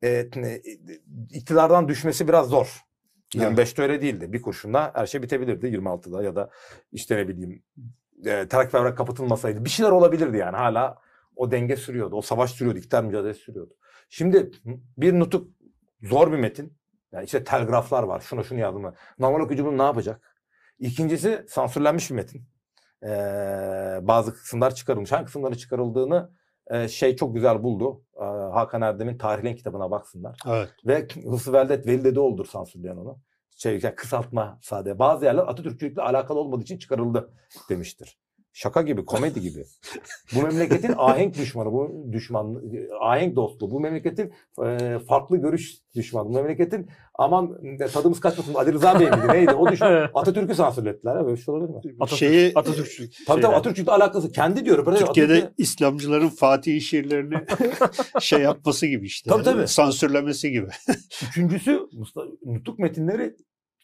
e, 0.03 0.29
iktidardan 1.31 1.87
düşmesi 1.87 2.27
biraz 2.27 2.47
zor. 2.47 2.81
Evet. 3.37 3.59
25'te 3.59 3.81
öyle 3.81 4.01
değildi. 4.01 4.33
Bir 4.33 4.41
kurşunla 4.41 4.91
her 4.95 5.05
şey 5.05 5.21
bitebilirdi 5.21 5.67
26'da 5.67 6.23
ya 6.23 6.35
da 6.35 6.49
işte 6.91 7.17
ne 7.17 7.27
bileyim 7.27 7.63
e, 8.25 8.47
terakkiperver 8.47 8.95
kapatılmasaydı 8.95 9.65
bir 9.65 9.69
şeyler 9.69 9.91
olabilirdi 9.91 10.37
yani 10.37 10.57
hala 10.57 10.97
o 11.35 11.51
denge 11.51 11.75
sürüyordu. 11.75 12.15
O 12.15 12.21
savaş 12.21 12.51
sürüyordu, 12.51 12.79
iktidar 12.79 13.03
mücadelesi 13.03 13.39
sürüyordu. 13.39 13.73
Şimdi 14.09 14.51
bir 14.97 15.19
nutuk 15.19 15.47
zor 16.01 16.31
bir 16.31 16.37
metin. 16.37 16.78
Yani 17.11 17.25
işte 17.25 17.43
telgraflar 17.43 18.03
var. 18.03 18.19
Şuna 18.19 18.43
şunu 18.43 18.59
yazdım. 18.59 18.93
Normal 19.19 19.39
okuyucu 19.39 19.65
bunu 19.65 19.77
ne 19.77 19.83
yapacak? 19.83 20.35
İkincisi 20.79 21.45
sansürlenmiş 21.49 22.09
bir 22.09 22.15
metin. 22.15 22.47
Ee, 23.03 23.99
bazı 24.01 24.33
kısımlar 24.33 24.75
çıkarılmış. 24.75 25.11
Hangi 25.11 25.25
kısımları 25.25 25.57
çıkarıldığını 25.57 26.31
e, 26.67 26.87
şey 26.87 27.15
çok 27.15 27.35
güzel 27.35 27.63
buldu. 27.63 28.03
Ee, 28.21 28.23
Hakan 28.25 28.81
Erdem'in 28.81 29.17
Tarihlen 29.17 29.55
kitabına 29.55 29.91
baksınlar. 29.91 30.39
Evet. 30.47 30.69
Ve 30.85 31.07
Hıfzı 31.29 31.53
Veldet 31.53 31.87
Veli 31.87 32.03
Dedeoğlu'dur 32.03 32.45
sansürleyen 32.45 32.95
onu. 32.95 33.19
Şey, 33.57 33.79
yani 33.83 33.95
kısaltma 33.95 34.59
sade. 34.61 34.99
Bazı 34.99 35.25
yerler 35.25 35.43
Atatürkçülükle 35.43 36.01
alakalı 36.01 36.39
olmadığı 36.39 36.63
için 36.63 36.77
çıkarıldı 36.77 37.33
demiştir. 37.69 38.19
Şaka 38.53 38.81
gibi, 38.81 39.05
komedi 39.05 39.41
gibi. 39.41 39.65
Bu 40.35 40.41
memleketin 40.41 40.93
ahenk 40.97 41.37
düşmanı, 41.37 41.71
bu 41.71 42.05
düşman, 42.11 42.61
ahenk 43.01 43.35
dostu, 43.35 43.71
bu 43.71 43.79
memleketin 43.79 44.33
e, 44.65 44.97
farklı 45.07 45.37
görüş 45.37 45.75
düşmanı, 45.95 46.29
bu 46.29 46.33
memleketin 46.33 46.89
aman 47.13 47.57
e, 47.63 47.85
tadımız 47.85 48.19
kaçmasın 48.19 48.53
Ali 48.53 48.73
Rıza 48.73 48.99
Bey 48.99 49.09
miydi 49.09 49.27
neydi 49.27 49.51
o 49.51 49.71
düşman. 49.71 50.09
Atatürk'ü 50.13 50.55
sansürlettiler. 50.55 51.15
ha, 51.15 51.25
Böyle 51.25 51.37
bir 51.37 51.41
şey 51.41 51.53
olabilir 51.53 51.69
mi? 51.69 51.95
Atatürk, 51.99 52.19
Şeyi- 52.19 52.51
Atatürkçülük. 52.55 53.13
Tabii 53.27 53.41
tabii. 53.41 53.55
Atatürk'le 53.55 53.89
alakası. 53.89 54.31
Kendi 54.31 54.65
diyor. 54.65 54.85
Böyle 54.85 54.97
Türkiye'de 54.99 55.33
Atatürk'le- 55.33 55.53
İslamcıların 55.57 56.29
Fatih 56.29 56.81
şiirlerini 56.81 57.35
şey 58.19 58.39
yapması 58.41 58.87
gibi 58.87 59.05
işte. 59.05 59.29
Tabii, 59.29 59.43
tabii. 59.43 59.67
Sansürlemesi 59.67 60.51
gibi. 60.51 60.67
Üçüncüsü 61.29 61.79
Mustafa, 61.93 62.27
nutuk 62.45 62.79
metinleri 62.79 63.35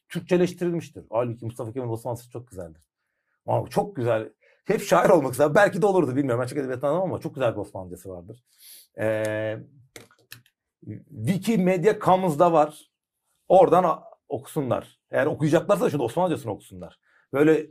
Türkçeleştirilmiştir. 0.10 1.04
Halbuki 1.10 1.46
Mustafa 1.46 1.74
Kemal 1.74 1.89
Osmanlısı 1.94 2.30
çok 2.30 2.48
güzeldir. 2.48 2.82
Ama 3.46 3.68
çok 3.70 3.96
güzel. 3.96 4.30
Hep 4.66 4.82
şair 4.82 5.09
olmak 5.09 5.32
ister. 5.32 5.55
Belki 5.55 5.82
de 5.82 5.86
olurdu 5.86 6.16
bilmiyorum. 6.16 6.41
Ben 6.41 6.47
çok 6.47 6.57
edebiyat 6.57 6.84
anlamam 6.84 7.09
ama 7.09 7.20
çok 7.20 7.36
güzel 7.36 7.53
bir 7.53 7.59
Osmanlıcası 7.59 8.09
vardır. 8.09 8.43
Ee, 8.99 9.57
Wikimedia 11.26 11.99
Commons'da 11.99 12.53
var. 12.53 12.91
Oradan 13.47 14.01
okusunlar. 14.30 14.99
Eğer 15.11 15.26
okuyacaklarsa 15.26 15.89
şimdi 15.89 16.03
Osmanlıcasını 16.03 16.51
okusunlar. 16.51 16.99
Böyle 17.34 17.68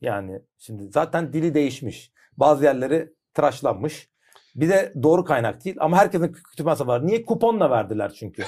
yani 0.00 0.42
şimdi 0.58 0.88
zaten 0.92 1.32
dili 1.32 1.54
değişmiş. 1.54 2.12
Bazı 2.36 2.64
yerleri 2.64 3.12
tıraşlanmış. 3.34 4.10
Bir 4.56 4.68
de 4.68 4.92
doğru 5.02 5.24
kaynak 5.24 5.64
değil 5.64 5.76
ama 5.80 5.96
herkesin 5.96 6.32
kütüphanesi 6.32 6.86
var. 6.86 7.06
Niye? 7.06 7.24
Kuponla 7.24 7.70
verdiler 7.70 8.12
çünkü. 8.12 8.44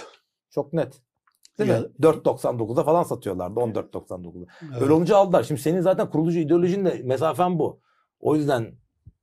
Çok 0.51 0.73
net. 0.73 1.03
Değil 1.59 1.71
Ya- 1.71 1.81
mi? 1.81 1.87
4.99'da 2.01 2.85
falan 2.85 3.03
satıyorlardı. 3.03 3.61
14.99'da. 3.61 4.47
Evet. 4.73 4.83
Öyle 4.83 4.93
olunca 4.93 5.17
aldılar. 5.17 5.43
Şimdi 5.43 5.61
senin 5.61 5.81
zaten 5.81 6.11
kurulucu 6.11 6.39
ideolojin 6.39 6.85
de 6.85 7.01
mesafen 7.05 7.59
bu. 7.59 7.81
O 8.21 8.37
yüzden 8.37 8.73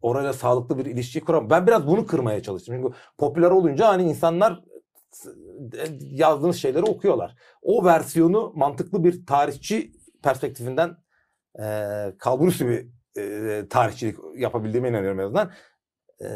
orayla 0.02 0.34
sağlıklı 0.34 0.78
bir 0.78 0.86
ilişki 0.86 1.22
kuram. 1.22 1.50
Ben 1.50 1.68
biraz 1.68 1.88
bunu 1.88 2.06
kırmaya 2.06 2.44
çalıştım. 2.44 2.76
Çünkü 2.76 2.96
popüler 3.18 3.52
olunca 3.52 3.88
hani 3.88 4.04
insanlar 4.04 4.64
e, 5.74 5.88
yazdığınız 6.02 6.56
şeyleri 6.56 6.84
okuyorlar. 6.84 7.36
O 7.62 7.86
versiyonu 7.86 8.54
mantıklı 8.56 9.04
bir 9.04 9.26
tarihçi 9.26 9.92
perspektifinden 10.24 10.98
e, 11.60 11.64
kalburüstü 12.20 12.68
bir 12.70 12.88
e, 13.22 13.68
tarihçilik 13.70 14.18
yapabildiğime 14.36 14.90
inanıyorum 14.90 15.20
en 15.20 15.24
azından. 15.24 15.52
E, 16.22 16.28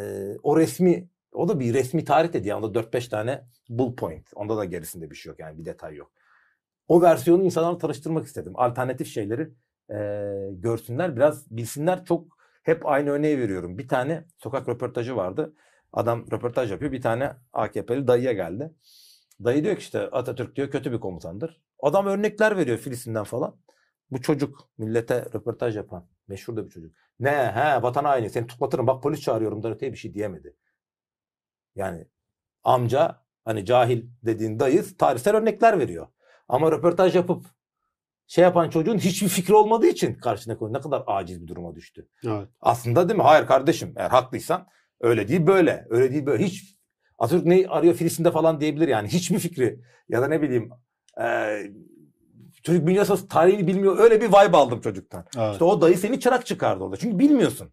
o 0.43 0.57
resmi 0.57 1.09
O 1.33 1.47
da 1.49 1.59
bir 1.59 1.73
resmi 1.73 2.05
tarih 2.05 2.33
dedi. 2.33 2.47
Yanında 2.47 2.79
4-5 2.79 3.09
tane 3.09 3.43
bull 3.69 3.95
point. 3.95 4.27
Onda 4.35 4.57
da 4.57 4.65
gerisinde 4.65 5.09
bir 5.09 5.15
şey 5.15 5.29
yok 5.29 5.39
yani 5.39 5.57
bir 5.57 5.65
detay 5.65 5.95
yok. 5.95 6.11
O 6.87 7.01
versiyonu 7.01 7.43
insanlarla 7.43 7.77
tanıştırmak 7.77 8.25
istedim. 8.25 8.53
Alternatif 8.55 9.07
şeyleri 9.07 9.49
eee, 9.89 10.49
görsünler, 10.51 11.15
biraz 11.15 11.51
bilsinler. 11.51 12.05
Çok 12.05 12.40
hep 12.63 12.85
aynı 12.85 13.09
örneği 13.09 13.39
veriyorum. 13.39 13.77
Bir 13.77 13.87
tane 13.87 14.25
sokak 14.37 14.69
röportajı 14.69 15.15
vardı. 15.15 15.55
Adam 15.93 16.31
röportaj 16.31 16.71
yapıyor. 16.71 16.91
Bir 16.91 17.01
tane 17.01 17.33
AKP'li 17.53 18.07
dayıya 18.07 18.33
geldi. 18.33 18.73
Dayı 19.43 19.63
diyor 19.63 19.75
ki 19.75 19.81
işte 19.81 19.99
Atatürk 19.99 20.55
diyor 20.55 20.71
kötü 20.71 20.91
bir 20.91 20.99
komutandır. 20.99 21.61
Adam 21.79 22.05
örnekler 22.05 22.57
veriyor 22.57 22.77
Filistin'den 22.77 23.23
falan. 23.23 23.57
Bu 24.11 24.21
çocuk 24.21 24.69
millete 24.77 25.25
röportaj 25.35 25.75
yapan 25.75 26.07
meşhur 26.27 26.55
da 26.55 26.65
bir 26.65 26.69
çocuk. 26.69 26.95
Ne 27.19 27.31
he 27.31 27.83
vatan 27.83 28.05
haini 28.05 28.29
seni 28.29 28.47
tutuklatırım 28.47 28.87
bak 28.87 29.03
polis 29.03 29.21
çağırıyorum 29.21 29.63
da 29.63 29.71
öteye 29.71 29.91
bir 29.91 29.97
şey 29.97 30.13
diyemedi. 30.13 30.55
Yani 31.75 32.07
amca 32.63 33.23
hani 33.45 33.65
cahil 33.65 34.05
dediğin 34.23 34.59
dayı 34.59 34.97
tarihsel 34.97 35.35
örnekler 35.35 35.79
veriyor. 35.79 36.07
Ama 36.47 36.71
röportaj 36.71 37.15
yapıp 37.15 37.45
şey 38.31 38.43
yapan 38.43 38.69
çocuğun 38.69 38.97
hiçbir 38.97 39.27
fikri 39.27 39.53
olmadığı 39.55 39.87
için 39.87 40.13
karşına 40.15 40.57
koyuyor. 40.57 40.77
Ne 40.79 40.81
kadar 40.83 41.03
aciz 41.07 41.41
bir 41.41 41.47
duruma 41.47 41.75
düştü. 41.75 42.07
Evet. 42.27 42.47
Aslında 42.61 43.09
değil 43.09 43.17
mi? 43.17 43.23
Hayır 43.23 43.47
kardeşim 43.47 43.93
eğer 43.97 44.09
haklıysan 44.09 44.67
öyle 45.01 45.27
değil 45.27 45.47
böyle. 45.47 45.85
Öyle 45.89 46.11
değil 46.11 46.25
böyle. 46.25 46.43
Hiç 46.45 46.75
Atatürk 47.19 47.45
ne 47.45 47.67
arıyor 47.69 47.93
Filistin'de 47.93 48.31
falan 48.31 48.61
diyebilir 48.61 48.87
yani. 48.87 49.07
Hiçbir 49.07 49.39
fikri 49.39 49.79
ya 50.09 50.21
da 50.21 50.27
ne 50.27 50.41
bileyim 50.41 50.69
eee 51.19 51.71
çocuk 52.63 52.87
dünya 52.87 53.05
savaşı 53.05 53.27
tarihini 53.27 53.67
bilmiyor. 53.67 53.97
Öyle 53.99 54.21
bir 54.21 54.27
vibe 54.27 54.57
aldım 54.57 54.81
çocuktan. 54.81 55.25
Evet. 55.37 55.51
İşte 55.53 55.63
o 55.63 55.81
dayı 55.81 55.97
seni 55.97 56.19
çırak 56.19 56.45
çıkardı 56.45 56.83
orada. 56.83 56.97
Çünkü 56.97 57.19
bilmiyorsun. 57.19 57.71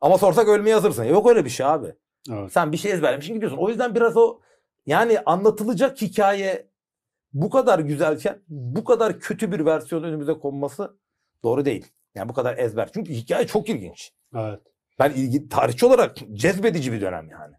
Ama 0.00 0.18
sorsak 0.18 0.48
ölmeye 0.48 0.74
hazırsın. 0.74 1.04
Yok 1.04 1.28
öyle 1.28 1.44
bir 1.44 1.50
şey 1.50 1.66
abi. 1.66 1.92
evet. 2.30 2.52
Sen 2.52 2.72
bir 2.72 2.76
şey 2.76 2.92
ezberlemişsin 2.92 3.34
gidiyorsun. 3.34 3.58
O 3.58 3.68
yüzden 3.68 3.94
biraz 3.94 4.16
o 4.16 4.40
yani 4.86 5.20
anlatılacak 5.26 6.02
hikaye 6.02 6.71
bu 7.34 7.50
kadar 7.50 7.78
güzelken 7.78 8.38
bu 8.48 8.84
kadar 8.84 9.20
kötü 9.20 9.52
bir 9.52 9.64
versiyon 9.64 10.02
önümüze 10.02 10.32
konması 10.32 10.96
doğru 11.44 11.64
değil. 11.64 11.86
Yani 12.14 12.28
bu 12.28 12.32
kadar 12.32 12.58
ezber. 12.58 12.90
Çünkü 12.94 13.12
hikaye 13.12 13.46
çok 13.46 13.68
ilginç. 13.68 14.12
evet. 14.36 14.60
Ben 14.98 15.10
ilgi 15.10 15.48
tarihçi 15.48 15.86
olarak 15.86 16.16
cezbedici 16.32 16.92
bir 16.92 17.00
dönem 17.00 17.30
yani. 17.30 17.54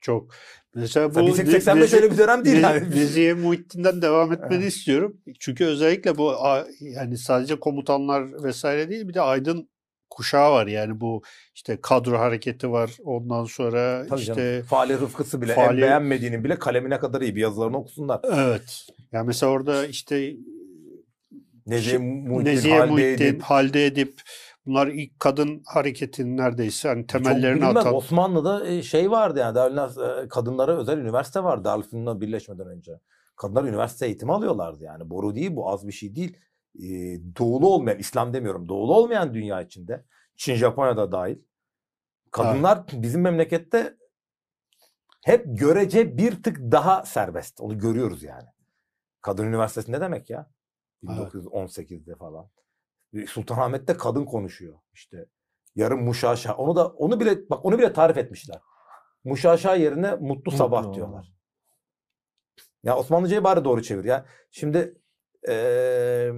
Çok. 0.00 0.34
Mesela 0.74 1.06
bu 1.06 1.08
Mesela 1.08 1.26
1885 1.26 1.92
öyle 1.94 2.10
bir 2.10 2.18
dönem 2.18 2.44
değil 2.44 2.62
yani. 2.62 2.90
Nezihe 2.90 3.34
Muhittin'den 3.34 4.02
devam 4.02 4.32
etmeni 4.32 4.62
Evet. 4.62 4.72
istiyorum. 4.72 5.16
Çünkü 5.38 5.64
özellikle 5.64 6.18
bu 6.18 6.34
yani 6.80 7.18
sadece 7.18 7.60
komutanlar 7.60 8.42
vesaire 8.42 8.90
değil 8.90 9.08
bir 9.08 9.14
de 9.14 9.20
aydın 9.20 9.68
kuşağı 10.10 10.52
var. 10.52 10.66
Yani 10.66 11.00
bu 11.00 11.22
işte 11.54 11.78
kadro 11.82 12.18
hareketi 12.18 12.70
var. 12.72 12.96
Ondan 13.04 13.44
sonra 13.44 14.06
Tabii 14.08 14.20
işte 14.20 14.34
canım. 14.34 14.62
Fahri 14.66 15.00
Rıfkısı 15.00 15.42
bile 15.42 15.52
en 15.52 15.56
Fahri- 15.58 15.80
beğenmediğinin 15.82 16.44
bile 16.44 16.58
kalemine 16.58 16.98
kadar 16.98 17.20
iyi 17.20 17.36
bir 17.36 17.40
yazılarını 17.40 17.76
okusunlar. 17.76 18.20
evet. 18.24 18.86
Yani 19.12 19.26
mesela 19.26 19.52
orada 19.52 19.86
işte 19.86 20.32
Nezihe 21.66 21.90
Şey, 21.90 21.98
Muhittin, 21.98 22.44
Nezihe 22.44 22.78
Halide 22.78 22.92
Muhittin, 22.92 23.24
Edip. 23.26 23.42
Halide 23.42 23.86
Edip 23.86 24.20
bunlar 24.66 24.86
ilk 24.86 25.20
kadın 25.20 25.62
hareketinin 25.66 26.36
neredeyse 26.36 26.88
hani 26.88 27.00
Çok 27.06 27.08
temellerini 27.08 27.60
bilinmez. 27.60 27.76
atan. 27.76 27.94
Osmanlı'da 27.94 28.66
e, 28.68 28.82
şey 28.82 29.10
vardı 29.10 29.38
yani 29.38 29.54
Darülfünun- 29.58 30.24
e, 30.24 30.28
kadınlara 30.28 30.76
özel 30.78 30.98
üniversite 30.98 31.42
vardı 31.44 31.64
Darülfünun'la 31.64 32.20
birleşmeden 32.20 32.66
önce. 32.66 32.92
Kadınlar 33.36 33.64
üniversite 33.64 34.06
eğitimi 34.06 34.32
alıyorlardı 34.32 34.84
yani. 34.84 35.10
Boru 35.10 35.34
değil 35.34 35.56
bu 35.56 35.70
az 35.70 35.86
bir 35.86 35.92
şey 35.92 36.14
değil. 36.16 36.36
E, 36.78 36.88
doğulu 37.38 37.68
olmayan, 37.74 37.98
İslam 37.98 38.34
demiyorum, 38.34 38.68
doğulu 38.68 38.94
olmayan 38.94 39.34
dünya 39.34 39.62
içinde. 39.62 40.04
Çin, 40.36 40.54
Japonya'da 40.54 41.12
dahil. 41.12 41.38
Kadınlar 42.30 42.84
bizim 42.92 43.20
memlekette 43.20 43.96
hep 45.24 45.44
görece 45.46 46.18
bir 46.18 46.42
tık 46.42 46.58
daha 46.58 47.06
serbest. 47.06 47.60
Onu 47.60 47.78
görüyoruz 47.78 48.22
yani. 48.22 48.48
Kadın 49.22 49.46
üniversitesi 49.46 49.92
ne 49.92 50.00
demek 50.00 50.30
ya? 50.30 50.50
Evet. 51.08 51.34
1918'de 51.34 52.16
falan. 52.16 52.50
Sultanahmet'te 53.28 53.96
kadın 53.96 54.24
konuşuyor 54.24 54.78
işte. 54.92 55.26
Yarın 55.74 56.02
muşaşa. 56.02 56.54
Onu 56.54 56.76
da 56.76 56.88
onu 56.88 57.20
bile 57.20 57.50
bak 57.50 57.64
onu 57.64 57.78
bile 57.78 57.92
tarif 57.92 58.16
etmişler. 58.16 58.60
Muşaşa 59.24 59.74
yerine 59.74 60.14
mutlu 60.14 60.52
sabah 60.52 60.82
Mutlu. 60.82 60.94
diyorlar. 60.94 61.32
Ya 62.82 62.96
Osmanlıcayı 62.96 63.44
bari 63.44 63.64
doğru 63.64 63.82
çevir 63.82 64.04
ya. 64.04 64.26
Şimdi 64.50 65.00
eee, 65.48 66.32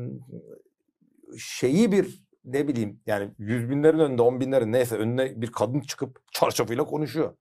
şeyi 1.38 1.92
bir 1.92 2.22
ne 2.44 2.68
bileyim 2.68 3.00
yani 3.06 3.30
yüz 3.38 3.70
binlerin 3.70 3.98
önünde 3.98 4.22
on 4.22 4.40
binlerin 4.40 4.72
neyse 4.72 4.96
önüne 4.96 5.40
bir 5.42 5.52
kadın 5.52 5.80
çıkıp 5.80 6.20
çarşafıyla 6.32 6.84
konuşuyor. 6.84 7.36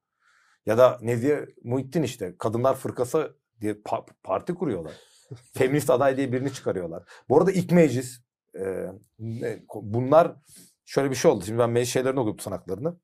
Ya 0.65 0.77
da 0.77 0.99
Nezihe 1.01 1.45
Muhittin 1.63 2.03
işte 2.03 2.35
kadınlar 2.39 2.75
fırkası 2.75 3.35
diye 3.61 3.73
pa- 3.73 4.05
parti 4.23 4.53
kuruyorlar. 4.53 4.93
Feminist 5.53 5.89
aday 5.89 6.17
diye 6.17 6.31
birini 6.31 6.53
çıkarıyorlar. 6.53 7.03
Bu 7.29 7.37
arada 7.37 7.51
ilk 7.51 7.71
meclis 7.71 8.19
e, 8.59 8.85
ne- 9.19 9.63
bunlar 9.81 10.35
şöyle 10.85 11.09
bir 11.11 11.15
şey 11.15 11.31
oldu. 11.31 11.43
Şimdi 11.45 11.59
ben 11.59 11.69
meclis 11.69 11.93
şeylerini 11.93 12.19
okudum 12.19 12.37
tutanaklarını. 12.37 12.95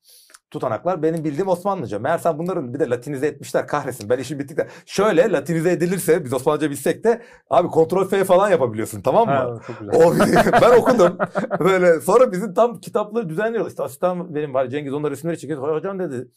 Tutanaklar 0.52 1.04
benim 1.04 1.24
bildiğim 1.24 1.48
Osmanlıca. 1.48 2.00
Meğersem 2.00 2.38
bunları 2.38 2.74
bir 2.74 2.80
de 2.80 2.90
latinize 2.90 3.28
etmişler 3.28 3.68
kahretsin. 3.68 4.10
Ben 4.10 4.18
işim 4.18 4.40
bittik 4.40 4.58
de. 4.58 4.68
Şöyle 4.86 5.32
latinize 5.32 5.72
edilirse 5.72 6.26
biz 6.26 6.34
Osmanlıca 6.34 6.70
bilsek 6.70 7.04
de 7.04 7.22
abi 7.50 7.68
kontrol 7.68 8.08
F 8.08 8.24
falan 8.24 8.50
yapabiliyorsun 8.50 9.02
tamam 9.02 9.28
mı? 9.28 9.34
Ha, 9.34 9.60
çok 9.68 9.80
güzel. 9.80 9.96
O, 9.96 10.14
ben 10.62 10.78
okudum. 10.80 11.18
Böyle 11.60 12.02
sonra 12.02 12.32
bizim 12.32 12.54
tam 12.54 12.80
kitapları 12.80 13.30
düzenliyoruz. 13.30 13.72
İşte 13.72 13.84
asistan 13.84 14.36
benim 14.36 14.54
var 14.54 14.68
Cengiz 14.68 14.94
onların 14.94 15.12
resimleri 15.12 15.40
çekiyor. 15.40 15.76
Hocam 15.76 16.00
dedi 16.00 16.28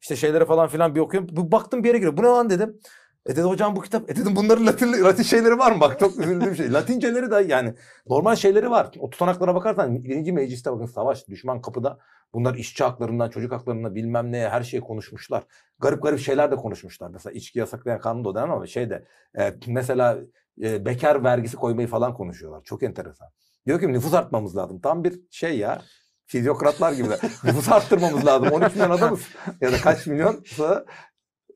işte 0.00 0.16
şeylere 0.16 0.44
falan 0.44 0.68
filan 0.68 0.94
bir 0.94 1.00
okuyorum. 1.00 1.28
Baktım 1.52 1.82
bir 1.82 1.88
yere 1.88 1.98
giriyor. 1.98 2.16
Bu 2.16 2.22
ne 2.22 2.26
lan 2.26 2.50
dedim. 2.50 2.80
E 3.28 3.36
dedi 3.36 3.42
hocam 3.42 3.76
bu 3.76 3.80
kitap. 3.80 4.10
E 4.10 4.16
dedim 4.16 4.36
bunların 4.36 4.66
Latin, 4.66 5.04
Latin 5.04 5.22
şeyleri 5.22 5.58
var 5.58 5.72
mı? 5.72 5.80
Bak 5.80 6.00
çok 6.00 6.18
üzüldüğüm 6.18 6.56
şey. 6.56 6.72
Latinceleri 6.72 7.30
de 7.30 7.44
yani 7.48 7.74
normal 8.06 8.36
şeyleri 8.36 8.70
var. 8.70 8.90
O 8.98 9.10
tutanaklara 9.10 9.54
bakarsan 9.54 10.04
birinci 10.04 10.32
mecliste 10.32 10.72
bakın 10.72 10.86
savaş 10.86 11.28
düşman 11.28 11.62
kapıda. 11.62 11.98
Bunlar 12.32 12.54
işçi 12.54 12.84
haklarından 12.84 13.30
çocuk 13.30 13.52
haklarından 13.52 13.94
bilmem 13.94 14.32
neye 14.32 14.48
her 14.48 14.62
şeyi 14.62 14.80
konuşmuşlar. 14.80 15.44
Garip 15.78 16.02
garip 16.02 16.18
şeyler 16.18 16.50
de 16.50 16.56
konuşmuşlar. 16.56 17.10
Mesela 17.10 17.32
içki 17.32 17.58
yasaklayan 17.58 18.00
kanun 18.00 18.24
da 18.24 18.28
o 18.28 18.34
dönem 18.34 18.50
ama 18.50 18.66
şeyde 18.66 19.04
e, 19.38 19.54
mesela 19.66 20.18
e, 20.62 20.84
bekar 20.84 21.24
vergisi 21.24 21.56
koymayı 21.56 21.88
falan 21.88 22.14
konuşuyorlar. 22.14 22.62
Çok 22.64 22.82
enteresan. 22.82 23.28
Diyor 23.66 23.80
ki 23.80 23.92
nüfus 23.92 24.14
artmamız 24.14 24.56
lazım. 24.56 24.80
Tam 24.80 25.04
bir 25.04 25.20
şey 25.30 25.58
ya. 25.58 25.82
Fizyokratlar 26.26 26.92
gibi. 26.92 27.08
nüfus 27.44 27.68
arttırmamız 27.68 28.26
lazım. 28.26 28.48
13 28.48 28.74
milyon 28.74 28.90
adamız. 28.90 29.20
Ya 29.60 29.72
da 29.72 29.76
kaç 29.76 30.06
milyon. 30.06 30.44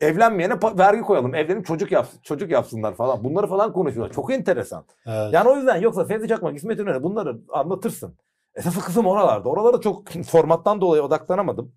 Evlenmeyene 0.03 0.55
vergi 0.79 1.03
koyalım. 1.03 1.35
Evlenip 1.35 1.67
çocuk 1.67 1.93
yapsın, 1.93 2.21
çocuk 2.23 2.51
yapsınlar 2.51 2.95
falan. 2.95 3.25
Bunları 3.25 3.47
falan 3.47 3.73
konuşuyorlar. 3.73 4.15
Çok 4.15 4.33
enteresan. 4.33 4.85
Evet. 5.07 5.33
Yani 5.33 5.49
o 5.49 5.57
yüzden 5.57 5.77
yoksa 5.81 6.05
Fevzi 6.05 6.29
Çakmak, 6.29 6.57
İsmet 6.57 6.81
İnönü 6.81 7.03
bunları 7.03 7.39
anlatırsın. 7.53 8.15
Esas 8.55 8.79
kızım 8.79 9.07
oralarda. 9.07 9.49
Oralara 9.49 9.81
çok 9.81 10.11
formattan 10.27 10.81
dolayı 10.81 11.03
odaklanamadım. 11.03 11.73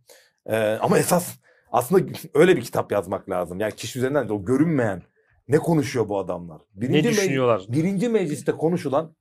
Ee, 0.46 0.78
ama 0.82 0.98
esas 0.98 1.36
aslında 1.72 2.12
öyle 2.34 2.56
bir 2.56 2.62
kitap 2.62 2.92
yazmak 2.92 3.30
lazım. 3.30 3.60
Yani 3.60 3.76
kişi 3.76 4.00
üzerinden 4.00 4.30
de 4.30 4.34
o 4.34 4.46
görünmeyen 4.46 5.02
ne 5.48 5.58
konuşuyor 5.58 6.10
bu 6.10 6.20
adamlar? 6.20 6.62
ne 6.76 6.82
Birinci 6.82 7.10
me- 7.10 7.12
düşünüyorlar? 7.12 7.66
birinci 7.70 8.10
mecliste 8.10 8.52
konuşulan 8.52 9.16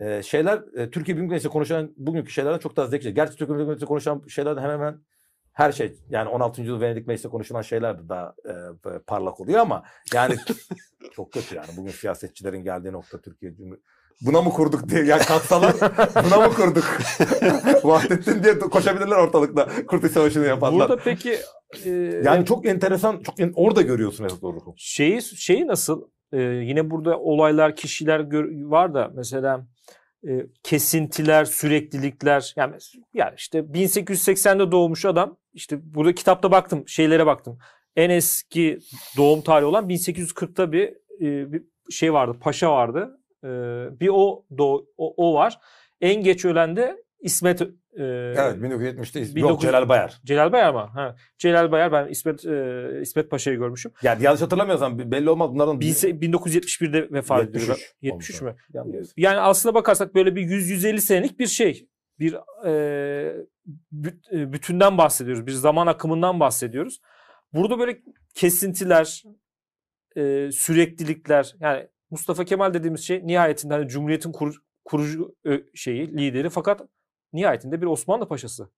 e, 0.00 0.22
şeyler 0.22 0.62
e, 0.76 0.90
Türkiye 0.90 1.16
Büyük 1.16 1.30
Meclisi'nde 1.30 1.52
konuşulan 1.52 1.90
bugünkü 1.96 2.30
şeylerden 2.30 2.58
çok 2.58 2.76
daha 2.76 2.86
zekice. 2.86 3.10
Gerçi 3.10 3.36
Türkiye 3.36 3.56
Büyük 3.56 3.68
Meclisi'nde 3.68 3.88
konuşulan 3.88 4.22
şeylerden 4.28 4.62
hemen 4.62 4.74
hemen 4.74 5.00
her 5.52 5.72
şey 5.72 5.94
yani 6.10 6.28
16. 6.28 6.62
yıl 6.62 6.80
Venedik 6.80 7.06
Meclisi'nde 7.06 7.30
konuşulan 7.32 7.62
şeyler 7.62 7.98
de 7.98 8.08
daha 8.08 8.34
e, 8.48 8.98
parlak 9.06 9.40
oluyor 9.40 9.58
ama 9.60 9.82
yani 10.14 10.34
çok 11.12 11.32
kötü 11.32 11.54
yani 11.54 11.68
bugün 11.76 11.90
siyasetçilerin 11.90 12.64
geldiği 12.64 12.92
nokta 12.92 13.20
Türkiye 13.20 13.54
Cumhuriyeti. 13.54 13.82
Buna 14.20 14.42
mı 14.42 14.50
kurduk 14.50 14.88
diye 14.88 15.04
yani 15.04 15.22
kalksalar 15.22 15.74
buna 16.24 16.46
mı 16.48 16.54
kurduk? 16.54 16.84
Vahdettin 17.84 18.42
diye 18.42 18.58
koşabilirler 18.58 19.16
ortalıkta 19.16 19.68
Kurtuluş 19.86 20.12
Savaşı'nı 20.12 20.46
yapanlar. 20.46 20.88
Burada 20.88 21.02
peki 21.04 21.36
e, 21.84 21.90
yani 22.24 22.44
çok 22.46 22.66
enteresan, 22.66 23.22
çok 23.22 23.40
en- 23.40 23.52
orada 23.54 23.82
görüyorsun 23.82 24.24
esas 24.24 24.42
ruhu. 24.42 24.74
şeyi 24.76 25.22
şeyi 25.22 25.66
nasıl? 25.66 26.02
E, 26.32 26.40
yine 26.42 26.90
burada 26.90 27.18
olaylar, 27.18 27.76
kişiler 27.76 28.20
gör- 28.20 28.64
var 28.70 28.94
da 28.94 29.10
mesela 29.14 29.66
e, 30.28 30.46
kesintiler, 30.62 31.44
süreklilikler. 31.44 32.54
Yani, 32.56 32.76
yani 33.14 33.34
işte 33.36 33.58
1880'de 33.58 34.72
doğmuş 34.72 35.04
adam. 35.04 35.36
İşte 35.52 35.78
burada 35.82 36.14
kitapta 36.14 36.50
baktım, 36.50 36.88
şeylere 36.88 37.26
baktım. 37.26 37.58
En 37.96 38.10
eski 38.10 38.78
doğum 39.16 39.42
tarihi 39.42 39.66
olan 39.66 39.88
1840'ta 39.88 40.72
bir, 40.72 40.88
e, 41.20 41.52
bir 41.52 41.62
şey 41.90 42.12
vardı, 42.12 42.36
paşa 42.40 42.72
vardı. 42.72 43.20
E, 43.44 43.48
bir 44.00 44.08
o, 44.12 44.44
doğ, 44.58 44.84
o 44.96 45.14
o 45.16 45.34
var. 45.34 45.58
En 46.00 46.22
geç 46.22 46.44
ölen 46.44 46.76
de 46.76 47.04
İsmet 47.20 47.62
e, 47.96 48.02
Evet 48.36 48.56
1970'te 48.56 49.20
yok 49.20 49.36
1900 49.36 49.60
Celal 49.60 49.88
Bayar. 49.88 50.20
Celal 50.24 50.52
Bayar 50.52 50.72
mı? 50.74 50.90
Ha. 50.94 51.16
Celal 51.38 51.72
Bayar 51.72 51.92
ben 51.92 52.08
İsmet 52.08 52.46
e, 52.46 52.98
İsmet 53.02 53.30
Paşa'yı 53.30 53.58
görmüşüm. 53.58 53.92
Yani 54.02 54.22
yanlış 54.24 54.42
hatırlamıyorsam 54.42 54.98
belli 54.98 55.30
olmaz 55.30 55.50
bunların 55.54 55.80
Bin- 55.80 55.92
1971'de 55.94 57.12
vefat 57.12 57.42
ediyor. 57.48 57.62
73 57.62 57.94
73 58.02 58.42
mü? 58.42 58.56
Yanlış. 58.74 59.08
Yani 59.16 59.38
aslına 59.40 59.74
bakarsak 59.74 60.14
böyle 60.14 60.36
bir 60.36 60.42
100-150 60.42 60.98
senelik 61.00 61.38
bir 61.38 61.46
şey. 61.46 61.88
Bir 62.18 62.34
e, 62.66 62.70
e, 64.32 64.52
bütünden 64.52 64.98
bahsediyoruz. 64.98 65.46
Bir 65.46 65.52
zaman 65.52 65.86
akımından 65.86 66.40
bahsediyoruz. 66.40 67.00
Burada 67.52 67.78
böyle 67.78 68.00
kesintiler, 68.34 69.22
e, 70.16 70.50
süreklilikler 70.52 71.54
yani 71.60 71.88
Mustafa 72.10 72.44
Kemal 72.44 72.74
dediğimiz 72.74 73.00
şey 73.00 73.26
nihayetinde 73.26 73.74
hani 73.74 73.88
Cumhuriyet'in 73.88 74.32
kur- 74.32 74.58
kurucu 74.84 75.34
şeyi, 75.74 76.18
lideri 76.18 76.50
fakat 76.50 76.80
nihayetinde 77.32 77.80
bir 77.80 77.86
Osmanlı 77.86 78.28
paşası. 78.28 78.70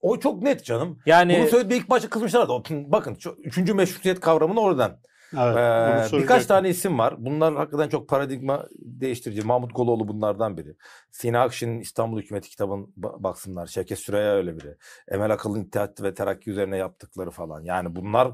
O 0.00 0.18
çok 0.20 0.42
net 0.42 0.64
canım. 0.64 0.98
Yani 1.06 1.38
Bunu 1.40 1.48
söylediği 1.48 1.80
ilk 1.80 1.90
başta 1.90 2.10
kızmışlardı. 2.10 2.52
Bakın 2.70 3.14
şu 3.14 3.30
üçüncü 3.30 3.74
meşrutiyet 3.74 4.20
kavramını 4.20 4.60
oradan. 4.60 4.98
Evet, 5.38 6.12
Ee, 6.14 6.18
birkaç 6.18 6.46
tane 6.46 6.68
isim 6.68 6.98
var. 6.98 7.14
Bunlar 7.18 7.54
hakikaten 7.54 7.88
çok 7.88 8.08
paradigma 8.08 8.66
değiştirici. 8.78 9.42
Mahmut 9.42 9.74
Goloğlu 9.74 10.08
bunlardan 10.08 10.56
biri. 10.56 10.76
Sina 11.10 11.42
Akşin'in 11.42 11.80
İstanbul 11.80 12.20
Hükümeti 12.20 12.48
kitabın 12.50 12.94
ba- 13.00 13.22
baksınlar. 13.22 13.66
Şevket 13.66 13.98
Süreyya 13.98 14.32
öyle 14.32 14.56
biri. 14.56 14.76
Emel 15.08 15.30
Akıl'ın 15.32 15.64
İttihat 15.64 16.02
ve 16.02 16.14
Terakki 16.14 16.50
üzerine 16.50 16.76
yaptıkları 16.76 17.30
falan. 17.30 17.62
Yani 17.62 17.96
bunlar 17.96 18.32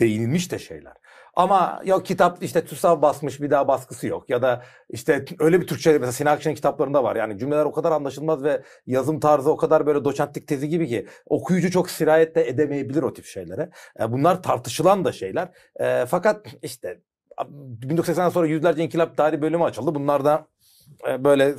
değinilmiş 0.00 0.52
de 0.52 0.58
şeyler. 0.58 0.92
Ama 1.36 1.82
yok 1.84 2.06
kitap 2.06 2.42
işte 2.42 2.64
TÜSAV 2.64 3.02
basmış 3.02 3.40
bir 3.40 3.50
daha 3.50 3.68
baskısı 3.68 4.06
yok. 4.06 4.30
Ya 4.30 4.42
da 4.42 4.62
işte 4.88 5.24
öyle 5.38 5.60
bir 5.60 5.66
Türkçe 5.66 5.92
mesela 5.92 6.12
Sinan 6.12 6.32
Akçay'ın 6.32 6.56
kitaplarında 6.56 7.04
var. 7.04 7.16
Yani 7.16 7.38
cümleler 7.38 7.64
o 7.64 7.72
kadar 7.72 7.92
anlaşılmaz 7.92 8.44
ve 8.44 8.62
yazım 8.86 9.20
tarzı 9.20 9.50
o 9.50 9.56
kadar 9.56 9.86
böyle 9.86 10.04
doçentlik 10.04 10.48
tezi 10.48 10.68
gibi 10.68 10.88
ki 10.88 11.06
okuyucu 11.26 11.70
çok 11.70 11.90
sirayet 11.90 12.34
de 12.34 12.48
edemeyebilir 12.48 13.02
o 13.02 13.12
tip 13.12 13.24
şeylere. 13.24 13.70
E, 14.00 14.12
bunlar 14.12 14.42
tartışılan 14.42 15.04
da 15.04 15.12
şeyler. 15.12 15.48
E, 15.80 16.06
fakat 16.06 16.46
işte 16.62 17.00
1980'den 17.38 18.28
sonra 18.28 18.46
yüzlerce 18.46 18.84
inkılap 18.84 19.16
tarihi 19.16 19.42
bölümü 19.42 19.64
açıldı. 19.64 19.94
Bunlar 19.94 20.24
da 20.24 20.46
e, 21.08 21.24
böyle 21.24 21.54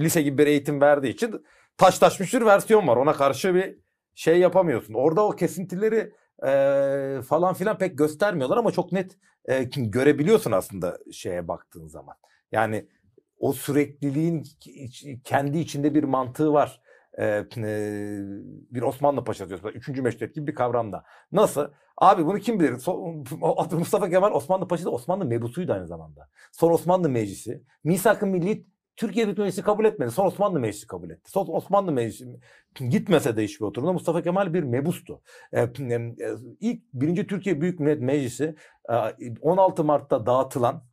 lise 0.00 0.22
gibi 0.22 0.38
bir 0.38 0.46
eğitim 0.46 0.80
verdiği 0.80 1.08
için 1.08 1.44
taş 1.76 1.98
taş 1.98 2.20
bir 2.20 2.46
versiyon 2.46 2.86
var. 2.86 2.96
Ona 2.96 3.12
karşı 3.12 3.54
bir 3.54 3.78
şey 4.14 4.38
yapamıyorsun. 4.38 4.94
Orada 4.94 5.26
o 5.26 5.30
kesintileri 5.30 6.12
e, 6.46 7.22
falan 7.28 7.54
filan 7.54 7.78
pek 7.78 7.98
göstermiyorlar 7.98 8.56
ama 8.56 8.72
çok 8.72 8.92
net 8.92 9.18
e, 9.44 9.62
görebiliyorsun 9.64 10.52
aslında 10.52 10.98
şeye 11.12 11.48
baktığın 11.48 11.86
zaman. 11.86 12.14
Yani 12.52 12.88
o 13.38 13.52
sürekliliğin 13.52 14.46
kendi 15.24 15.58
içinde 15.58 15.94
bir 15.94 16.04
mantığı 16.04 16.52
var. 16.52 16.80
E, 17.18 17.24
e, 17.56 18.18
bir 18.70 18.82
Osmanlı 18.82 19.24
Paşası 19.24 19.48
diyorsun. 19.48 19.68
Üçüncü 19.68 20.02
meşrutiyet 20.02 20.34
gibi 20.34 20.46
bir 20.46 20.54
kavramda. 20.54 21.04
Nasıl? 21.32 21.68
Abi 21.96 22.26
bunu 22.26 22.38
kim 22.38 22.60
bilir? 22.60 22.72
So- 22.72 23.74
Mustafa 23.78 24.10
Kemal 24.10 24.32
Osmanlı 24.32 24.68
Paşası 24.68 24.90
Osmanlı 24.90 25.24
mebusuydu 25.24 25.72
aynı 25.72 25.86
zamanda. 25.86 26.28
Son 26.52 26.72
Osmanlı 26.72 27.08
Meclisi. 27.08 27.62
Misak-ı 27.84 28.26
Milli 28.26 28.66
Türkiye 28.96 29.26
Büyük 29.26 29.38
Meclisi 29.38 29.62
kabul 29.62 29.84
etmedi. 29.84 30.10
Son 30.10 30.26
Osmanlı 30.26 30.60
Meclisi 30.60 30.86
kabul 30.86 31.10
etti. 31.10 31.30
Son 31.30 31.46
Osmanlı 31.48 31.92
Meclisi 31.92 32.40
gitmese 32.74 33.36
de 33.36 33.44
hiçbir 33.44 33.64
oturumda 33.64 33.92
Mustafa 33.92 34.22
Kemal 34.22 34.54
bir 34.54 34.62
mebustu. 34.62 35.22
Ee, 35.52 35.60
e, 35.60 36.14
ilk 36.60 36.82
birinci 36.92 37.26
Türkiye 37.26 37.60
Büyük 37.60 37.80
Millet 37.80 38.00
Meclisi 38.00 38.54
e, 38.90 38.94
16 39.40 39.84
Mart'ta 39.84 40.26
dağıtılan 40.26 40.84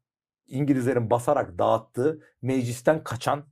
İngilizlerin 0.48 1.10
basarak 1.10 1.60
dağıttığı 1.60 2.22
meclisten 2.42 3.04
kaçan 3.04 3.46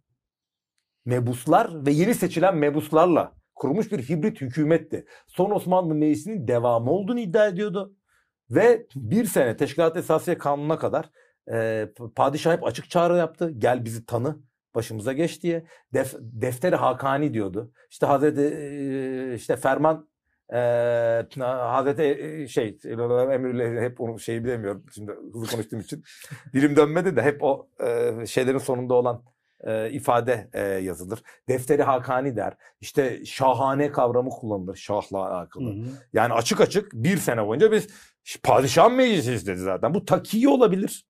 mebuslar 1.06 1.86
ve 1.86 1.92
yeni 1.92 2.16
seçilen 2.16 2.58
mebuslarla 2.58 3.36
kurulmuş 3.56 3.92
bir 3.92 4.10
hibrit 4.10 4.42
hükümetti. 4.42 5.06
Son 5.28 5.52
Osmanlı 5.52 5.96
Meclisi'nin 5.96 6.48
devamı 6.48 6.92
olduğunu 6.92 7.20
iddia 7.20 7.48
ediyordu. 7.48 7.96
Ve 8.50 8.88
bir 8.96 9.26
sene 9.26 9.58
Teşkilat 9.58 9.98
Esasiye 9.98 10.38
Kanunu'na 10.38 10.80
kadar 10.80 11.10
e, 11.52 11.88
padişah 12.16 12.54
hep 12.54 12.64
açık 12.64 12.90
çağrı 12.90 13.18
yaptı. 13.18 13.52
Gel 13.58 13.86
bizi 13.86 14.06
tanı 14.06 14.38
başımıza 14.76 15.14
geç 15.14 15.44
diye. 15.44 15.66
Def, 15.94 16.16
defteri 16.20 16.76
Hakani 16.76 17.34
diyordu. 17.34 17.72
İşte 17.90 18.06
Hazreti 18.06 18.42
e, 18.42 19.36
işte 19.36 19.56
Ferman 19.56 20.08
e, 20.54 20.58
Hazreti 21.40 22.04
e, 22.04 22.48
şey 22.48 22.80
emirleri 23.32 23.82
hep 23.82 24.02
onu 24.02 24.20
şey 24.20 24.44
bilemiyorum. 24.44 24.86
Şimdi 24.94 25.12
hızlı 25.34 25.48
konuştuğum 25.48 25.80
için 25.80 26.04
dilim 26.54 26.76
dönmedi 26.76 27.16
de 27.16 27.22
hep 27.22 27.44
o 27.44 27.68
e, 27.80 28.26
şeylerin 28.26 28.58
sonunda 28.58 28.94
olan 28.94 29.24
e, 29.64 29.92
ifade 29.92 30.50
e, 30.54 30.62
yazılır. 30.62 31.22
Defteri 31.50 31.84
Hakani 31.84 32.36
der. 32.36 32.54
İşte 32.82 33.26
şahane 33.26 33.92
kavramı 33.92 34.30
kullanılır. 34.30 34.76
Şahla 34.76 35.18
alakalı. 35.18 35.66
Hı 35.66 35.80
hı. 35.80 35.88
Yani 36.14 36.34
açık 36.34 36.62
açık 36.62 36.94
bir 36.94 37.18
sene 37.18 37.48
boyunca 37.48 37.72
biz 37.72 37.88
padişah 38.44 38.92
meclisiyiz 38.92 39.48
dedi 39.48 39.60
zaten. 39.60 39.94
Bu 39.94 40.06
takiyi 40.06 40.50
olabilir. 40.50 41.06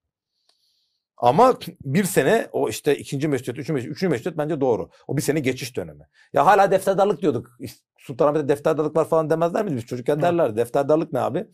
Ama 1.18 1.58
bir 1.86 2.04
sene 2.04 2.48
o 2.52 2.70
işte 2.70 2.98
ikinci 2.98 3.28
meşrutiyet, 3.28 3.58
üçüncü 3.58 3.74
meşrutiyet, 3.74 3.96
üçüncü 3.98 4.10
meşrutiyet 4.12 4.38
bence 4.38 4.62
doğru. 4.62 4.90
O 5.08 5.18
bir 5.18 5.22
sene 5.22 5.40
geçiş 5.40 5.76
dönemi. 5.78 6.08
Ya 6.34 6.46
hala 6.46 6.72
defterdarlık 6.72 7.22
diyorduk. 7.22 7.58
Sultanahmet'te 7.98 8.48
defterdarlık 8.48 8.96
var 8.96 9.06
falan 9.06 9.30
demezler 9.30 9.64
miydi? 9.66 9.76
Biz 9.76 9.86
çocukken 9.86 10.18
Hı. 10.18 10.22
derlerdi. 10.22 10.58
Defterdarlık 10.58 11.14
ne 11.14 11.20
abi? 11.20 11.48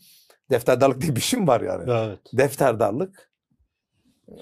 Defterdarlık 0.50 1.00
diye 1.00 1.16
bir 1.16 1.20
şey 1.20 1.40
mi 1.40 1.46
var 1.46 1.60
yani? 1.60 1.90
Evet. 1.90 2.18
Defterdarlık. 2.32 3.30
Ee, 4.28 4.34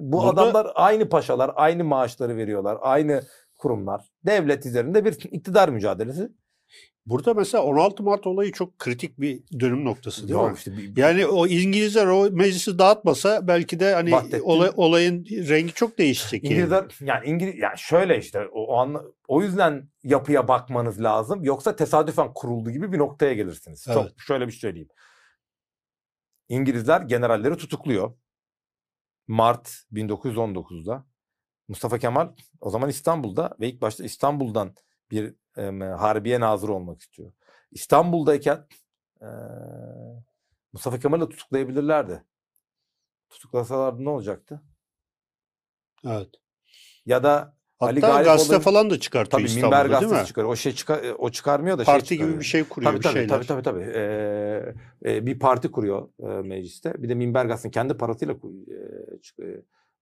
bu 0.00 0.22
Burada- 0.22 0.42
adamlar 0.42 0.72
aynı 0.74 1.08
paşalar, 1.08 1.50
aynı 1.54 1.84
maaşları 1.84 2.36
veriyorlar, 2.36 2.78
aynı 2.80 3.22
kurumlar. 3.56 4.04
Devlet 4.26 4.66
üzerinde 4.66 5.04
bir 5.04 5.12
iktidar 5.32 5.68
mücadelesi. 5.68 6.32
Burada 7.10 7.34
mesela 7.34 7.64
16 7.64 8.02
Mart 8.02 8.26
olayı 8.26 8.52
çok 8.52 8.78
kritik 8.78 9.20
bir 9.20 9.42
dönüm 9.60 9.84
noktası 9.84 10.22
değil 10.22 10.30
Yok 10.30 10.50
mi? 10.50 10.56
işte 10.58 10.76
bir- 10.76 10.96
Yani 10.96 11.26
o 11.26 11.46
İngilizler 11.46 12.06
o 12.06 12.30
meclisi 12.30 12.78
dağıtmasa 12.78 13.48
belki 13.48 13.80
de 13.80 13.94
hani 13.94 14.14
olay- 14.42 14.72
olayın 14.76 15.24
rengi 15.24 15.72
çok 15.72 15.98
değişecek. 15.98 16.44
yani. 16.44 16.52
İngilizler 16.54 16.84
yani 17.00 17.26
İngiliz 17.26 17.54
yani 17.58 17.78
şöyle 17.78 18.18
işte 18.18 18.46
o, 18.52 18.60
o 18.66 18.76
anla- 18.76 19.04
o 19.28 19.42
yüzden 19.42 19.88
yapıya 20.02 20.48
bakmanız 20.48 21.02
lazım. 21.02 21.44
Yoksa 21.44 21.76
tesadüfen 21.76 22.34
kuruldu 22.34 22.70
gibi 22.70 22.92
bir 22.92 22.98
noktaya 22.98 23.34
gelirsiniz. 23.34 23.84
Çok 23.84 24.02
Evet. 24.02 24.12
şöyle 24.18 24.46
bir 24.46 24.52
şey 24.52 24.60
söyleyeyim. 24.60 24.88
İngilizler 26.48 27.00
generalleri 27.00 27.56
tutukluyor. 27.56 28.12
Mart 29.28 29.70
1919'da. 29.92 31.06
Mustafa 31.68 31.98
Kemal 31.98 32.28
o 32.60 32.70
zaman 32.70 32.88
İstanbul'da 32.90 33.56
ve 33.60 33.68
ilk 33.68 33.80
başta 33.80 34.04
İstanbul'dan 34.04 34.74
bir 35.10 35.34
em, 35.58 35.80
harbiye 35.80 36.40
nazırı 36.40 36.72
olmak 36.72 37.00
istiyor. 37.00 37.32
İstanbul'dayken 37.72 38.66
eee, 39.22 39.28
Mustafa 40.72 40.98
Kemal'i 40.98 41.28
tutuklayabilirlerdi. 41.28 42.24
Tutuklasalardı 43.30 44.04
ne 44.04 44.08
olacaktı? 44.10 44.62
Evet. 46.06 46.28
Ya 47.06 47.22
da 47.22 47.56
Ali 47.80 48.00
Hatta 48.00 48.06
Galip 48.12 48.24
gazete 48.24 48.52
olabilir. 48.52 48.64
falan 48.64 48.90
da 48.90 49.00
çıkartıyor 49.00 49.30
Tabii 49.30 49.42
minber 49.42 49.54
İstanbul'da 49.56 49.82
değil 49.84 49.90
gazetesi 50.00 50.22
mi? 50.22 50.26
çıkarıyor. 50.28 50.52
O 50.52 50.56
şey 50.56 50.72
çıkar, 50.72 51.04
o 51.18 51.30
çıkarmıyor 51.30 51.78
da 51.78 51.84
şey 51.84 51.94
Parti 51.94 52.08
gibi 52.08 52.16
çıkarıyor. 52.16 52.40
bir 52.40 52.44
şey 52.44 52.64
kuruyor 52.64 52.92
Tabii 52.92 52.98
bir 52.98 53.04
tabii, 53.04 53.12
şeyler. 53.14 53.28
tabii 53.28 53.46
tabii 53.46 53.62
tabii. 53.62 53.92
Ee, 53.94 54.74
e, 55.16 55.26
bir 55.26 55.38
parti 55.38 55.70
kuruyor 55.70 56.08
e, 56.20 56.26
mecliste. 56.26 57.02
Bir 57.02 57.08
de 57.08 57.14
minber 57.14 57.44
gazetesini 57.44 57.72
kendi 57.72 57.96
parasıyla 57.96 58.34
e, 58.34 59.20
çık- 59.22 59.38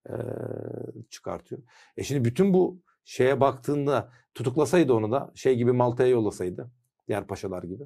e, 0.09 0.13
çıkartıyor. 1.09 1.61
E 1.97 2.03
şimdi 2.03 2.25
bütün 2.25 2.53
bu 2.53 2.81
şeye 3.05 3.39
baktığında 3.39 4.11
tutuklasaydı 4.37 4.93
onu 4.93 5.11
da 5.11 5.31
şey 5.35 5.55
gibi 5.55 5.71
Malta'ya 5.71 6.09
yollasaydı. 6.09 6.71
Diğer 7.07 7.27
paşalar 7.27 7.63
gibi. 7.63 7.83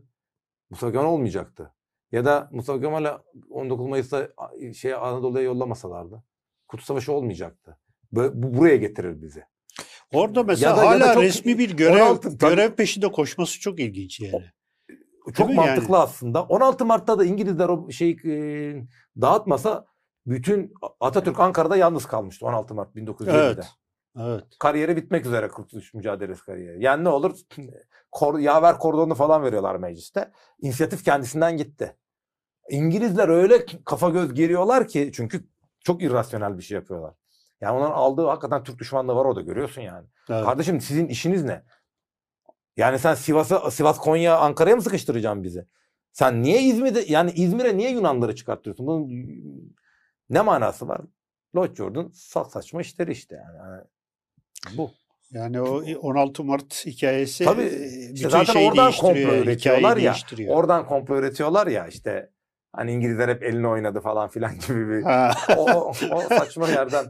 Mustafa 0.70 0.91
Kemal 0.93 1.06
olmayacaktı. 1.06 1.74
Ya 2.12 2.26
da 2.26 2.49
Mustafa 2.52 2.82
Kemal'e 2.82 3.18
19 3.49 3.86
Mayıs'ta 3.88 4.28
şeye 4.76 4.95
Anadolu'ya 4.95 5.43
yollamasalardı. 5.43 6.24
Kurtuluş 6.68 6.86
Savaşı 6.88 7.14
olmayacaktı. 7.14 7.78
Böyle, 8.12 8.43
bu 8.43 8.58
buraya 8.58 8.76
getirir 8.78 9.22
bizi. 9.22 9.43
Orada 10.14 10.43
mesela 10.43 10.72
Ya 10.72 10.78
da- 10.78 10.84
ya 10.93 10.99
da 10.99 11.06
hala 11.06 11.14
çok- 11.14 11.24
resmi 11.24 11.60
bir 11.60 11.78
görev 11.78 12.02
16 12.06 12.38
tabii. 12.38 12.56
görev 12.56 12.72
peşinde 12.72 13.12
koşması 13.12 13.60
çok 13.60 13.80
ilginç 13.80 14.20
yani. 14.20 14.45
Çok 15.34 15.49
mi 15.49 15.56
mantıklı 15.56 15.99
aslında. 15.99 16.43
16 16.43 16.86
Mart'ta 16.86 17.20
da 17.20 17.26
İngilizler 17.26 17.70
o 17.70 17.91
şeyi 17.91 18.18
e, 18.26 18.34
dağıtmasa 19.22 19.86
bütün 20.26 20.74
Atatürk 20.99 21.39
Ankara'da 21.39 21.78
yalnız 21.78 22.06
kalmıştı 22.06 22.45
16 22.45 22.74
Mart 22.76 22.95
1920'de. 22.95 23.38
Evet. 23.38 23.66
Evet. 24.20 24.43
Kariyeri 24.59 24.95
bitmek 24.95 25.26
üzere 25.26 25.47
kurtuluş 25.47 25.93
mücadelesi 25.93 26.45
kariyeri. 26.45 26.84
Yani 26.84 27.03
ne 27.03 27.09
olur? 27.09 27.39
Kor, 28.12 28.39
yaver 28.39 28.78
kordonu 28.78 29.16
falan 29.16 29.43
veriyorlar 29.43 29.76
mecliste. 29.76 30.32
İnisiyatif 30.62 31.03
kendisinden 31.05 31.57
gitti. 31.57 31.95
İngilizler 32.70 33.30
öyle 33.30 33.66
kafa 33.86 34.09
göz 34.09 34.34
geriyorlar 34.34 34.88
ki 34.88 35.12
çünkü 35.14 35.47
çok 35.80 36.03
irrasyonel 36.03 36.57
bir 36.57 36.64
şey 36.64 36.76
yapıyorlar. 36.76 37.14
Yani 37.62 37.78
onların 37.78 37.91
aldığı 37.95 38.26
hakikaten 38.26 38.64
Türk 38.64 38.80
düşmanlığı 38.80 39.16
var 39.16 39.26
orada 39.26 39.41
görüyorsun 39.41 39.82
yani. 39.82 40.07
evet. 40.30 40.45
Kardeşim 40.45 40.82
sizin 40.82 41.07
işiniz 41.07 41.43
ne? 41.43 41.64
Yani 42.78 42.99
sen 42.99 43.14
Sivas'a 43.16 43.72
Sivas 43.72 43.97
Konya 43.97 44.38
Ankara'ya 44.38 44.76
mı 44.76 44.82
sıkıştıracaksın 44.82 45.43
bizi? 45.43 45.66
Sen 46.12 46.43
niye 46.43 46.62
İzmir'de 46.62 46.99
yani 47.07 47.32
İzmir'e 47.32 47.78
niye 47.78 47.91
Yunanları 47.91 48.36
çıkartıyorsun? 48.36 48.88
Bunun 48.88 49.09
ne 50.30 50.41
manası 50.41 50.88
var? 50.88 51.01
Lodgeord'un 51.55 52.09
sa- 52.09 52.49
saçma 52.49 52.82
işleri 52.82 53.12
işte 53.12 53.36
yani. 53.36 53.57
Yani 53.57 53.84
bu. 54.74 54.91
Yani 55.32 55.62
o 55.62 55.84
16 56.01 56.43
Mart 56.43 56.86
hikayesi 56.86 57.45
Tabii, 57.45 57.62
e, 57.62 57.68
işte 57.68 58.14
bütün 58.14 58.30
zaten 58.30 58.53
şeyi 58.53 58.70
oradan 58.70 58.91
komplo 58.91 59.36
üretiyorlar 59.36 59.97
ya. 59.97 60.12
değiştiriyor. 60.12 60.55
Oradan 60.55 60.86
komplo 60.86 61.18
üretiyorlar 61.18 61.68
ya 61.68 61.88
işte 61.88 62.30
hani 62.74 62.91
İngilizler 62.91 63.30
hep 63.30 63.43
elini 63.43 63.68
oynadı 63.68 64.01
falan 64.01 64.30
filan 64.30 64.51
gibi 64.68 64.89
bir 64.89 65.03
Ha. 65.03 65.32
o, 65.57 65.72
o, 65.72 65.93
o 66.12 66.22
saçma 66.22 66.68
yerden 66.70 67.05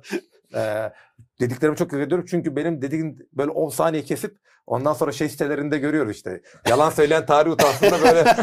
e, 0.55 0.91
dediklerimi 1.39 1.77
çok 1.77 1.93
ediyorum. 1.93 2.25
Çünkü 2.29 2.55
benim 2.55 2.81
dediğim 2.81 3.17
böyle 3.33 3.51
10 3.51 3.69
saniye 3.69 4.03
kesip 4.03 4.37
ondan 4.67 4.93
sonra 4.93 5.11
şey 5.11 5.29
sitelerinde 5.29 5.77
görüyoruz 5.77 6.15
işte. 6.15 6.41
Yalan 6.69 6.89
söyleyen 6.89 7.25
tarih 7.25 7.51
utansında 7.51 8.01
böyle 8.01 8.23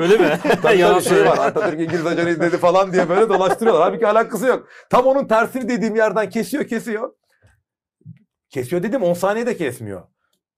Öyle 0.00 0.16
mi? 0.16 0.38
tabii 0.62 0.78
Yalan 0.78 1.00
tabii 1.00 1.14
şey 1.14 1.24
var. 1.24 1.38
Atatürk 1.38 1.80
İngiliz 1.80 2.06
ajanı 2.06 2.30
izledi 2.30 2.58
falan 2.58 2.92
diye 2.92 3.08
böyle 3.08 3.28
dolaştırıyorlar. 3.28 3.82
Halbuki 3.82 4.06
alakası 4.06 4.46
yok. 4.46 4.68
Tam 4.90 5.06
onun 5.06 5.24
tersini 5.24 5.68
dediğim 5.68 5.96
yerden 5.96 6.30
kesiyor 6.30 6.64
kesiyor. 6.68 7.12
Kesiyor 8.54 8.82
dedim 8.82 9.02
10 9.02 9.14
saniye 9.14 9.46
de 9.46 9.56
kesmiyor. 9.56 10.02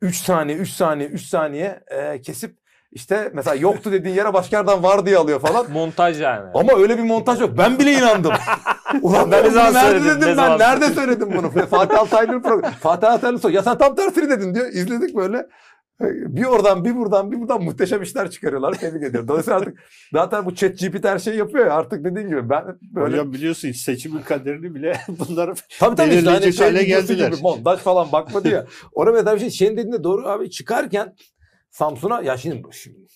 3 0.01 0.16
saniye 0.16 0.59
3 0.59 0.70
saniye 0.70 1.09
3 1.09 1.22
saniye 1.22 1.80
e, 1.90 2.20
kesip 2.22 2.57
işte 2.92 3.30
mesela 3.34 3.55
yoktu 3.55 3.92
dediğin 3.92 4.14
yere 4.14 4.34
başka 4.34 4.57
yerden 4.57 4.82
var 4.82 5.07
diye 5.07 5.16
alıyor 5.16 5.40
falan. 5.40 5.70
Montaj 5.72 6.20
yani. 6.20 6.51
Ama 6.55 6.72
öyle 6.78 6.99
bir 6.99 7.03
montaj 7.03 7.40
yok. 7.40 7.59
Ben 7.59 7.78
bile 7.78 7.92
inandım. 7.92 8.32
Ulan 9.03 9.32
ben 9.32 9.44
bunu 9.44 9.53
zaman 9.53 9.74
nerede 9.74 10.01
söyledin, 10.01 10.20
dedim 10.20 10.32
ne 10.32 10.36
ben? 10.36 10.59
Nerede 10.59 10.86
söyledim 10.88 11.28
bunu? 11.36 11.66
Fatih 11.66 11.99
Altaylı'nın 11.99 12.42
programı. 12.42 12.74
Fatih 12.74 13.12
Altaylı 13.12 13.38
sor. 13.38 13.51
Ya 13.51 13.62
sen 13.62 13.78
tam 13.78 13.94
tersini 13.94 14.30
dedin 14.30 14.55
diyor. 14.55 14.66
İzledik 14.66 15.16
böyle. 15.16 15.47
Bir 16.01 16.44
oradan 16.44 16.84
bir 16.84 16.97
buradan 16.97 17.32
bir 17.32 17.40
buradan 17.40 17.62
muhteşem 17.64 18.03
işler 18.03 18.30
çıkarıyorlar. 18.30 18.72
Tebrik 18.72 19.03
ediyorum. 19.03 19.28
Dolayısıyla 19.28 19.59
artık 19.59 19.78
zaten 20.12 20.47
bu 20.47 20.55
chat 20.55 20.78
GPT 20.78 21.05
her 21.05 21.18
şeyi 21.18 21.36
yapıyor 21.36 21.66
ya 21.66 21.74
artık 21.74 22.05
dediğin 22.05 22.28
gibi 22.28 22.51
ben 22.51 22.78
böyle 22.82 23.16
Hocam 23.16 23.32
biliyorsun 23.32 23.72
seçimin 23.72 24.22
kaderini 24.22 24.74
bile 24.74 25.01
bunlar 25.09 25.59
Tabii 25.78 25.97
tabii 25.97 26.14
işte 26.14 26.30
hani 26.30 26.40
belirleyecek 26.40 26.55
şey 26.55 26.66
hale 26.66 26.84
geldiler. 26.84 27.32
gibi 27.32 27.42
montaj 27.42 27.80
falan 27.80 28.12
bakmadı 28.12 28.49
ya. 28.49 28.66
Orada 28.92 29.12
mesela 29.12 29.34
bir 29.34 29.40
şey 29.40 29.51
senin 29.51 29.76
dediğinde 29.76 30.05
doğru 30.05 30.28
abi 30.28 30.51
çıkarken 30.51 31.14
Samsun'a 31.70 32.22
ya 32.22 32.36
şimdi, 32.36 32.62
şimdi 32.72 33.07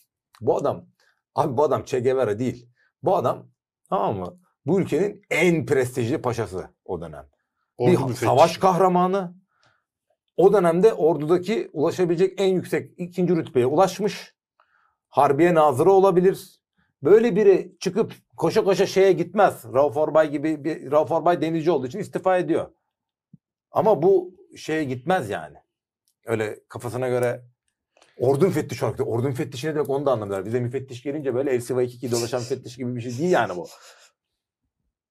bu 0.40 0.56
adam 0.56 0.86
abi 1.34 1.56
bu 1.56 1.64
adam 1.64 1.84
Che 1.84 2.00
Guevara 2.00 2.38
değil. 2.38 2.68
Bu 3.02 3.16
adam 3.16 3.46
tamam 3.90 4.16
mı? 4.16 4.36
Bu 4.66 4.80
ülkenin 4.80 5.22
en 5.30 5.66
prestijli 5.66 6.22
paşası 6.22 6.70
o 6.84 7.00
dönem. 7.00 7.26
ordu 7.78 7.92
bir 7.92 7.98
müfettişi. 7.98 8.24
savaş 8.24 8.58
kahramanı. 8.58 9.39
O 10.40 10.52
dönemde 10.52 10.94
ordudaki 10.94 11.70
ulaşabilecek 11.72 12.40
en 12.40 12.48
yüksek 12.54 12.92
ikinci 12.96 13.36
rütbeye 13.36 13.66
ulaşmış. 13.66 14.34
Harbiye 15.08 15.54
nazırı 15.54 15.90
olabilir. 15.90 16.60
Böyle 17.02 17.36
biri 17.36 17.76
çıkıp 17.80 18.12
koşa 18.36 18.64
koşa 18.64 18.86
şeye 18.86 19.12
gitmez. 19.12 19.64
Rauf 19.74 19.96
Orbay 19.96 20.30
gibi 20.30 20.64
bir 20.64 20.90
Rauf 20.90 21.10
Orbay 21.12 21.40
denizci 21.40 21.70
olduğu 21.70 21.86
için 21.86 21.98
istifa 21.98 22.38
ediyor. 22.38 22.70
Ama 23.70 24.02
bu 24.02 24.34
şeye 24.56 24.84
gitmez 24.84 25.30
yani. 25.30 25.56
Öyle 26.26 26.60
kafasına 26.68 27.08
göre 27.08 27.42
ordu 28.18 28.46
müfettişi 28.46 28.84
olarak. 28.84 29.00
Ordu 29.00 29.28
müfettişi 29.28 29.66
ne 29.66 29.74
demek 29.74 29.90
onu 29.90 30.06
da 30.06 30.12
anlamıyorlar. 30.12 30.46
Bize 30.46 30.60
müfettiş 30.60 31.02
gelince 31.02 31.34
böyle 31.34 31.50
El 31.50 31.60
Siva 31.60 31.82
2 31.82 32.10
dolaşan 32.10 32.40
müfettiş 32.40 32.76
gibi 32.76 32.96
bir 32.96 33.00
şey 33.00 33.18
değil 33.18 33.30
yani 33.30 33.56
bu. 33.56 33.66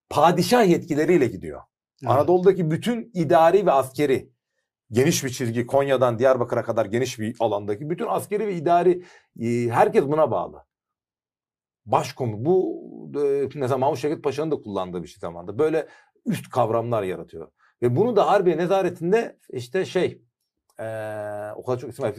Padişah 0.10 0.68
yetkileriyle 0.68 1.28
gidiyor. 1.28 1.62
Evet. 2.02 2.12
Anadolu'daki 2.12 2.72
bütün 2.72 3.12
idari 3.14 3.66
ve 3.66 3.72
askeri 3.72 4.39
geniş 4.92 5.24
bir 5.24 5.30
çizgi 5.30 5.66
Konya'dan 5.66 6.20
Diyarbakır'a 6.20 6.64
kadar 6.64 6.86
geniş 6.86 7.20
bir 7.20 7.36
alandaki 7.40 7.90
bütün 7.90 8.08
askeri 8.08 8.48
ve 8.48 8.56
idari 8.56 9.04
e, 9.42 9.70
herkes 9.70 10.04
buna 10.04 10.32
bağlı. 10.32 10.66
Başkomu 11.86 12.46
bu 12.46 12.80
e, 13.16 13.50
mesela 13.56 13.78
Mahmut 13.78 13.98
Şevket 13.98 14.24
Paşa'nın 14.24 14.52
da 14.52 14.56
kullandığı 14.56 15.04
bir 15.04 15.08
şey 15.08 15.20
zamanda. 15.20 15.60
Böyle 15.60 15.88
üst 16.26 16.50
kavramlar 16.50 17.04
yaratıyor. 17.04 17.52
Ve 17.82 17.96
bunu 17.96 18.16
da 18.16 18.28
Harbiye 18.28 18.58
nezaretinde 18.58 19.40
işte 19.50 19.86
şey 19.86 20.22
e, 20.80 20.86
o 21.56 21.66
kadar 21.66 21.80
çok 21.80 21.90
isim 21.90 22.06
var. 22.06 22.16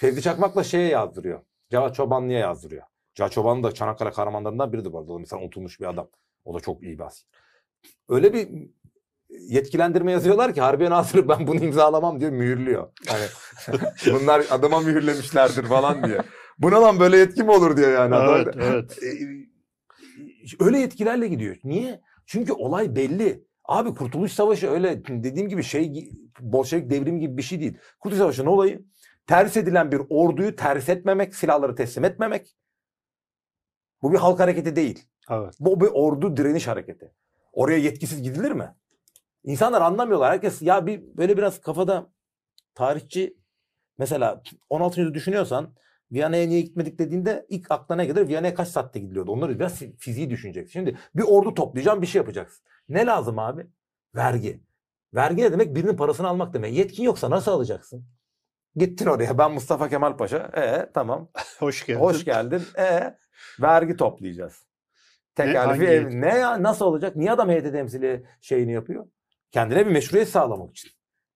Fevzi 0.00 0.22
Çakmak'la 0.22 0.64
şeye 0.64 0.88
yazdırıyor. 0.88 1.40
Cevat 1.70 1.94
Çobanlı'ya 1.94 2.38
yazdırıyor. 2.38 2.82
Cevat 3.14 3.32
Çoban 3.32 3.62
da 3.62 3.72
Çanakkale 3.72 4.10
kahramanlarından 4.10 4.72
biridir 4.72 4.92
bu 4.92 4.98
arada. 4.98 5.18
Mesela 5.18 5.42
unutulmuş 5.42 5.80
bir 5.80 5.86
adam. 5.86 6.08
O 6.44 6.54
da 6.54 6.60
çok 6.60 6.82
iyi 6.82 6.98
bir 6.98 7.04
asker. 7.04 7.40
Öyle 8.08 8.32
bir 8.32 8.70
yetkilendirme 9.28 10.12
yazıyorlar 10.12 10.54
ki 10.54 10.60
Harbiye 10.60 10.90
Nazırı 10.90 11.28
ben 11.28 11.46
bunu 11.46 11.64
imzalamam 11.64 12.20
diyor 12.20 12.30
mühürlüyor. 12.30 12.88
Hani 13.08 13.24
bunlar 14.20 14.44
adama 14.50 14.80
mühürlemişlerdir 14.80 15.64
falan 15.64 16.04
diye. 16.04 16.18
Buna 16.58 16.82
lan 16.82 17.00
böyle 17.00 17.16
yetki 17.16 17.42
mi 17.42 17.50
olur 17.50 17.76
diyor 17.76 17.92
yani. 17.92 18.14
adam. 18.14 18.34
Evet, 18.36 18.54
evet. 18.60 18.98
Ee, 19.02 19.46
Öyle 20.60 20.78
yetkilerle 20.78 21.28
gidiyor. 21.28 21.56
Niye? 21.64 22.00
Çünkü 22.26 22.52
olay 22.52 22.96
belli. 22.96 23.44
Abi 23.64 23.94
Kurtuluş 23.94 24.32
Savaşı 24.32 24.70
öyle 24.70 25.04
dediğim 25.06 25.48
gibi 25.48 25.62
şey 25.62 26.10
Bolşevik 26.40 26.90
devrimi 26.90 27.20
gibi 27.20 27.36
bir 27.36 27.42
şey 27.42 27.60
değil. 27.60 27.78
Kurtuluş 28.00 28.18
Savaşı'nın 28.18 28.46
olayı 28.46 28.84
ters 29.26 29.56
edilen 29.56 29.92
bir 29.92 30.00
orduyu 30.08 30.56
ters 30.56 30.88
etmemek, 30.88 31.34
silahları 31.34 31.74
teslim 31.74 32.04
etmemek. 32.04 32.56
Bu 34.02 34.12
bir 34.12 34.18
halk 34.18 34.40
hareketi 34.40 34.76
değil. 34.76 35.04
evet. 35.30 35.54
Bu 35.60 35.80
bir 35.80 35.88
ordu 35.92 36.36
direniş 36.36 36.66
hareketi. 36.66 37.12
Oraya 37.52 37.78
yetkisiz 37.78 38.22
gidilir 38.22 38.52
mi? 38.52 38.74
İnsanlar 39.46 39.80
anlamıyorlar. 39.80 40.32
Herkes 40.32 40.62
ya 40.62 40.86
bir 40.86 41.02
böyle 41.16 41.36
biraz 41.36 41.60
kafada 41.60 42.10
tarihçi 42.74 43.36
mesela 43.98 44.42
16. 44.70 45.00
yüzyılda 45.00 45.14
düşünüyorsan 45.14 45.74
Viyana'ya 46.12 46.46
niye 46.46 46.60
gitmedik 46.60 46.98
dediğinde 46.98 47.46
ilk 47.48 47.70
aklına 47.70 47.96
ne 47.96 48.06
gelir? 48.06 48.28
Viyana'ya 48.28 48.54
kaç 48.54 48.68
saatte 48.68 49.00
gidiliyordu? 49.00 49.32
Onları 49.32 49.58
biraz 49.58 49.82
fi- 49.82 49.96
fiziği 49.98 50.30
düşüneceksin. 50.30 50.72
Şimdi 50.72 50.98
bir 51.14 51.22
ordu 51.22 51.54
toplayacaksın 51.54 52.02
bir 52.02 52.06
şey 52.06 52.18
yapacaksın. 52.20 52.64
Ne 52.88 53.06
lazım 53.06 53.38
abi? 53.38 53.66
Vergi. 54.16 54.62
Vergi 55.14 55.42
ne 55.42 55.52
demek? 55.52 55.76
Birinin 55.76 55.96
parasını 55.96 56.28
almak 56.28 56.54
demek. 56.54 56.74
Yetkin 56.74 57.02
yoksa 57.02 57.30
nasıl 57.30 57.50
alacaksın? 57.52 58.06
Gittin 58.76 59.06
oraya. 59.06 59.38
Ben 59.38 59.52
Mustafa 59.52 59.88
Kemal 59.88 60.16
Paşa. 60.16 60.36
E 60.56 60.90
tamam. 60.94 61.28
Hoş 61.58 61.86
geldin. 61.86 62.00
Hoş 62.00 62.24
geldin. 62.24 62.62
E 62.78 63.14
vergi 63.60 63.96
toplayacağız. 63.96 64.66
Tekalifi 65.34 65.68
hangi 65.68 65.86
ev. 65.86 66.20
Ne 66.20 66.38
ya 66.38 66.62
nasıl 66.62 66.84
olacak? 66.84 67.16
Niye 67.16 67.32
adam 67.32 67.48
heyeti 67.48 67.72
temsili 67.72 68.26
şeyini 68.40 68.72
yapıyor? 68.72 69.06
Kendine 69.50 69.86
bir 69.86 69.92
meşruiyet 69.92 70.28
sağlamak 70.28 70.70
için. 70.70 70.90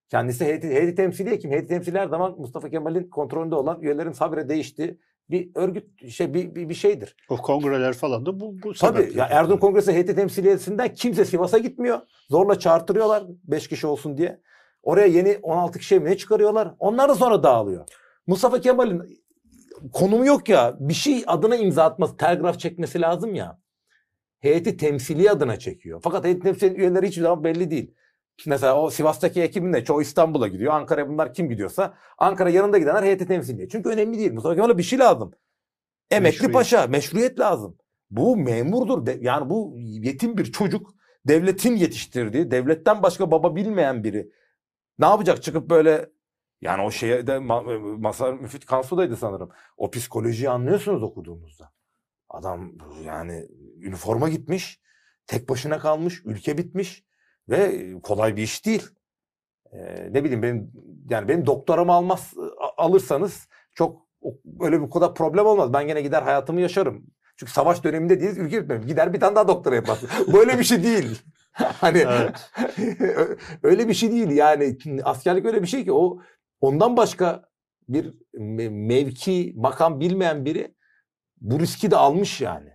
Kendisi 0.08 0.44
heyeti, 0.44 0.68
heyeti 0.68 0.94
temsiliye 0.94 1.38
kim? 1.38 1.50
Heyeti 1.50 1.68
temsili 1.68 1.98
her 1.98 2.08
zaman 2.08 2.34
Mustafa 2.38 2.70
Kemal'in 2.70 3.10
kontrolünde 3.10 3.54
olan 3.54 3.80
üyelerin 3.80 4.12
sabire 4.12 4.48
değiştiği 4.48 4.98
bir 5.30 5.50
örgüt 5.54 6.10
şey 6.10 6.34
bir, 6.34 6.54
bir, 6.54 6.68
bir 6.68 6.74
şeydir. 6.74 7.16
O 7.28 7.36
kongreler 7.36 7.92
falan 7.92 8.26
da 8.26 8.40
bu, 8.40 8.54
bu 8.62 8.72
Tabii 8.72 9.12
ya 9.14 9.26
Erdoğan 9.30 9.58
Kongresi 9.58 9.92
heyeti 9.92 10.14
temsiliyesinden 10.14 10.94
kimse 10.94 11.24
Sivas'a 11.24 11.58
gitmiyor. 11.58 12.00
Zorla 12.28 12.58
çağırtırıyorlar 12.58 13.24
5 13.44 13.68
kişi 13.68 13.86
olsun 13.86 14.16
diye. 14.16 14.40
Oraya 14.82 15.06
yeni 15.06 15.38
16 15.42 15.78
kişi 15.78 16.00
mi 16.00 16.10
ne 16.10 16.16
çıkarıyorlar? 16.16 16.74
Onlar 16.78 17.08
da 17.08 17.14
sonra 17.14 17.42
dağılıyor. 17.42 17.88
Mustafa 18.26 18.60
Kemal'in 18.60 19.02
konumu 19.92 20.26
yok 20.26 20.48
ya. 20.48 20.76
Bir 20.80 20.94
şey 20.94 21.24
adına 21.26 21.56
imza 21.56 21.84
atması, 21.84 22.16
telgraf 22.16 22.58
çekmesi 22.58 23.00
lazım 23.00 23.34
ya. 23.34 23.59
Heyeti 24.40 24.76
temsili 24.76 25.30
adına 25.30 25.58
çekiyor. 25.58 26.00
Fakat 26.04 26.24
heyet 26.24 26.42
temsili 26.42 26.74
üyeleri 26.76 27.06
hiçbir 27.08 27.22
zaman 27.22 27.44
belli 27.44 27.70
değil. 27.70 27.94
Mesela 28.46 28.82
o 28.82 28.90
Sivas'taki 28.90 29.42
ekibin 29.42 29.72
de 29.72 29.84
çoğu 29.84 30.02
İstanbul'a 30.02 30.48
gidiyor. 30.48 30.72
Ankara'ya 30.72 31.08
bunlar 31.08 31.34
kim 31.34 31.48
gidiyorsa 31.48 31.94
Ankara 32.18 32.50
yanında 32.50 32.78
gidenler 32.78 33.02
heyeti 33.02 33.26
temsiliye. 33.26 33.68
Çünkü 33.68 33.88
önemli 33.88 34.18
değil. 34.18 34.32
Mustafa 34.32 34.54
Kemal'e 34.54 34.78
bir 34.78 34.82
şey 34.82 34.98
lazım. 34.98 35.32
Emekli 36.10 36.22
Meşruiyet. 36.24 36.52
paşa, 36.54 36.86
meşruiyet 36.86 37.40
lazım. 37.40 37.76
Bu 38.10 38.36
memurdur. 38.36 39.06
De- 39.06 39.18
yani 39.20 39.50
bu 39.50 39.74
yetim 39.78 40.38
bir 40.38 40.52
çocuk. 40.52 40.94
Devletin 41.28 41.76
yetiştirdiği, 41.76 42.50
devletten 42.50 43.02
başka 43.02 43.30
baba 43.30 43.56
bilmeyen 43.56 44.04
biri. 44.04 44.30
Ne 44.98 45.06
yapacak 45.06 45.42
çıkıp 45.42 45.70
böyle 45.70 46.10
yani 46.60 46.82
o 46.82 46.90
şeye 46.90 47.26
de 47.26 47.32
ma- 47.32 48.00
Masar 48.00 48.32
Müfit 48.34 48.66
Kansu'daydı 48.66 49.16
sanırım. 49.16 49.50
O 49.76 49.90
psikolojiyi 49.90 50.50
anlıyorsunuz 50.50 51.02
okuduğunuzda. 51.02 51.72
Adam 52.30 52.72
yani 53.04 53.48
üniforma 53.80 54.28
gitmiş, 54.28 54.80
tek 55.26 55.48
başına 55.48 55.78
kalmış, 55.78 56.22
ülke 56.24 56.58
bitmiş 56.58 57.04
ve 57.48 57.90
kolay 58.02 58.36
bir 58.36 58.42
iş 58.42 58.66
değil. 58.66 58.90
Ee, 59.72 60.08
ne 60.10 60.24
bileyim 60.24 60.42
benim 60.42 60.72
yani 61.10 61.28
benim 61.28 61.46
doktoramı 61.46 61.92
almaz 61.92 62.34
alırsanız 62.76 63.48
çok 63.74 64.06
öyle 64.60 64.82
bir 64.82 64.90
kadar 64.90 65.14
problem 65.14 65.46
olmaz. 65.46 65.72
Ben 65.72 65.86
gene 65.86 66.02
gider 66.02 66.22
hayatımı 66.22 66.60
yaşarım. 66.60 67.06
Çünkü 67.36 67.52
savaş 67.52 67.84
döneminde 67.84 68.20
değiliz, 68.20 68.38
ülke 68.38 68.62
bitmemiş. 68.62 68.86
Gider 68.86 69.12
bir 69.12 69.20
tane 69.20 69.36
daha 69.36 69.48
doktora 69.48 69.74
yapar. 69.74 69.98
Böyle 70.32 70.58
bir 70.58 70.64
şey 70.64 70.82
değil. 70.82 71.22
hani 71.52 71.98
Evet. 71.98 72.50
öyle 73.62 73.88
bir 73.88 73.94
şey 73.94 74.12
değil 74.12 74.30
yani 74.30 74.76
askerlik 75.04 75.44
öyle 75.44 75.62
bir 75.62 75.66
şey 75.66 75.84
ki 75.84 75.92
o 75.92 76.18
ondan 76.60 76.96
başka 76.96 77.42
bir 77.88 78.14
me- 78.34 78.86
mevki 78.86 79.52
makam 79.56 80.00
bilmeyen 80.00 80.44
biri 80.44 80.74
bu 81.40 81.60
riski 81.60 81.90
de 81.90 81.96
almış 81.96 82.40
yani. 82.40 82.68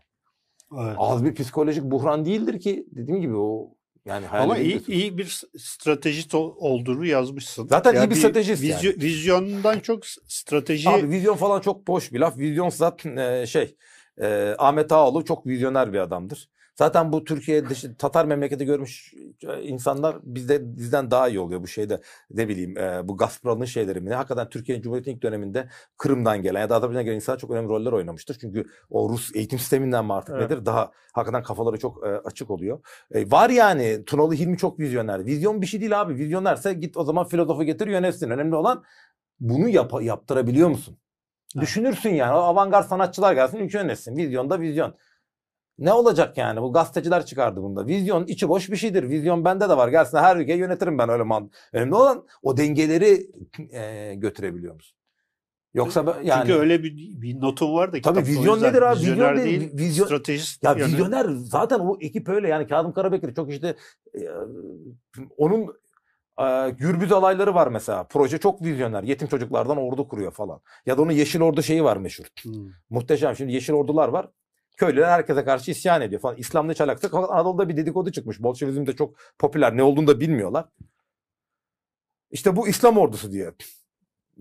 evet. 0.78 0.96
Az 0.98 1.26
bir 1.26 1.36
psikolojik 1.36 1.84
buhran 1.84 2.26
değildir 2.26 2.60
ki 2.60 2.86
dediğim 2.92 3.22
gibi 3.22 3.36
o 3.36 3.76
yani 4.06 4.28
Ama 4.28 4.58
iyi, 4.58 4.88
iyi 4.88 5.18
bir 5.18 5.42
stratejist 5.58 6.36
ol- 6.36 6.56
olduğunu 6.58 7.06
yazmışsın. 7.06 7.68
Zaten 7.68 7.96
iyi 7.96 8.10
bir 8.10 8.16
stratejist 8.16 8.64
yani. 8.64 8.82
vizyo- 8.82 9.02
Vizyondan 9.02 9.80
çok 9.80 10.06
strateji 10.06 10.90
Abi 10.90 11.10
vizyon 11.10 11.36
falan 11.36 11.62
çok 11.62 11.88
boş 11.88 12.14
bir 12.14 12.20
laf. 12.20 12.38
Vizyon 12.38 12.70
zaten 12.70 13.18
e, 13.18 13.48
şey 13.48 13.76
e, 14.22 14.56
Ahmet 14.58 14.92
Ağaoğlu 14.92 15.26
çok 15.26 15.48
vizyoner 15.48 15.94
bir 15.94 16.00
adamdır. 16.00 16.50
Zaten 16.76 17.12
bu 17.14 17.24
Türkiye 17.24 17.70
dışı 17.70 17.98
Tatar 17.98 18.26
memleketi 18.26 18.66
görmüş 18.66 19.14
e, 19.48 19.62
insanlar 19.62 20.18
bizde 20.24 20.78
bizden 20.78 21.12
daha 21.12 21.30
iyi 21.30 21.40
oluyor 21.40 21.62
bu 21.62 21.68
şeyde. 21.68 22.02
Ne 22.32 22.48
bileyim 22.48 22.78
e, 22.78 23.08
bu 23.08 23.18
Gazprom'un 23.18 23.66
şeyleri 23.66 24.02
mi? 24.02 24.14
Hakikaten 24.14 24.50
Türkiye 24.50 24.82
Cumhuriyeti'nin 24.82 25.16
ilk 25.16 25.24
döneminde 25.24 25.70
Kırım'dan 25.98 26.42
gelen 26.42 26.60
ya 26.60 26.70
da 26.70 26.76
Azerbaycan'dan 26.76 27.06
gelen 27.06 27.16
insanlar 27.16 27.40
çok 27.40 27.52
önemli 27.52 27.70
roller 27.70 27.92
oynamıştır. 27.92 28.38
Çünkü 28.42 28.66
o 28.90 29.10
Rus 29.10 29.36
eğitim 29.36 29.60
sisteminden 29.60 30.06
mi 30.06 30.14
artık 30.14 30.36
Evet. 30.40 30.50
nedir? 30.52 30.66
Daha 30.66 30.92
hakikaten 31.14 31.44
kafaları 31.44 31.78
çok 31.80 32.08
e, 32.08 32.10
açık 32.10 32.52
oluyor. 32.52 32.80
E, 33.12 33.32
var 33.32 33.50
yani 33.50 34.06
Tunalı 34.06 34.34
Hilmi 34.34 34.58
çok 34.58 34.80
vizyoner. 34.80 35.26
Vizyon 35.26 35.62
bir 35.62 35.68
şey 35.68 35.82
değil 35.82 36.02
abi. 36.02 36.16
Vizyonerse 36.16 36.74
git 36.74 36.98
o 36.98 37.04
zaman 37.04 37.28
filozofu 37.28 37.64
getir 37.64 37.88
yönetsin. 37.88 38.30
Önemli 38.30 38.56
olan 38.56 38.84
bunu 39.40 39.70
yap- 39.70 40.02
yaptırabiliyor 40.04 40.70
musun? 40.70 40.98
Evet. 41.56 41.64
Düşünürsün 41.64 42.10
yani. 42.10 42.34
O 42.34 42.38
avantgard 42.38 42.88
sanatçılar 42.88 43.34
gelsin 43.34 43.58
ülke 43.58 43.78
yönetsin. 43.78 44.18
Vizyon 44.18 44.50
da 44.50 44.60
vizyon. 44.60 44.96
Ne 45.80 45.94
olacak 45.94 46.38
yani? 46.38 46.62
Bu 46.62 46.74
gazeteciler 46.74 47.26
çıkardı 47.26 47.62
bunda. 47.62 47.88
Vizyon 47.88 48.26
içi 48.26 48.50
boş 48.50 48.72
bir 48.72 48.76
şeydir. 48.76 49.10
Vizyon 49.10 49.46
bende 49.46 49.70
de 49.70 49.78
var. 49.78 49.88
Gelsin 49.88 50.18
her 50.18 50.38
ülkeyi 50.38 50.60
yönetirim 50.60 50.98
ben 50.98 51.10
öyle 51.10 51.24
man. 51.24 51.52
Önemli 51.74 51.96
olan 51.96 52.26
o 52.44 52.58
dengeleri 52.58 53.32
e, 53.72 54.14
götürebiliyor 54.16 54.74
musun? 54.76 54.98
Yoksa 55.74 56.08
ben- 56.08 56.24
yani 56.24 56.42
Çünkü 56.48 56.60
öyle 56.60 56.84
bir, 56.84 57.22
bir 57.22 57.42
notum 57.42 57.74
var 57.74 57.94
da. 57.94 58.02
Tabii 58.02 58.20
vizyon 58.20 58.62
nedir 58.62 58.82
abi? 58.82 59.00
Vizyon 59.00 59.38
değil, 59.38 59.62
değil, 59.62 59.74
vizyon- 59.74 60.06
stratejist. 60.06 60.64
Ya 60.64 60.70
yani. 60.72 60.84
vizyoner 60.84 61.30
zaten 61.30 61.80
o 61.80 61.98
ekip 62.02 62.30
öyle 62.30 62.48
yani 62.48 62.68
Kazım 62.68 62.94
Karabekir 62.94 63.36
çok 63.36 63.52
işte 63.52 63.76
e, 64.16 64.20
onun 65.38 65.68
e, 66.42 66.70
gürbüz 66.70 67.12
alayları 67.12 67.56
var 67.56 67.68
mesela. 67.68 68.04
Proje 68.04 68.38
çok 68.38 68.62
vizyoner. 68.62 69.04
Yetim 69.04 69.28
çocuklardan 69.28 69.78
ordu 69.78 70.08
kuruyor 70.08 70.32
falan. 70.32 70.62
Ya 70.86 70.98
da 70.98 71.02
onun 71.02 71.12
Yeşil 71.12 71.42
Ordu 71.42 71.64
şeyi 71.64 71.84
var 71.84 71.98
meşhur. 71.98 72.26
Hmm. 72.44 72.54
Muhteşem. 72.90 73.36
Şimdi 73.36 73.54
Yeşil 73.54 73.74
Ordular 73.74 74.08
var. 74.10 74.30
Köylüler 74.78 75.10
herkese 75.10 75.46
karşı 75.46 75.72
isyan 75.72 76.02
ediyor 76.02 76.22
falan. 76.22 76.38
İslam'la 76.38 76.72
hiç 76.72 76.82
alakası 76.82 77.18
Anadolu'da 77.18 77.70
bir 77.70 77.78
dedikodu 77.78 78.12
çıkmış. 78.12 78.44
Bolşevizm 78.44 78.86
de 78.86 78.96
çok 78.96 79.16
popüler. 79.40 79.78
Ne 79.78 79.84
olduğunu 79.84 80.08
da 80.08 80.20
bilmiyorlar. 80.20 80.66
İşte 82.32 82.56
bu 82.56 82.68
İslam 82.68 82.98
ordusu 82.98 83.32
diyor. 83.32 83.54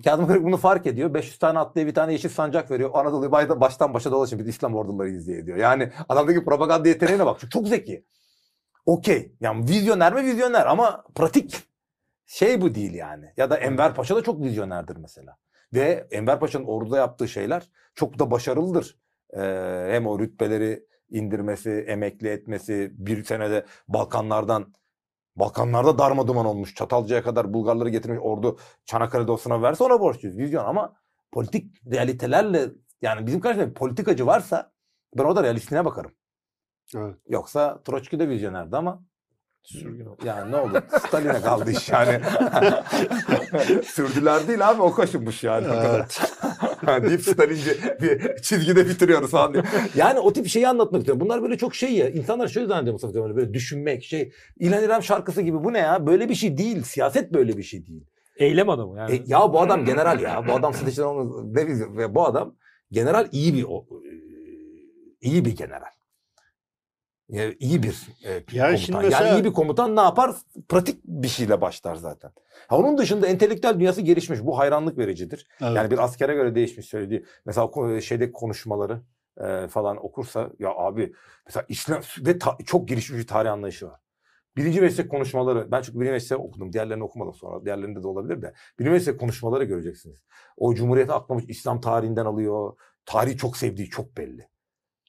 Kazım 0.04 0.26
Karabekir 0.26 0.46
bunu 0.46 0.56
fark 0.56 0.86
ediyor. 0.86 1.14
500 1.14 1.38
tane 1.38 1.58
atlıya 1.58 1.86
bir 1.86 1.94
tane 1.94 2.12
yeşil 2.12 2.28
sancak 2.28 2.70
veriyor. 2.70 2.90
Anadolu'yu 2.94 3.32
baştan 3.32 3.94
başa 3.94 4.12
dolaşın 4.12 4.38
biz 4.38 4.48
İslam 4.48 4.74
ordularıyız 4.74 5.26
diye 5.26 5.46
diyor. 5.46 5.58
Yani 5.58 5.92
adamdaki 6.08 6.44
propaganda 6.44 6.88
yeteneğine 6.88 7.26
bak. 7.26 7.40
Çok, 7.40 7.50
çok 7.50 7.68
zeki. 7.68 8.04
Okey. 8.86 9.32
Yani 9.40 9.68
vizyoner 9.68 10.14
mi 10.14 10.24
vizyoner 10.24 10.66
ama 10.66 11.04
pratik 11.14 11.62
şey 12.26 12.60
bu 12.60 12.74
değil 12.74 12.94
yani. 12.94 13.32
Ya 13.36 13.50
da 13.50 13.56
Enver 13.56 13.94
Paşa 13.94 14.16
da 14.16 14.22
çok 14.22 14.42
vizyonerdir 14.42 14.96
mesela. 14.96 15.36
Ve 15.74 16.06
Enver 16.10 16.40
Paşa'nın 16.40 16.64
orduda 16.64 16.98
yaptığı 16.98 17.28
şeyler 17.28 17.62
çok 17.94 18.18
da 18.18 18.30
başarılıdır. 18.30 18.98
Hem 19.90 20.06
o 20.06 20.18
rütbeleri 20.18 20.86
indirmesi, 21.10 21.70
emekli 21.70 22.28
etmesi, 22.28 22.90
bir 22.94 23.24
senede 23.24 23.66
Balkanlardan 23.88 24.74
Balkanlarda 25.36 25.98
darma 25.98 26.28
duman 26.28 26.46
olmuş. 26.46 26.74
Çatalca'ya 26.74 27.22
kadar 27.22 27.52
Bulgarları 27.52 27.88
getirmiş 27.88 28.20
ordu 28.22 28.58
Çanakkale'de 28.84 29.32
o 29.32 29.36
sınav 29.36 29.62
verse 29.62 29.84
ona 29.84 30.00
borçluyuz. 30.00 30.38
Vizyon 30.38 30.64
ama 30.64 30.96
politik 31.32 31.86
realitelerle 31.92 32.68
yani 33.02 33.26
bizim 33.26 33.40
karşımızda 33.40 33.70
bir 33.70 33.74
politikacı 33.74 34.26
varsa 34.26 34.72
ben 35.16 35.24
orada 35.24 35.42
realistine 35.42 35.84
bakarım. 35.84 36.12
Evet. 36.96 37.16
Yoksa 37.28 37.82
Troçki 37.82 38.18
de 38.18 38.28
vizyonerdi 38.28 38.76
ama 38.76 39.04
Sürgün 39.62 40.06
oldu. 40.06 40.22
yani 40.24 40.52
ne 40.52 40.56
oldu? 40.56 40.82
Stalin'e 41.08 41.40
kaldı 41.40 41.70
iş 41.70 41.88
yani. 41.88 42.20
Sürdüler 43.84 44.48
değil 44.48 44.68
abi 44.68 44.82
o 44.82 44.92
kaşınmış 44.92 45.44
yani. 45.44 45.66
Evet. 45.70 46.20
deyip 47.08 47.20
Stalinci 47.20 47.70
bir 48.02 48.42
çizgide 48.42 48.88
bitiriyoruz 48.88 49.30
falan 49.30 49.54
diye. 49.54 49.64
Yani 49.96 50.18
o 50.18 50.32
tip 50.32 50.46
şeyi 50.46 50.68
anlatmak 50.68 51.00
istiyorum. 51.00 51.20
Bunlar 51.20 51.42
böyle 51.42 51.58
çok 51.58 51.74
şey 51.74 51.92
ya. 51.92 52.08
İnsanlar 52.08 52.48
şöyle 52.48 52.66
zannediyor 52.66 52.92
Mustafa 52.92 53.12
Kemal 53.12 53.36
böyle 53.36 53.54
düşünmek 53.54 54.04
şey. 54.04 54.32
İlhan 54.58 54.84
İrem 54.84 55.02
şarkısı 55.02 55.42
gibi 55.42 55.64
bu 55.64 55.72
ne 55.72 55.78
ya? 55.78 56.06
Böyle 56.06 56.28
bir 56.28 56.34
şey 56.34 56.58
değil. 56.58 56.82
Siyaset 56.82 57.32
böyle 57.32 57.56
bir 57.56 57.62
şey 57.62 57.86
değil. 57.86 58.04
Eylem 58.36 58.68
adamı 58.68 58.98
yani. 58.98 59.14
E, 59.14 59.22
ya 59.26 59.52
bu 59.52 59.60
adam 59.60 59.84
general 59.84 60.20
ya. 60.20 60.44
Bu 60.48 60.52
adam 60.52 60.72
onu 60.98 61.54
ne 61.54 61.96
ve 61.96 62.14
bu 62.14 62.26
adam 62.26 62.54
general 62.90 63.28
iyi 63.32 63.54
bir 63.54 63.62
e, 63.62 63.66
iyi 65.20 65.44
bir 65.44 65.56
general. 65.56 65.93
Yani 67.28 67.56
iyi 67.60 67.82
bir 67.82 68.08
e, 68.24 68.30
Yani 68.30 68.42
komutan. 68.52 68.76
şimdi 68.76 68.98
mesela- 68.98 69.26
Yani 69.28 69.40
iyi 69.40 69.44
bir 69.44 69.52
komutan 69.52 69.96
ne 69.96 70.00
yapar? 70.00 70.34
Pratik 70.68 71.04
bir 71.04 71.28
şeyle 71.28 71.60
başlar 71.60 71.94
zaten. 71.94 72.30
Ha, 72.68 72.78
onun 72.78 72.98
dışında 72.98 73.26
entelektüel 73.26 73.74
dünyası 73.80 74.00
gelişmiş. 74.00 74.40
Bu 74.44 74.58
hayranlık 74.58 74.98
vericidir. 74.98 75.46
Evet. 75.60 75.76
Yani 75.76 75.90
bir 75.90 75.98
askere 75.98 76.34
göre 76.34 76.54
değişmiş 76.54 76.86
söylediği. 76.86 77.24
Mesela 77.46 77.66
ko- 77.66 78.02
şeyde 78.02 78.32
konuşmaları 78.32 79.00
e, 79.44 79.68
falan 79.68 80.04
okursa 80.04 80.50
ya 80.58 80.70
abi 80.70 81.12
mesela 81.46 81.64
İslam 81.68 82.00
ve 82.20 82.38
ta- 82.38 82.58
çok 82.66 82.88
gelişmiş 82.88 83.18
bir 83.20 83.26
tarih 83.26 83.52
anlayışı 83.52 83.86
var. 83.86 84.00
Birinci 84.56 84.80
meslek 84.80 85.10
konuşmaları 85.10 85.70
ben 85.72 85.82
çünkü 85.82 86.00
birinci 86.00 86.12
meslek 86.12 86.40
okudum. 86.40 86.72
Diğerlerini 86.72 87.04
okumadım 87.04 87.34
sonra. 87.34 87.64
Diğerlerinde 87.64 88.02
de 88.02 88.06
olabilir 88.08 88.42
de. 88.42 88.52
Birinci 88.78 88.92
meslek 88.92 89.20
konuşmaları 89.20 89.64
göreceksiniz. 89.64 90.18
O 90.56 90.74
Cumhuriyeti 90.74 91.12
aklamış 91.12 91.44
İslam 91.48 91.80
tarihinden 91.80 92.26
alıyor. 92.26 92.72
Tarihi 93.06 93.36
çok 93.36 93.56
sevdiği 93.56 93.88
çok 93.90 94.16
belli. 94.16 94.48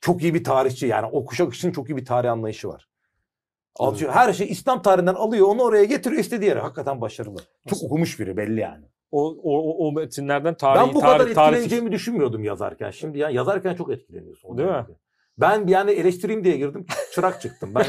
Çok 0.05 0.23
iyi 0.23 0.33
bir 0.33 0.43
tarihçi 0.43 0.87
yani 0.87 1.07
o 1.11 1.25
kuşak 1.25 1.53
için 1.53 1.71
çok 1.71 1.89
iyi 1.89 1.97
bir 1.97 2.05
tarih 2.05 2.31
anlayışı 2.31 2.67
var. 2.67 2.89
Alıyor, 3.75 4.11
her 4.11 4.33
şey 4.33 4.47
İslam 4.47 4.81
tarihinden 4.81 5.13
alıyor 5.13 5.47
onu 5.47 5.61
oraya 5.61 5.85
getiriyor 5.85 6.21
istediği 6.21 6.45
yere. 6.45 6.59
Hakikaten 6.59 7.01
başarılı. 7.01 7.39
Çok 7.67 7.83
okumuş 7.83 8.19
biri 8.19 8.37
belli 8.37 8.59
yani. 8.59 8.85
O, 9.11 9.35
o, 9.43 9.87
o, 9.87 9.91
metinlerden 9.91 10.57
tarihi, 10.57 10.87
ben 10.87 10.95
bu 10.95 10.99
tarih, 10.99 11.19
kadar 11.19 11.33
tarih, 11.33 11.51
etkileneceğimi 11.51 11.91
düşünmüyordum 11.91 12.43
yazarken. 12.43 12.91
Şimdi 12.91 13.19
ya 13.19 13.29
yazarken 13.29 13.75
çok 13.75 13.91
etkileniyorsun. 13.91 14.57
Değil 14.57 14.69
mi? 14.69 14.85
Ben 15.37 15.67
bir 15.67 15.71
yani 15.71 15.91
eleştireyim 15.91 16.43
diye 16.43 16.57
girdim. 16.57 16.85
Çırak 17.13 17.41
çıktım. 17.41 17.71
Ben 17.75 17.85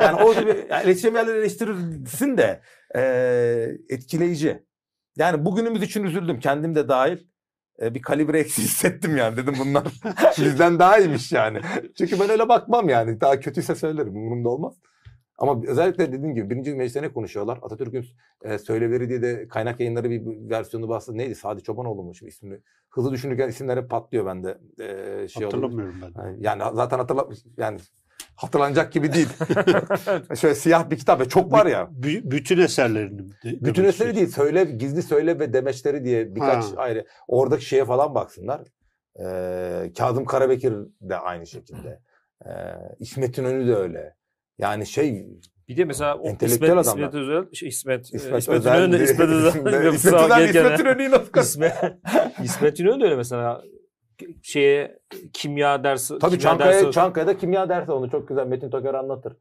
yani 0.00 0.22
o 0.22 0.34
gibi 0.34 0.66
yani 0.70 0.82
eleştireceğim 0.82 1.16
yerleri 1.16 1.38
eleştirirsin 1.38 2.36
de 2.36 2.60
eee, 2.94 3.78
etkileyici. 3.88 4.66
Yani 5.16 5.44
bugünümüz 5.44 5.82
için 5.82 6.04
üzüldüm. 6.04 6.40
Kendim 6.40 6.74
de 6.74 6.88
dahil. 6.88 7.18
Eee, 7.80 7.94
bir 7.94 8.02
kalibre 8.02 8.40
eksi 8.40 8.62
hissettim 8.62 9.16
yani. 9.16 9.36
Dedim 9.36 9.54
bunlar 9.60 9.84
bizden 10.38 10.78
daha 10.78 10.98
iyiymiş 10.98 11.32
yani. 11.32 11.60
Çünkü 11.98 12.20
ben 12.20 12.30
öyle 12.30 12.48
bakmam 12.48 12.88
yani. 12.88 13.20
Daha 13.20 13.40
kötüyse 13.40 13.74
söylerim. 13.74 14.16
Umurumda 14.16 14.48
olmaz. 14.48 14.74
Ama 15.38 15.62
özellikle 15.66 16.12
dediğim 16.12 16.34
gibi 16.34 16.50
birinci 16.50 16.74
mecliste 16.74 17.02
ne 17.02 17.12
konuşuyorlar? 17.12 17.58
Atatürk'ün 17.62 18.06
e, 18.42 18.58
söylevileri 18.58 19.08
diye 19.08 19.22
de 19.22 19.48
kaynak 19.48 19.80
yayınları 19.80 20.10
bir 20.10 20.22
versiyonu 20.50 20.88
bastı. 20.88 21.18
Neydi? 21.18 21.34
Sadi 21.34 21.62
Çobanoğlu 21.62 22.02
mu 22.02 22.14
şimdi 22.14 22.30
ismini? 22.30 22.58
Hızlı 22.90 23.12
düşünürken 23.12 23.48
isimler 23.48 23.76
hep 23.76 23.90
patlıyor 23.90 24.26
bende. 24.26 24.58
E, 24.78 25.28
şey 25.28 25.46
oluyor. 25.46 25.62
Hatırlamıyorum 25.62 25.94
ben. 26.02 26.22
Yani- 26.22 26.36
Yani 26.40 26.62
zaten 26.76 26.98
hatırla 26.98 27.28
yani 27.56 27.78
hatırlanacak 28.36 28.92
gibi 28.92 29.12
değil. 29.12 29.28
Şöyle 30.40 30.54
siyah 30.54 30.90
bir 30.90 30.98
kitap 30.98 31.20
ve 31.20 31.28
çok 31.28 31.52
var 31.52 31.66
ya. 31.66 31.88
Bü- 32.00 32.30
bütün 32.30 32.58
eserlerini. 32.58 33.18
de- 33.18 33.32
Bütün 33.44 33.84
eseri 33.84 33.88
istiyorsun. 33.88 34.16
değil. 34.16 34.28
Söyle, 34.28 34.64
gizli 34.64 35.02
söyle 35.02 35.38
ve 35.38 35.52
demeçleri 35.52 36.04
diye 36.04 36.34
birkaç 36.34 36.64
Ha. 36.64 36.68
ayrı. 36.76 37.04
Oradaki 37.28 37.64
şeye 37.64 37.84
falan 37.84 38.14
baksınlar. 38.14 38.60
Ee, 39.20 39.92
Kazım 39.98 40.24
Karabekir 40.24 40.72
de 41.00 41.16
aynı 41.16 41.46
şekilde. 41.46 42.00
Ee, 42.46 42.50
İsmet 43.00 43.38
İnönü 43.38 43.66
de 43.68 43.74
öyle. 43.74 44.14
Yani 44.58 44.86
şey 44.86 45.26
Bir 45.68 45.76
de 45.76 45.84
mesela 45.84 46.14
o 46.18 46.28
Entelektüel 46.28 46.68
İsmet, 46.68 46.86
adamlar. 46.86 47.08
İsmet 47.08 47.14
Özel, 47.14 47.52
şey 47.52 47.68
İsmet, 47.68 48.14
İsmet, 48.14 48.34
e, 48.34 48.38
İsmet 48.38 48.58
Özel 48.58 48.92
de 48.92 48.98
bir- 48.98 49.04
İsmet 49.04 49.28
Özel. 49.28 49.48
İsmet 49.48 49.74
Özel, 50.14 50.48
İsmet 50.48 50.80
İnönü'yü 50.80 51.10
nasıl 51.10 51.40
İsmet, 51.40 51.74
İsmet 52.44 52.80
İnönü 52.80 53.00
de 53.00 53.04
öyle 53.04 53.16
mesela 53.16 53.62
şeye 54.42 54.98
kimya 55.32 55.84
dersi 55.84 56.18
Tabii 56.18 56.38
kimya 56.38 56.50
Çankaya, 56.50 56.72
dersi- 56.72 56.92
Çankaya'da 56.92 57.36
kimya 57.36 57.68
dersi 57.68 57.92
onu 57.92 58.10
çok 58.10 58.28
güzel 58.28 58.46
Metin 58.46 58.70
Toker 58.70 58.94
anlatır. 58.94 59.36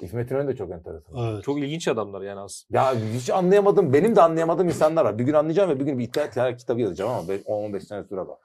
İsmet 0.00 0.30
İnönü 0.30 0.48
de 0.48 0.56
çok 0.56 0.70
enteresan. 0.70 1.32
Evet. 1.32 1.44
çok 1.44 1.58
ilginç 1.58 1.88
adamlar 1.88 2.22
yani 2.22 2.40
aslında. 2.40 2.80
Ya 2.80 2.94
hiç 3.14 3.30
anlayamadım. 3.30 3.92
Benim 3.92 4.16
de 4.16 4.22
anlayamadığım 4.22 4.68
insanlar 4.68 5.04
var. 5.04 5.18
Bir 5.18 5.24
gün 5.24 5.32
anlayacağım 5.32 5.70
ve 5.70 5.80
bir 5.80 5.84
gün 5.84 5.98
bir 5.98 6.04
iddia 6.04 6.56
kitabı 6.56 6.80
yazacağım 6.80 7.10
ama 7.10 7.22
10-15 7.32 7.80
sene 7.80 8.04
süre 8.04 8.20
var. 8.20 8.38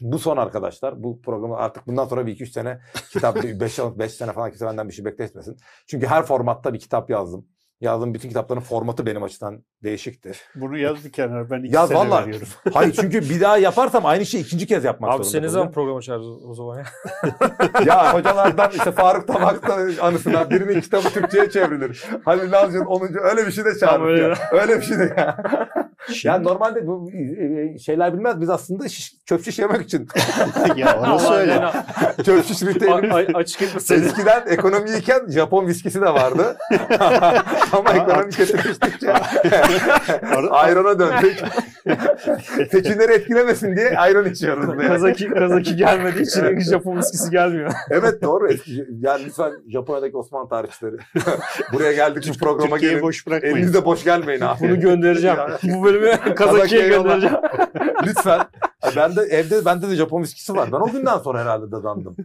Bu 0.00 0.18
son 0.18 0.36
arkadaşlar. 0.36 1.02
Bu 1.02 1.22
programı 1.22 1.56
artık 1.56 1.86
bundan 1.86 2.04
sonra 2.04 2.26
bir 2.26 2.32
iki 2.32 2.42
üç 2.44 2.52
sene 2.52 2.80
kitap 3.10 3.36
5 3.36 3.78
5 3.78 4.14
sene 4.14 4.32
falan 4.32 4.50
kimse 4.50 4.66
benden 4.66 4.88
bir 4.88 4.94
şey 4.94 5.04
bekletmesin. 5.04 5.56
Çünkü 5.86 6.06
her 6.06 6.22
formatta 6.22 6.74
bir 6.74 6.78
kitap 6.78 7.10
yazdım. 7.10 7.46
Yazdığım 7.80 8.14
bütün 8.14 8.28
kitapların 8.28 8.60
formatı 8.60 9.06
benim 9.06 9.22
açıdan 9.22 9.64
değişiktir. 9.82 10.40
Bunu 10.54 10.78
yaz 10.78 11.04
bir 11.04 11.12
kenara. 11.12 11.50
Ben 11.50 11.62
iki 11.62 11.74
Yaz 11.74 11.88
sene 11.88 11.98
vallahi. 11.98 12.22
veriyorum. 12.26 12.46
Hayır 12.74 12.92
çünkü 12.92 13.20
bir 13.20 13.40
daha 13.40 13.58
yaparsam 13.58 14.06
aynı 14.06 14.26
şeyi 14.26 14.44
ikinci 14.44 14.66
kez 14.66 14.84
yapmak 14.84 15.10
Abi 15.10 15.16
zorunda 15.16 15.30
sen 15.30 15.38
ne 15.38 15.46
kalacağım. 15.46 15.52
zaman 15.62 15.72
program 15.72 15.96
açarız 15.96 16.26
o 16.44 16.54
zaman 16.54 16.76
ya? 16.78 16.84
ya 17.86 18.14
hocalardan 18.14 18.70
işte 18.70 18.92
Faruk 18.92 19.28
Tabak'ta 19.28 19.78
anısına 20.06 20.50
birinin 20.50 20.80
kitabı 20.80 21.08
Türkçe'ye 21.08 21.50
çevrilir. 21.50 22.04
Halil 22.24 22.50
Nalcı'nın 22.50 22.84
10. 22.84 23.08
öyle 23.22 23.46
bir 23.46 23.52
şey 23.52 23.64
de 23.64 23.68
Tam 23.80 23.88
çağırır 23.88 24.06
öyle. 24.12 24.22
ya. 24.22 24.34
Öyle 24.52 24.76
bir 24.76 24.82
şey 24.82 24.98
de 24.98 25.14
ya. 25.18 25.36
Şimdi- 26.06 26.26
yani 26.26 26.44
normalde 26.44 26.86
bu 26.86 27.10
e, 27.12 27.78
şeyler 27.78 28.12
bilmez. 28.12 28.40
Biz 28.40 28.50
aslında 28.50 28.88
şiş, 28.88 29.14
çöp 29.26 29.44
şiş 29.44 29.58
yemek 29.58 29.82
için 29.82 30.08
ya 30.76 30.98
orası 31.00 31.28
Allah 31.28 31.36
öyle. 31.36 31.52
yani, 31.52 31.72
çöp 32.24 32.44
şiş 32.46 32.62
a- 32.62 33.38
açık 33.38 33.62
etmeseydi. 33.62 34.06
Eskiden 34.06 34.42
ekonomiyken 34.48 35.20
Japon 35.28 35.66
viskisi 35.66 36.00
de 36.00 36.14
vardı. 36.14 36.56
Ama 37.72 37.92
ekonomi 37.92 38.30
kötüleştikçe 38.30 39.12
ayrona 40.50 40.98
döndük. 40.98 41.44
Seçimleri 42.70 43.12
etkilemesin 43.12 43.76
diye 43.76 43.98
ayran 43.98 44.24
içiyoruz. 44.24 44.78
diye. 44.78 44.88
Kazaki, 44.88 45.28
Kazaki 45.28 45.76
gelmediği 45.76 46.22
için 46.26 46.60
Japon 46.60 46.96
viskisi 46.98 47.30
gelmiyor. 47.30 47.72
evet 47.90 48.22
doğru. 48.22 48.48
Eski, 48.52 48.86
yani 49.00 49.24
lütfen 49.26 49.52
Japonya'daki 49.72 50.16
Osmanlı 50.16 50.48
tarihçileri. 50.48 50.96
Buraya 51.72 51.92
geldik 51.92 52.30
bu 52.34 52.38
programa 52.44 52.70
Türkiye'yi 52.74 52.94
gelin. 52.94 53.02
boş 53.06 53.26
bırakmayın. 53.26 53.56
Elinizde 53.56 53.84
boş 53.84 54.04
gelmeyin 54.04 54.40
abi. 54.40 54.60
Bunu 54.60 54.80
göndereceğim. 54.80 55.36
Bu 55.62 55.84
bölümü 55.84 56.34
Kazaki'ye 56.34 56.88
göndereceğim. 56.88 57.36
Lütfen. 58.06 58.40
Ay, 58.82 58.92
Ben 58.96 59.16
de 59.16 59.20
evde 59.20 59.64
bende 59.64 59.90
de 59.90 59.96
Japon 59.96 60.22
viskisi 60.22 60.54
var. 60.54 60.72
Ben 60.72 60.76
o 60.76 60.92
günden 60.92 61.18
sonra 61.18 61.40
herhalde 61.40 61.72
dadandım. 61.72 62.16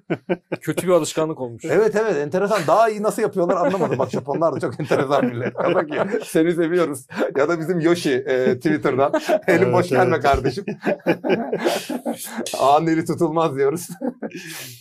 Kötü 0.61 0.87
bir 0.87 0.91
alışkanlık 0.91 1.41
olmuş. 1.41 1.65
Evet 1.65 1.95
evet 1.95 2.15
enteresan. 2.17 2.61
Daha 2.67 2.89
iyi 2.89 3.03
nasıl 3.03 3.21
yapıyorlar 3.21 3.65
anlamadım. 3.65 3.99
Bak 3.99 4.09
Japonlar 4.09 4.55
da 4.55 4.59
çok 4.59 4.79
enteresan 4.79 5.25
millet. 5.25 5.53
Kazaki 5.53 6.25
seni 6.25 6.53
seviyoruz. 6.53 7.07
Ya 7.37 7.49
da 7.49 7.59
bizim 7.59 7.79
Yoshi 7.79 8.11
e, 8.13 8.55
Twitter'dan. 8.55 9.13
Elim 9.47 9.63
Evet, 9.63 9.73
boş 9.73 9.89
gelme 9.89 10.15
evet. 10.15 10.23
kardeşim. 10.23 10.65
Ağın 12.59 12.87
eli 12.87 13.05
tutulmaz 13.05 13.55
diyoruz. 13.55 13.87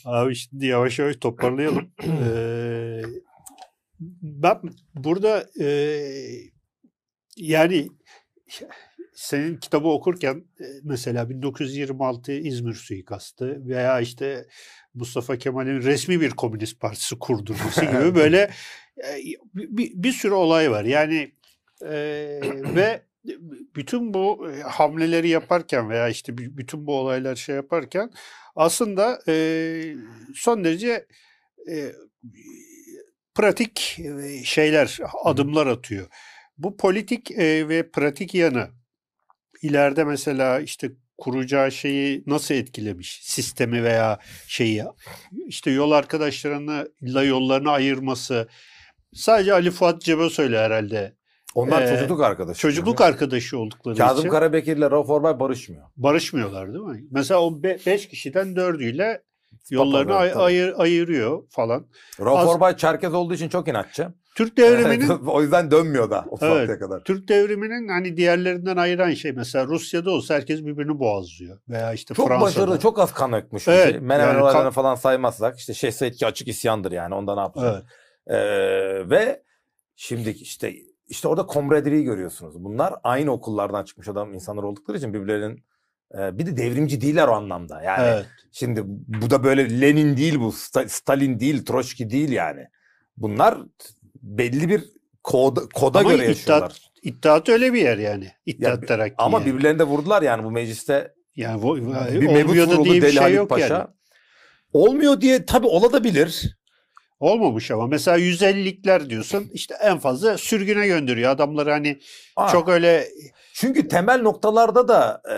Abi 0.04 0.34
şimdi 0.34 0.66
yavaş 0.66 0.98
yavaş 0.98 1.16
toparlayalım. 1.16 1.88
Ee, 2.34 3.02
ben 4.22 4.60
burada 4.94 5.44
e, 5.60 5.66
yani 7.36 7.88
senin 9.22 9.56
kitabı 9.56 9.88
okurken 9.88 10.44
e, 10.60 10.64
mesela 10.82 11.30
1926 11.30 12.32
İzmir 12.32 12.74
suikastı 12.74 13.68
veya 13.68 14.00
işte 14.00 14.46
Mustafa 14.94 15.36
Kemal'in 15.36 15.82
resmi 15.82 16.20
bir 16.20 16.30
komünist 16.30 16.80
partisi 16.80 17.18
kurdurması 17.18 17.84
gibi 17.84 18.14
böyle 18.14 18.50
e, 18.98 19.08
bir, 19.54 19.92
bir 19.94 20.12
sürü 20.12 20.32
olay 20.34 20.70
var. 20.70 20.84
Yani 20.84 21.32
e, 21.82 21.90
ve 22.76 23.02
bütün 23.76 24.14
bu 24.14 24.50
e, 24.50 24.60
hamleleri 24.60 25.28
yaparken 25.28 25.90
veya 25.90 26.08
işte 26.08 26.38
bütün 26.38 26.86
bu 26.86 26.94
olaylar 26.98 27.36
şey 27.36 27.54
yaparken 27.54 28.10
aslında 28.56 29.22
e, 29.28 29.34
son 30.34 30.64
derece 30.64 31.06
e, 31.70 31.92
pratik 33.34 34.00
şeyler, 34.44 34.98
adımlar 35.24 35.66
atıyor. 35.66 36.06
Bu 36.58 36.76
politik 36.76 37.30
e, 37.30 37.68
ve 37.68 37.90
pratik 37.90 38.34
yanı 38.34 38.81
ileride 39.62 40.04
mesela 40.04 40.60
işte 40.60 40.90
kuracağı 41.18 41.72
şeyi 41.72 42.22
nasıl 42.26 42.54
etkilemiş 42.54 43.20
sistemi 43.22 43.82
veya 43.84 44.18
şeyi 44.46 44.84
işte 45.46 45.70
yol 45.70 45.90
arkadaşlarıyla 45.90 47.22
yollarını 47.24 47.70
ayırması 47.70 48.48
sadece 49.14 49.52
Ali 49.52 49.70
Fuat 49.70 50.02
Cebesoy'la 50.02 50.62
herhalde 50.64 51.14
Onlar 51.54 51.82
Ee, 51.82 51.88
çocukluk 51.88 52.20
arkadaşı. 52.20 52.60
çocukluk 52.60 53.00
arkadaşı 53.00 53.58
oldukları 53.58 53.96
Kazım 53.98 54.18
için 54.18 54.28
Karabekir 54.30 54.76
ile 54.76 54.90
Rauf 54.90 55.10
Orbay 55.10 55.40
barışmıyor. 55.40 55.84
barışmıyorlar 55.96 56.68
değil 56.74 56.84
mi? 56.84 57.04
Mesela 57.10 57.40
o 57.42 57.62
be- 57.62 57.78
beş 57.86 58.08
kişiden 58.08 58.56
dördüyle 58.56 59.22
yollarını 59.70 60.14
ay- 60.14 60.32
ayır, 60.36 60.74
ayırıyor 60.76 61.42
falan. 61.50 61.86
Rauf 62.20 62.38
Az- 62.38 62.48
Orbay 62.48 62.76
Çerkez 62.76 63.14
olduğu 63.14 63.34
için 63.34 63.48
çok 63.48 63.68
inatçı. 63.68 64.08
Türk 64.36 64.56
devriminin 64.56 65.08
o 65.26 65.42
yüzden 65.42 65.70
dönmüyor 65.70 66.10
da 66.10 66.24
o 66.30 66.38
Evet. 66.40 66.78
kadar. 66.78 67.04
Türk 67.04 67.28
devriminin 67.28 67.88
hani 67.88 68.16
diğerlerinden 68.16 68.76
ayıran 68.76 69.10
şey 69.10 69.32
mesela 69.32 69.66
Rusya'da 69.66 70.10
olsa 70.10 70.34
herkes 70.34 70.64
birbirini 70.64 70.98
boğazlıyor 70.98 71.58
veya 71.68 71.92
işte 71.92 72.14
Çok 72.14 72.28
Fransa'da. 72.28 72.46
başarılı, 72.46 72.78
çok 72.78 72.98
az 72.98 73.12
kan 73.14 73.32
ökmüş. 73.32 73.68
Evet, 73.68 73.90
şey. 73.90 74.00
Menemen 74.00 74.34
yani 74.34 74.52
kan- 74.52 74.70
falan 74.70 74.94
saymazsak 74.94 75.58
işte 75.58 75.74
Şeyh 75.74 75.92
Said 75.92 76.14
ki 76.14 76.26
açık 76.26 76.48
isyandır 76.48 76.92
yani 76.92 77.14
onda 77.14 77.34
ne 77.34 77.40
yapacak? 77.40 77.74
Evet. 77.74 77.84
Ee, 78.26 79.10
ve 79.10 79.42
şimdi 79.96 80.30
işte 80.30 80.72
işte 81.08 81.28
orada 81.28 81.46
komradiriyi 81.46 82.04
görüyorsunuz. 82.04 82.64
Bunlar 82.64 82.94
aynı 83.04 83.30
okullardan 83.32 83.84
çıkmış 83.84 84.08
adam 84.08 84.34
insanlar 84.34 84.62
oldukları 84.62 84.98
için 84.98 85.14
birbirlerinin 85.14 85.64
e, 86.18 86.38
bir 86.38 86.46
de 86.46 86.56
devrimci 86.56 87.00
değiller 87.00 87.28
o 87.28 87.32
anlamda. 87.32 87.82
Yani 87.82 88.06
Evet. 88.08 88.26
Şimdi 88.52 88.82
bu 88.86 89.30
da 89.30 89.44
böyle 89.44 89.80
Lenin 89.80 90.16
değil 90.16 90.40
bu, 90.40 90.48
Sta- 90.48 90.88
Stalin 90.88 91.40
değil, 91.40 91.64
Troçki 91.64 92.10
değil 92.10 92.28
yani. 92.32 92.66
Bunlar 93.16 93.58
belli 94.22 94.68
bir 94.68 94.84
koda, 95.22 95.60
koda 95.74 95.98
Ama 95.98 96.12
göre 96.12 96.24
yaşıyorlar. 96.24 96.92
İttihat 97.02 97.48
öyle 97.48 97.72
bir 97.72 97.82
yer 97.82 97.98
yani. 97.98 98.30
İttihat 98.46 98.82
Ya, 98.82 98.86
Terakki 98.86 99.14
Ama 99.18 99.38
yani. 99.38 99.46
birbirlerini 99.46 99.78
de 99.78 99.84
vurdular 99.84 100.22
yani 100.22 100.44
bu 100.44 100.50
mecliste 100.50 101.14
yani 101.36 101.62
bu, 101.62 101.76
bir 101.76 102.26
olmuyor 102.28 102.68
da 102.68 102.84
diye 102.84 103.02
bir 103.02 103.10
şey 103.10 103.20
Halit 103.20 103.36
yok 103.36 103.48
Paşa. 103.48 103.74
yani. 103.74 103.86
Olmuyor 104.72 105.20
diye 105.20 105.46
tabii 105.46 105.66
olabilir. 105.66 106.56
Olmamış 107.22 107.70
ama 107.70 107.86
mesela 107.86 108.18
150'likler 108.18 109.10
diyorsun 109.10 109.50
işte 109.52 109.74
en 109.82 109.98
fazla 109.98 110.38
sürgüne 110.38 110.86
gönderiyor 110.86 111.30
adamları 111.30 111.70
hani 111.70 112.00
Ha. 112.36 112.48
çok 112.48 112.68
öyle 112.68 113.08
Çünkü 113.52 113.88
temel 113.88 114.20
noktalarda 114.22 114.88
da 114.88 115.22
e, 115.32 115.36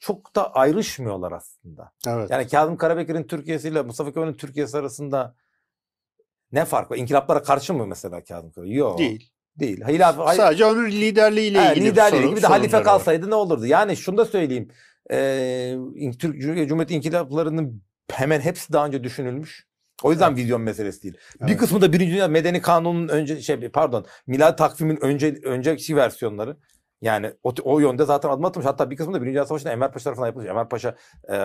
çok 0.00 0.36
da 0.36 0.52
ayrışmıyorlar 0.54 1.32
aslında. 1.32 1.92
evet. 2.08 2.30
Yani 2.30 2.48
Kazım 2.48 2.76
Karabekir'in 2.76 3.22
Türkiye'si 3.24 3.68
ile 3.68 3.82
Mustafa 3.82 4.12
Kemal'in 4.12 4.34
Türkiye'si 4.34 4.78
arasında 4.78 5.34
ne 6.52 6.64
fark 6.64 6.90
var? 6.90 6.96
İnkılaplara 6.96 7.42
karşı 7.42 7.74
mı 7.74 7.86
mesela 7.86 8.24
Kazım 8.24 8.50
Karabekir? 8.52 8.76
Yok. 8.76 8.98
değil. 8.98 9.30
Değil. 9.58 9.84
Hilaf, 9.88 10.18
hay- 10.18 10.36
Sadece 10.36 10.64
onun 10.64 10.86
liderliğiyle 10.90 11.60
He, 11.60 11.72
ilgili 11.72 11.86
liderliği 11.86 12.20
sorun- 12.22 12.30
gibi 12.30 12.42
de 12.42 12.46
halife 12.46 12.68
sorunları 12.70 12.86
var. 12.86 12.92
kalsaydı 12.98 13.30
ne 13.30 13.34
olurdu? 13.34 13.66
Yani 13.66 13.96
şunu 13.96 14.18
da 14.18 14.24
söyleyeyim. 14.24 14.68
E, 15.10 15.16
İn- 15.94 16.12
Türk 16.18 16.40
Cumhuriyeti 16.42 16.94
inkılaplarının 16.94 17.82
hemen 18.12 18.40
hepsi 18.40 18.72
daha 18.72 18.86
önce 18.86 19.04
düşünülmüş. 19.04 19.67
O 20.02 20.10
yüzden 20.10 20.36
vizyon 20.36 20.60
meselesi 20.60 21.02
değil. 21.02 21.14
Bir 21.40 21.46
Evet. 21.46 21.56
kısmı 21.56 21.80
da 21.80 21.92
Birinci 21.92 22.12
Dünya 22.12 22.28
Medeni 22.28 22.60
Kanun'un 22.60 23.08
önce 23.08 23.42
şey 23.42 23.68
pardon 23.68 24.06
milad 24.26 24.58
takvimin 24.58 24.98
önce 25.04 25.40
önceki 25.44 25.96
versiyonları. 25.96 26.56
Yani 27.00 27.32
o, 27.42 27.52
o 27.62 27.78
yönde 27.80 28.04
zaten 28.04 28.28
adım 28.28 28.44
atmış. 28.44 28.66
Hatta 28.66 28.90
bir 28.90 28.96
kısmı 28.96 29.14
da 29.14 29.22
Birinci 29.22 29.34
Dünya 29.34 29.46
Savaşı'nda 29.46 29.72
Enver 29.72 29.92
Paşa 29.92 30.04
tarafından 30.04 30.26
yapılmış. 30.26 30.48
Enver 30.48 30.68
Paşa 30.68 30.88
e, 31.28 31.36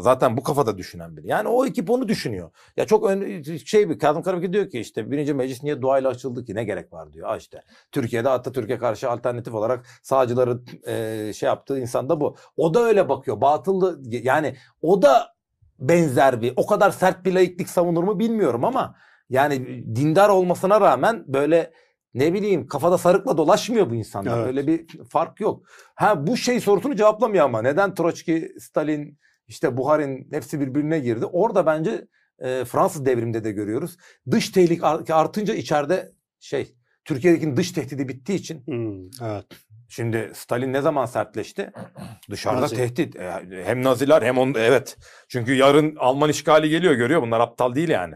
zaten 0.00 0.36
bu 0.36 0.42
kafada 0.42 0.78
düşünen 0.78 1.16
biri. 1.16 1.26
Yani 1.26 1.48
o 1.48 1.66
ekip 1.66 1.90
onu 1.90 2.08
düşünüyor. 2.08 2.50
Ya 2.76 2.86
çok 2.86 3.10
ön, 3.10 3.42
şey 3.64 3.90
bir 3.90 3.98
Kazım 3.98 4.22
Karabekir 4.22 4.52
diyor 4.52 4.70
ki 4.70 4.80
işte 4.80 5.10
birinci 5.10 5.34
meclis 5.34 5.62
niye 5.62 5.82
duayla 5.82 6.10
açıldı 6.10 6.44
ki 6.44 6.54
ne 6.54 6.64
gerek 6.64 6.92
var 6.92 7.12
diyor. 7.12 7.28
Ha 7.28 7.36
işte 7.36 7.62
Türkiye'de 7.92 8.28
Atatürk'e 8.28 8.78
karşı 8.78 9.10
alternatif 9.10 9.54
olarak 9.54 9.86
sağcıların 10.02 10.66
e, 10.86 11.32
şey 11.34 11.46
yaptığı 11.46 11.80
insan 11.80 12.08
da 12.08 12.20
bu. 12.20 12.36
O 12.56 12.74
da 12.74 12.80
öyle 12.80 13.08
bakıyor. 13.08 13.40
Batıllı 13.40 14.00
yani 14.04 14.56
o 14.82 15.02
da 15.02 15.37
benzer 15.78 16.42
bir 16.42 16.52
o 16.56 16.66
kadar 16.66 16.90
sert 16.90 17.24
bir 17.24 17.32
laiklik 17.34 17.68
savunur 17.68 18.02
mu 18.04 18.18
bilmiyorum 18.18 18.64
ama 18.64 18.94
yani 19.30 19.84
dindar 19.96 20.28
olmasına 20.28 20.80
rağmen 20.80 21.24
böyle 21.26 21.72
ne 22.14 22.32
bileyim 22.34 22.66
kafada 22.66 22.98
sarıkla 22.98 23.36
dolaşmıyor 23.36 23.90
bu 23.90 23.94
insanlar. 23.94 24.38
Evet. 24.38 24.46
Öyle 24.46 24.66
bir 24.66 24.86
fark 25.08 25.40
yok. 25.40 25.66
Ha 25.94 26.26
bu 26.26 26.36
şey 26.36 26.60
sorusunu 26.60 26.96
cevaplamıyor 26.96 27.44
ama 27.44 27.62
neden 27.62 27.94
Troçki, 27.94 28.52
Stalin, 28.58 29.18
işte 29.46 29.76
Buharin 29.76 30.28
hepsi 30.32 30.60
birbirine 30.60 30.98
girdi. 30.98 31.26
Orada 31.26 31.66
bence 31.66 32.06
e, 32.38 32.64
Fransız 32.64 33.06
devriminde 33.06 33.44
de 33.44 33.52
görüyoruz. 33.52 33.96
Dış 34.30 34.48
tehlike 34.48 34.86
art- 34.86 35.10
artınca 35.10 35.54
içeride 35.54 36.12
şey 36.40 36.74
Türkiye'deki 37.04 37.56
dış 37.56 37.72
tehdidi 37.72 38.08
bittiği 38.08 38.38
için 38.38 38.66
Hmm, 38.66 39.04
evet. 39.22 39.46
Şimdi 39.88 40.30
Stalin 40.34 40.72
ne 40.72 40.80
zaman 40.80 41.06
sertleşti? 41.06 41.70
Dışarıda 42.30 42.60
Nazi. 42.60 42.76
tehdit. 42.76 43.16
E, 43.16 43.32
Hem 43.64 43.82
Naziler 43.84 44.22
hem 44.22 44.38
on 44.38 44.54
evet. 44.54 44.96
Çünkü 45.28 45.54
yarın 45.54 45.96
Alman 45.96 46.30
işgali 46.30 46.68
geliyor 46.68 46.94
görüyor. 46.94 47.22
Bunlar 47.22 47.40
aptal 47.40 47.74
değil 47.74 47.88
yani. 47.88 48.14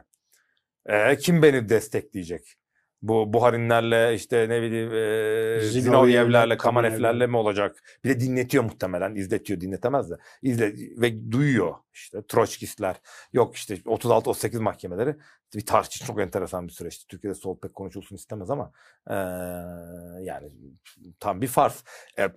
E, 0.87 1.17
kim 1.17 1.43
beni 1.43 1.69
destekleyecek? 1.69 2.43
Bu 3.03 3.33
Buharinlerle 3.33 4.15
işte 4.15 4.49
ne 4.49 4.63
bileyim 4.63 4.95
e, 4.95 5.61
Zinovyevlerle, 5.61 6.57
Kamenevler. 6.57 6.59
Kamenevlerle 6.59 7.27
mi 7.27 7.37
olacak? 7.37 7.83
Bir 8.05 8.11
de 8.11 8.21
dinletiyor 8.21 8.65
muhtemelen. 8.65 9.15
izletiyor, 9.15 9.61
dinletemez 9.61 10.11
de. 10.11 10.15
İzle 10.43 10.75
ve 11.01 11.31
duyuyor 11.33 11.75
işte 11.93 12.23
Troçkistler. 12.29 12.97
Yok 13.33 13.57
işte 13.57 13.75
36-38 13.75 14.61
mahkemeleri. 14.61 15.17
Bir 15.55 15.67
tarih 15.67 16.07
çok 16.07 16.21
enteresan 16.21 16.69
bir 16.69 16.73
süreçti. 16.73 17.07
Türkiye'de 17.07 17.35
sol 17.35 17.59
pek 17.59 17.75
konuşulsun 17.75 18.17
istemez 18.17 18.51
ama 18.51 18.73
e, 19.11 19.15
yani 20.23 20.53
tam 21.21 21.41
bir 21.41 21.49
farz. 21.49 21.85
E, 22.19 22.29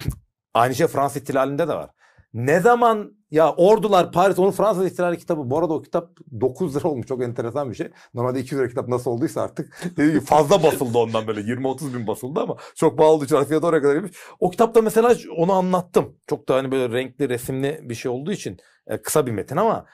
aynı 0.53 0.75
şey 0.75 0.87
Fransız 0.87 1.21
ihtilalinde 1.21 1.67
de 1.67 1.73
var. 1.73 1.89
Ne 2.35 2.59
zaman 2.59 3.15
ya 3.31 3.53
ordular 3.53 4.11
Paris 4.11 4.39
onun 4.39 4.51
Fransız 4.51 4.85
ihtilali 4.85 5.17
kitabı 5.17 5.49
bu 5.49 5.57
arada 5.57 5.73
o 5.73 5.81
kitap 5.81 6.09
9 6.41 6.75
lira 6.75 6.87
olmuş 6.87 7.07
çok 7.07 7.23
enteresan 7.23 7.69
bir 7.69 7.75
şey. 7.75 7.89
Normalde 8.13 8.39
200 8.39 8.61
lira 8.61 8.69
kitap 8.69 8.87
nasıl 8.87 9.11
olduysa 9.11 9.41
artık 9.41 9.89
fazla 10.25 10.63
basıldı 10.63 10.97
ondan 10.97 11.27
böyle 11.27 11.41
20-30 11.41 11.93
bin 11.93 12.07
basıldı 12.07 12.39
ama 12.39 12.55
çok 12.75 12.97
pahalı 12.97 13.25
için 13.25 13.43
fiyatı 13.43 13.67
oraya 13.67 13.81
kadar 13.81 13.95
gitmiş. 13.95 14.17
O 14.39 14.49
kitapta 14.49 14.81
mesela 14.81 15.15
onu 15.37 15.53
anlattım. 15.53 16.17
Çok 16.27 16.49
da 16.49 16.55
hani 16.55 16.71
böyle 16.71 16.93
renkli 16.93 17.29
resimli 17.29 17.79
bir 17.83 17.95
şey 17.95 18.11
olduğu 18.11 18.31
için 18.31 18.57
e, 18.87 19.01
kısa 19.01 19.25
bir 19.25 19.31
metin 19.31 19.57
ama 19.57 19.85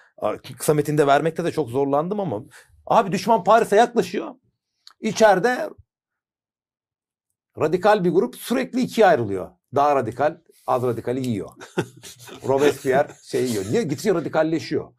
kısa 0.58 0.74
metinde 0.74 1.08
vermekte 1.08 1.44
de 1.44 1.52
çok 1.52 1.70
zorlandım 1.70 2.20
ama 2.20 2.44
abi 2.86 3.12
düşman 3.12 3.44
Paris'e 3.44 3.76
yaklaşıyor. 3.76 4.36
İçeride 5.00 5.70
radikal 7.60 8.04
bir 8.04 8.10
grup 8.10 8.36
sürekli 8.36 8.82
ikiye 8.82 9.08
ayrılıyor. 9.08 9.52
Daha 9.76 9.96
radikal, 9.96 10.38
az 10.68 10.84
radikali 10.84 11.28
yiyor. 11.28 11.50
Robespierre 12.48 13.08
şey 13.24 13.46
yiyor. 13.46 13.66
Niye? 13.72 13.84
Gittikçe 13.84 14.14
radikalleşiyor. 14.14 14.94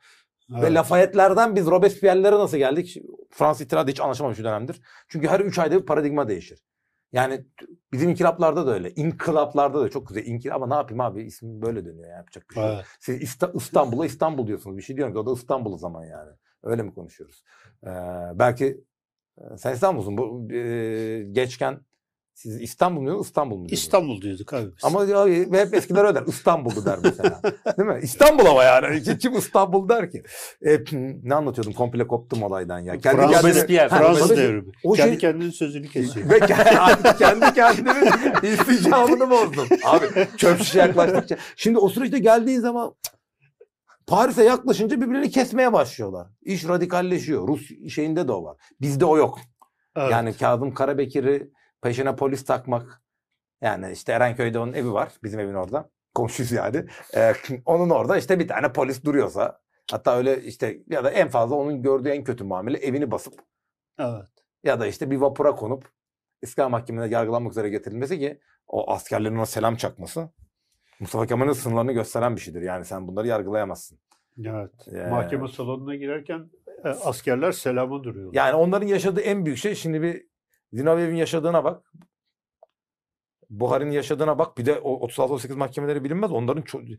Ve 0.51 0.59
Evet. 0.61 0.73
Lafayette'lerden 0.75 1.57
biz 1.57 1.67
Robespierre'lere 1.67 2.37
nasıl 2.37 2.57
geldik? 2.57 2.97
Fransız 3.31 3.61
ihtilalde 3.67 3.91
hiç 3.91 4.01
anlaşamamış 4.01 4.39
bir 4.39 4.45
dönemdir. 4.45 4.81
Çünkü 5.09 5.29
her 5.29 5.41
üç 5.41 5.59
ayda 5.59 5.81
bir 5.81 5.87
paradigma 5.87 6.29
değişir. 6.29 6.63
Yani 7.13 7.45
bizim 7.93 8.11
inkılaplarda 8.11 8.67
da 8.67 8.75
öyle. 8.75 8.91
İnkılaplarda 8.95 9.81
da 9.81 9.89
çok 9.91 10.09
güzel. 10.09 10.27
İnkılap 10.27 10.57
ama 10.57 10.67
ne 10.67 10.75
yapayım 10.75 11.01
abi 11.01 11.23
ismi 11.23 11.63
böyle 11.63 11.85
dönüyor. 11.85 12.09
Yani 12.09 12.17
yapacak 12.17 12.51
bir 12.51 12.55
şey. 12.55 12.65
Evet. 12.75 12.85
Siz 13.01 13.23
İsta- 13.23 13.53
İstanbul'a 13.55 14.07
İstanbul 14.07 14.47
diyorsunuz. 14.47 14.77
Bir 14.77 14.83
şey 14.83 14.97
diyorum 14.97 15.15
ki 15.15 15.19
o 15.19 15.27
da 15.27 15.33
İstanbul 15.33 15.79
zaman 15.79 16.05
yani. 16.05 16.31
Öyle 16.63 16.83
mi 16.83 16.95
konuşuyoruz? 16.95 17.45
Ee, 17.87 17.89
belki 18.35 18.85
e, 19.39 19.57
sen 19.59 19.75
İstanbul'sun. 19.75 20.19
Bu 20.19 20.53
e, 20.53 21.23
geçken 21.33 21.81
siz 22.35 22.61
İstanbul 22.61 23.01
mu 23.01 23.07
diyordunuz, 23.07 23.27
İstanbul 23.27 23.57
mu 23.57 23.59
diyordunuz? 23.69 23.79
İstanbul 23.83 24.23
diyorduk 24.23 24.53
abi. 24.55 24.67
biz. 24.67 24.85
Ama 24.85 25.05
ya, 25.05 25.27
hep 25.61 25.75
eskiler 25.75 26.05
öder. 26.05 26.23
İstanbul'du 26.27 26.85
der 26.85 26.99
mesela. 27.03 27.41
Değil 27.79 27.89
mi? 27.89 28.01
İstanbul 28.03 28.47
ama 28.47 28.65
yani. 28.65 29.03
Kim- 29.03 29.19
Kim 29.19 29.37
İstanbul 29.39 29.89
der 29.89 30.11
ki? 30.11 30.23
E, 30.67 30.79
ne 31.23 31.35
anlatıyordum? 31.35 31.73
Komple 31.73 32.07
koptum 32.07 32.43
olaydan 32.43 32.79
ya. 32.79 32.99
Kendi 32.99 33.23
Fransız- 33.23 33.67
kendine-. 33.67 33.79
Ha, 33.89 33.99
Fransız 33.99 34.31
devrimi. 34.31 34.73
O 34.85 34.93
Kendi 34.93 35.11
şey- 35.11 35.19
kendinin 35.19 35.51
sözünü 35.51 35.89
kesiyor. 35.89 36.31
Ve 36.31 36.39
ke- 36.39 37.17
kendi 37.19 37.55
kendimin 37.55 38.11
isticamını 38.53 39.31
bozdum. 39.31 39.67
Abi 39.85 40.07
çöp 40.37 40.59
şişe 40.59 40.79
yaklaştıkça. 40.79 41.37
Şimdi 41.57 41.79
o 41.79 41.89
süreçte 41.89 42.19
geldiği 42.19 42.59
zaman 42.61 42.95
Paris'e 44.07 44.45
yaklaşınca 44.45 45.01
birbirlerini 45.01 45.31
kesmeye 45.31 45.73
başlıyorlar. 45.73 46.27
İş 46.43 46.69
radikalleşiyor. 46.69 47.49
Rus 47.49 47.69
şeyinde 47.95 48.29
de 48.29 48.33
o 48.33 48.45
var. 48.45 48.57
Bizde 48.81 49.05
o 49.05 49.17
yok. 49.17 49.39
Evet. 49.97 50.13
Yani 50.13 50.37
Kazım 50.37 50.75
Karabekir'i 50.75 51.51
peşine 51.83 52.17
polis 52.17 52.45
takmak. 52.45 53.03
Yani 53.61 53.93
işte 53.93 54.13
Erenköy'de 54.13 54.59
onun 54.59 54.73
evi 54.73 54.93
var. 54.93 55.13
Bizim 55.23 55.41
evin 55.41 55.55
orada. 55.55 55.91
Komşuyuz 56.15 56.53
yani. 56.53 56.87
Ee, 57.17 57.33
onun 57.65 57.91
orada 57.91 58.17
işte 58.17 58.39
bir 58.39 58.49
tane 58.49 58.73
polis 58.73 59.05
duruyorsa 59.05 59.61
hatta 59.91 60.17
öyle 60.17 60.43
işte 60.43 60.79
ya 60.89 61.05
da 61.05 61.11
en 61.11 61.29
fazla 61.29 61.57
onun 61.57 61.83
gördüğü 61.83 62.09
en 62.09 62.25
kötü 62.25 62.45
muamele 62.45 62.79
evini 62.79 63.11
basıp 63.11 63.35
evet. 63.99 64.29
ya 64.65 64.81
da 64.81 64.87
işte 64.87 65.11
bir 65.11 65.17
vapura 65.17 65.55
konup 65.55 65.89
İstiklal 66.43 66.69
Mahkemesi'ne 66.69 67.15
yargılanmak 67.15 67.53
üzere 67.53 67.69
getirilmesi 67.69 68.19
ki 68.19 68.41
o 68.67 68.91
askerlerin 68.93 69.37
ona 69.37 69.47
selam 69.47 69.77
çakması 69.77 70.31
Mustafa 71.01 71.27
Kemal'in 71.27 71.53
sınırlarını 71.53 71.93
gösteren 71.93 72.37
bir 72.37 72.41
şeydir. 72.41 72.63
Yani 72.63 72.85
sen 72.85 73.09
bunları 73.09 73.27
yargılayamazsın. 73.27 73.99
Evet. 74.45 74.89
Ee, 74.93 75.07
Mahkeme 75.07 75.49
salonuna 75.49 75.95
girerken 75.95 76.51
e, 76.85 76.89
askerler 76.89 77.53
selama 77.53 78.05
duruyorlar. 78.05 78.35
Yani 78.35 78.55
onların 78.55 78.87
yaşadığı 78.87 79.21
en 79.21 79.47
büyük 79.47 79.59
şey 79.59 79.75
şimdi 79.75 80.03
bir 80.03 80.27
Zinavyev'in 80.73 81.17
yaşadığına 81.17 81.65
bak. 81.65 81.93
Buhari'nin 83.51 83.91
yaşadığına 83.91 84.39
bak. 84.39 84.59
Bir 84.59 84.67
de 84.67 84.81
o 84.81 85.07
36-38 85.09 85.55
mahkemeleri 85.57 86.05
bilinmez. 86.05 86.33
Onların 86.33 86.63
ço- 86.63 86.99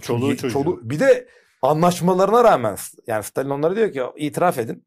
Çoluğu 0.00 0.36
çocuğu. 0.36 0.52
çolu- 0.52 0.90
bir 0.90 1.00
de 1.00 1.28
anlaşmalarına 1.62 2.44
rağmen 2.44 2.76
yani 3.06 3.22
Stalin 3.22 3.50
onlara 3.50 3.76
diyor 3.76 3.92
ki 3.92 4.02
itiraf 4.26 4.58
edin. 4.58 4.86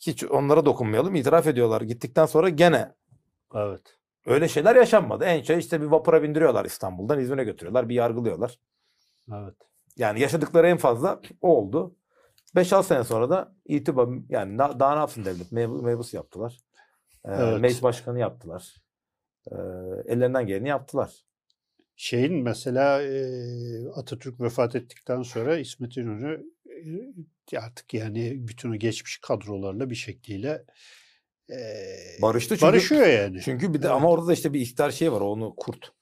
Hiç 0.00 0.24
onlara 0.24 0.66
dokunmayalım. 0.66 1.14
İtiraf 1.14 1.46
ediyorlar. 1.46 1.80
Gittikten 1.80 2.26
sonra 2.26 2.48
gene 2.48 2.94
Evet. 3.54 3.98
öyle 4.26 4.48
şeyler 4.48 4.76
yaşanmadı. 4.76 5.24
En 5.24 5.42
şey 5.42 5.58
işte 5.58 5.80
bir 5.80 5.86
vapura 5.86 6.22
bindiriyorlar 6.22 6.64
İstanbul'dan 6.64 7.20
İzmir'e 7.20 7.44
götürüyorlar. 7.44 7.88
Bir 7.88 7.94
yargılıyorlar. 7.94 8.58
Evet. 9.32 9.54
Yani 9.96 10.20
yaşadıkları 10.20 10.66
en 10.68 10.76
fazla 10.76 11.20
o 11.40 11.56
oldu. 11.56 11.94
5-6 12.56 12.82
sene 12.86 13.04
sonra 13.04 13.30
da 13.30 13.54
itibar 13.64 14.08
yani 14.28 14.58
daha 14.58 14.92
ne 14.94 14.98
yapsın 15.00 15.24
devlet? 15.24 15.52
Mebu- 15.52 15.82
mebus 15.82 16.14
yaptılar. 16.14 16.58
Evet. 17.24 17.60
Meclis 17.60 17.82
başkanı 17.82 18.18
yaptılar. 18.18 18.74
Ellerinden 20.06 20.46
geleni 20.46 20.68
yaptılar. 20.68 21.12
Şeyin 21.96 22.34
mesela 22.42 23.00
Atatürk 23.94 24.40
vefat 24.40 24.76
ettikten 24.76 25.22
sonra 25.22 25.58
İsmet 25.58 25.96
İnönü 25.96 26.44
artık 27.56 27.94
yani 27.94 28.48
bütün 28.48 28.72
o 28.72 28.76
geçmiş 28.76 29.18
kadrolarla 29.18 29.90
bir 29.90 29.94
şekliyle 29.94 30.64
Barıştı 32.22 32.48
çünkü- 32.54 32.62
barışıyor 32.66 33.06
yani. 33.06 33.40
Çünkü 33.44 33.74
bir 33.74 33.82
de 33.82 33.86
Evet. 33.86 33.96
ama 33.96 34.10
orada 34.10 34.26
da 34.26 34.32
işte 34.32 34.52
bir 34.52 34.60
iktidar 34.60 34.90
şeyi 34.90 35.12
var. 35.12 35.20
Onu 35.20 35.54
kurt. 35.56 35.92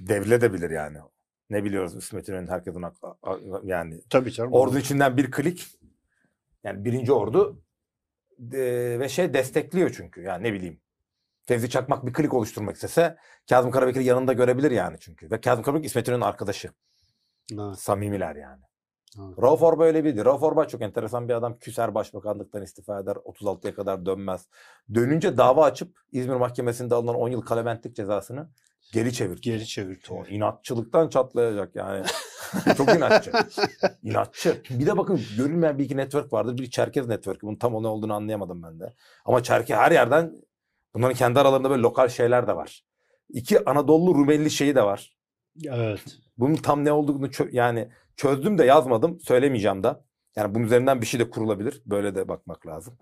Devle 0.00 0.40
de 0.40 0.52
bilir 0.52 0.70
yani. 0.70 0.98
Ne 1.50 1.64
biliyoruz 1.64 1.96
İsmet 1.96 2.28
İnönü'nün 2.28 2.46
herkesin 2.50 2.82
ak- 2.82 3.04
a- 3.22 3.38
yani 3.64 4.00
Tabii 4.10 4.32
canım. 4.32 4.52
ordunun 4.52 4.80
içinden 4.80 5.16
bir 5.16 5.30
klik 5.30 5.66
yani 6.64 6.84
birinci 6.84 7.12
ordu 7.12 7.62
e, 8.52 8.98
ve 9.00 9.08
şey 9.08 9.34
destekliyor 9.34 9.90
çünkü. 9.96 10.22
Yani 10.22 10.42
ne 10.42 10.52
bileyim. 10.52 10.80
Fevzi 11.46 11.70
Çakmak 11.70 12.06
bir 12.06 12.12
klik 12.12 12.34
oluşturmak 12.34 12.74
istese 12.74 13.16
Kazım 13.48 13.70
Karabekir'i 13.70 14.04
yanında 14.04 14.32
görebilir 14.32 14.70
yani 14.70 14.96
çünkü. 15.00 15.30
Ve 15.30 15.40
Kazım 15.40 15.64
Karabekir 15.64 15.86
İsmet 15.86 16.08
İnönü'nün 16.08 16.24
arkadaşı. 16.24 16.70
Evet, 17.52 17.78
Samimiler 17.78 18.36
yani. 18.36 18.62
evet. 19.18 19.42
Rauf 19.42 19.62
Orbay 19.62 19.88
öyle 19.88 20.04
biriydi. 20.04 20.24
Rauf 20.24 20.42
Orbay 20.42 20.68
çok 20.68 20.82
enteresan 20.82 21.28
bir 21.28 21.34
adam. 21.34 21.58
Küser 21.58 21.94
başbakanlıktan 21.94 22.62
istifa 22.62 23.00
eder. 23.00 23.16
36'ya 23.16 23.74
kadar 23.74 24.06
dönmez. 24.06 24.48
Dönünce 24.94 25.36
dava 25.36 25.64
açıp 25.64 25.98
İzmir 26.12 26.36
Mahkemesi'nde 26.36 26.94
alınan 26.94 27.14
10 27.14 27.28
yıl 27.28 27.40
kalamentlik 27.40 27.96
cezasını 27.96 28.48
geri 28.92 29.12
çevirdi. 29.12 29.40
Geri 29.40 29.66
çevirdi. 29.66 30.06
O 30.10 30.26
inatçılıktan 30.26 31.08
çatlayacak 31.08 31.76
yani. 31.76 32.06
çok 32.76 32.88
inatçı. 32.88 33.32
İnatçı. 34.02 34.62
Bir 34.70 34.86
de 34.86 34.96
bakın 34.96 35.20
görülmeyen 35.36 35.78
bir 35.78 35.84
iki 35.84 35.96
network 35.96 36.32
vardır. 36.32 36.58
Bir 36.58 36.70
Çerkez 36.70 37.08
network. 37.08 37.42
Bunun 37.42 37.56
tam 37.56 37.82
ne 37.82 37.86
olduğunu 37.88 38.14
anlayamadım 38.14 38.62
ben 38.62 38.80
de. 38.80 38.94
Ama 39.24 39.42
Çerkez 39.42 39.76
her 39.76 39.92
yerden 39.92 40.34
bunların 40.94 41.14
kendi 41.14 41.40
aralarında 41.40 41.70
böyle 41.70 41.82
lokal 41.82 42.08
şeyler 42.08 42.46
de 42.46 42.56
var. 42.56 42.84
İki 43.28 43.64
Anadolu 43.70 44.14
Rumeli 44.14 44.50
şeyi 44.50 44.74
de 44.74 44.82
var. 44.82 45.16
Evet. 45.66 46.00
Bunun 46.38 46.54
tam 46.54 46.84
ne 46.84 46.92
olduğunu 46.92 47.26
çö- 47.26 47.54
yani 47.54 47.88
çözdüm 48.16 48.58
de 48.58 48.64
yazmadım. 48.64 49.20
Söylemeyeceğim 49.20 49.82
de. 49.82 49.96
Yani 50.36 50.54
bunun 50.54 50.64
üzerinden 50.64 51.00
bir 51.00 51.06
şey 51.06 51.20
de 51.20 51.30
kurulabilir. 51.30 51.82
Böyle 51.86 52.14
de 52.14 52.28
bakmak 52.28 52.66
lazım. 52.66 52.98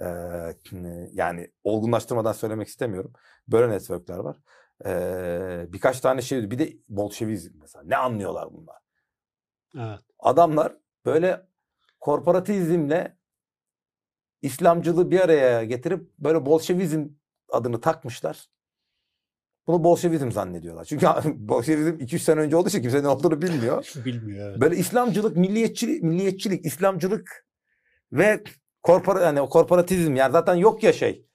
Ee, 0.00 0.06
yani 1.12 1.50
olgunlaştırmadan 1.64 2.32
söylemek 2.32 2.68
istemiyorum. 2.68 3.12
Böyle 3.48 3.72
networkler 3.72 4.18
var. 4.18 4.36
Ee, 4.86 5.66
birkaç 5.68 6.00
tane 6.00 6.22
şey. 6.22 6.50
Bir 6.50 6.58
de 6.58 6.72
Bolşevizm 6.88 7.52
mesela. 7.60 7.84
Ne 7.84 7.96
anlıyorlar 7.96 8.48
bunlar? 8.52 8.76
Evet. 9.78 10.00
Adamlar 10.18 10.76
böyle 11.06 11.46
korporatizmle 12.00 13.18
İslamcılığı 14.42 15.10
bir 15.10 15.20
araya 15.20 15.64
getirip 15.64 16.18
böyle 16.18 16.46
Bolşevizm 16.46 17.06
adını 17.48 17.80
takmışlar. 17.80 18.46
Bunu 19.66 19.84
Bolşevizm 19.84 20.30
zannediyorlar. 20.30 20.84
Çünkü 20.84 21.06
Bolşevizm 21.34 21.90
2-3 21.90 22.18
sene 22.18 22.40
önce 22.40 22.56
olduğu 22.56 22.68
için 22.68 22.82
kimse 22.82 23.02
ne 23.02 23.08
olduğunu 23.08 23.42
bilmiyor. 23.42 23.92
Bilmiyor. 24.04 24.50
Evet. 24.50 24.60
Böyle 24.60 24.76
İslamcılık, 24.76 25.36
milliyetçilik, 25.36 26.02
milliyetçilik, 26.02 26.66
İslamcılık 26.66 27.46
ve 28.12 28.44
korpora, 28.82 29.22
yani 29.22 29.48
korporatizm 29.48 30.16
yani 30.16 30.32
zaten 30.32 30.54
yok 30.54 30.82
ya 30.82 30.92
şey. 30.92 31.26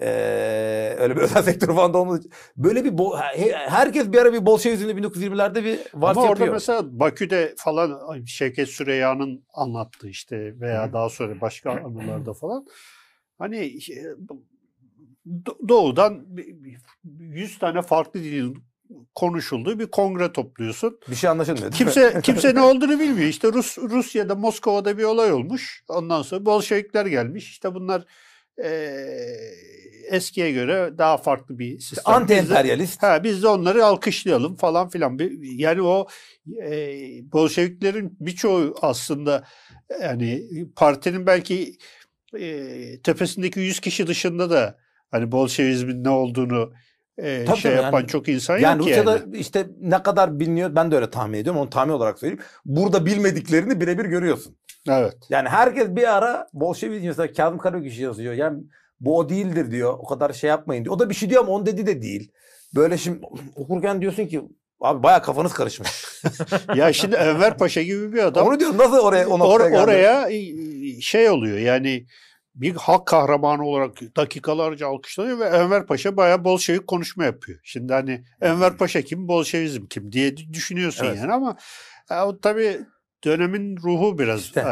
Ee, 0.00 0.96
öyle 0.98 1.16
bir 1.16 1.20
özel 1.22 1.42
sektör 1.42 1.66
falan 1.74 1.94
da 1.94 1.98
olmadığı 1.98 2.18
için. 2.18 2.32
Böyle 2.56 2.84
bir 2.84 2.98
bol- 2.98 3.16
he- 3.18 3.52
herkes 3.56 4.12
bir 4.12 4.18
ara 4.18 4.32
bir 4.32 4.46
Bolşevizmde 4.46 4.92
1920'lerde 4.92 5.64
bir 5.64 5.78
vars 5.94 6.16
Ama 6.16 6.22
orada 6.26 6.30
yapıyor. 6.30 6.52
mesela 6.52 7.00
Bakü'de 7.00 7.54
falan 7.56 8.22
Şevket 8.26 8.68
Süreyya'nın 8.68 9.44
anlattığı 9.54 10.08
işte 10.08 10.60
veya 10.60 10.92
daha 10.92 11.08
sonra 11.08 11.40
başka 11.40 11.70
anılarda 11.70 12.32
falan 12.34 12.66
hani 13.38 13.78
Do- 15.46 15.68
doğudan 15.68 16.36
bir- 16.36 16.46
bir- 16.64 16.78
100 17.20 17.58
tane 17.58 17.82
farklı 17.82 18.20
dilin 18.20 18.58
konuşulduğu 19.14 19.78
bir 19.78 19.86
kongre 19.86 20.32
topluyorsun. 20.32 20.98
Bir 21.10 21.14
şey 21.14 21.30
anlaşılmıyor. 21.30 21.72
Kimse 21.72 22.20
kimse 22.22 22.54
ne 22.54 22.60
olduğunu 22.62 23.00
bilmiyor. 23.00 23.28
İşte 23.28 23.52
Rus 23.52 23.78
Rusya'da 23.78 24.34
Moskova'da 24.34 24.98
bir 24.98 25.04
olay 25.04 25.32
olmuş. 25.32 25.84
Ondan 25.88 26.22
sonra 26.22 26.44
Bolşevikler 26.46 27.06
gelmiş. 27.06 27.50
İşte 27.50 27.74
bunlar 27.74 28.04
eee, 28.64 29.54
eskiye 30.10 30.52
göre 30.52 30.98
daha 30.98 31.16
farklı 31.16 31.58
bir 31.58 31.78
sistem. 31.78 32.14
Anti 32.14 32.34
Biz 32.34 32.50
de- 32.50 32.54
emperyalist. 32.54 33.02
Ha 33.02 33.24
biz 33.24 33.42
de 33.42 33.48
onları 33.48 33.84
alkışlayalım 33.84 34.56
falan 34.56 34.88
filan. 34.88 35.18
Yani 35.42 35.82
o 35.82 36.06
e, 36.62 36.72
Bolşeviklerin 37.32 38.16
birçoğu 38.20 38.74
aslında 38.82 39.44
yani 40.02 40.42
partinin 40.76 41.26
belki 41.26 41.76
e, 42.40 42.64
tepesindeki 43.02 43.60
100 43.60 43.80
kişi 43.80 44.06
dışında 44.06 44.50
da 44.50 44.78
hani 45.10 45.32
Bolşevizmin 45.32 46.04
ne 46.04 46.08
olduğunu 46.10 46.72
e, 47.22 47.44
Tabii 47.44 47.58
şey 47.58 47.72
yapan 47.74 47.98
yani- 47.98 48.08
çok 48.08 48.28
insan 48.28 48.58
Yani 48.58 48.78
yok 48.78 48.88
Rusya'da 48.88 49.12
yani. 49.16 49.36
işte 49.36 49.66
ne 49.80 50.02
kadar 50.02 50.40
biliniyor 50.40 50.74
ben 50.74 50.90
de 50.90 50.96
öyle 50.96 51.10
tahmin 51.10 51.38
ediyorum. 51.38 51.60
Onu 51.60 51.70
tahmin 51.70 51.92
olarak 51.92 52.18
söyleyeyim. 52.18 52.42
Burada 52.64 53.06
bilmediklerini 53.06 53.80
birebir 53.80 54.04
görüyorsun. 54.04 54.56
Evet. 54.88 55.16
Yani 55.30 55.48
herkes 55.48 55.88
bir 55.88 56.16
ara 56.16 56.46
Bolşevizm 56.52 57.06
mesela 57.06 57.32
Kazım 57.32 57.58
Karabekir 57.58 57.96
yazıyor. 57.98 58.34
Yani 58.34 58.62
bu 59.00 59.18
o 59.18 59.28
değildir 59.28 59.70
diyor. 59.70 59.94
O 59.98 60.04
kadar 60.06 60.32
şey 60.32 60.50
yapmayın 60.50 60.84
diyor. 60.84 60.94
O 60.94 60.98
da 60.98 61.10
bir 61.10 61.14
şey 61.14 61.30
diyor 61.30 61.42
ama 61.42 61.52
onun 61.52 61.66
dediği 61.66 61.86
de 61.86 62.02
değil. 62.02 62.32
Böyle 62.74 62.98
şimdi 62.98 63.20
okurken 63.56 64.00
diyorsun 64.00 64.26
ki 64.26 64.42
abi 64.80 65.02
bayağı 65.02 65.22
kafanız 65.22 65.52
karışmış. 65.52 65.90
Ya 66.76 66.92
şimdi 66.92 67.16
Enver 67.16 67.58
Paşa 67.58 67.82
gibi 67.82 68.12
bir 68.12 68.18
adam 68.24 68.46
Onu 68.46 68.60
diyorum 68.60 68.78
nasıl 68.78 68.98
oraya 68.98 69.28
o 69.28 69.38
or- 69.38 69.70
geldi? 69.70 69.82
oraya 69.82 70.28
e, 70.30 70.40
şey 71.00 71.30
oluyor 71.30 71.58
yani 71.58 72.06
bir 72.54 72.74
halk 72.74 73.06
kahramanı 73.06 73.64
olarak 73.64 74.16
dakikalarca 74.16 74.88
alkışlanıyor 74.88 75.38
ve 75.38 75.44
Enver 75.44 75.86
Paşa 75.86 76.16
bayağı 76.16 76.44
Bolşevik 76.44 76.86
konuşma 76.86 77.24
yapıyor. 77.24 77.60
Şimdi 77.64 77.92
hani 77.92 78.24
Enver 78.40 78.76
Paşa 78.76 79.02
kim, 79.02 79.28
Bolşevizm 79.28 79.86
kim 79.86 80.12
diye 80.12 80.36
düşünüyorsun 80.36 81.04
Evet. 81.06 81.18
yani 81.18 81.32
ama 81.32 81.56
ya, 82.10 82.26
o 82.28 82.40
tabii 82.40 82.80
dönemin 83.24 83.76
ruhu 83.76 84.18
biraz 84.18 84.40
İşte, 84.40 84.60
e, 84.60 84.64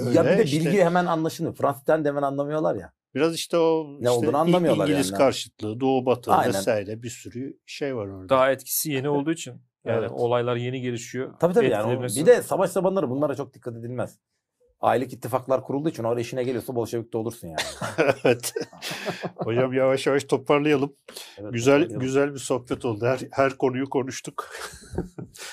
öyle. 0.00 0.16
ya 0.18 0.24
bir 0.24 0.38
de 0.38 0.44
işte. 0.44 0.60
bilgi 0.60 0.84
hemen 0.84 1.06
anlaşılmıyor. 1.06 1.56
Fransızdan 1.56 2.04
da 2.04 2.08
hemen 2.08 2.22
anlamıyorlar 2.22 2.74
ya. 2.74 2.92
Biraz 3.14 3.34
işte 3.34 3.56
o 3.58 3.86
Ne 3.92 3.96
işte 3.98 4.10
olduğunu 4.10 4.36
anlamıyorlar 4.36 4.88
İngiliz 4.88 5.10
yani. 5.10 5.18
karşıtlığı, 5.18 5.80
Doğu 5.80 6.06
Batı 6.06 6.32
Aynen. 6.32 6.54
vesaire 6.54 7.02
bir 7.02 7.10
sürü 7.10 7.58
şey 7.66 7.96
var 7.96 8.06
orada. 8.06 8.28
Daha 8.28 8.50
etkisi 8.52 8.92
yeni 8.92 9.08
olduğu 9.08 9.32
için. 9.32 9.50
Yani 9.84 9.98
Evet. 9.98 10.10
olaylar 10.14 10.56
yeni 10.56 10.80
gelişiyor. 10.80 11.34
Tabii 11.40 11.54
tabii 11.54 11.68
yani. 11.68 12.02
bir 12.16 12.26
de 12.26 12.42
savaş 12.42 12.70
zamanları 12.70 13.10
bunlara 13.10 13.34
çok 13.34 13.54
dikkat 13.54 13.76
edilmez. 13.76 14.18
Aylık 14.82 15.12
ittifaklar 15.12 15.62
kurulduğu 15.64 15.88
için 15.88 16.04
orada 16.04 16.20
işine 16.20 16.44
geliyorsa 16.44 16.74
Bolşevik'te 16.74 17.18
olursun 17.18 17.48
yani. 17.48 17.60
evet. 18.24 18.54
Hocam 19.36 19.72
yavaş 19.72 20.06
yavaş 20.06 20.24
toparlayalım. 20.24 20.92
Evet, 21.38 21.52
Güzel 21.52 21.72
toparlayalım. 21.74 22.00
güzel 22.00 22.34
bir 22.34 22.38
sohbet 22.38 22.84
oldu. 22.84 23.06
Her 23.06 23.20
her 23.30 23.52
konuyu 23.58 23.90
konuştuk. 23.90 24.50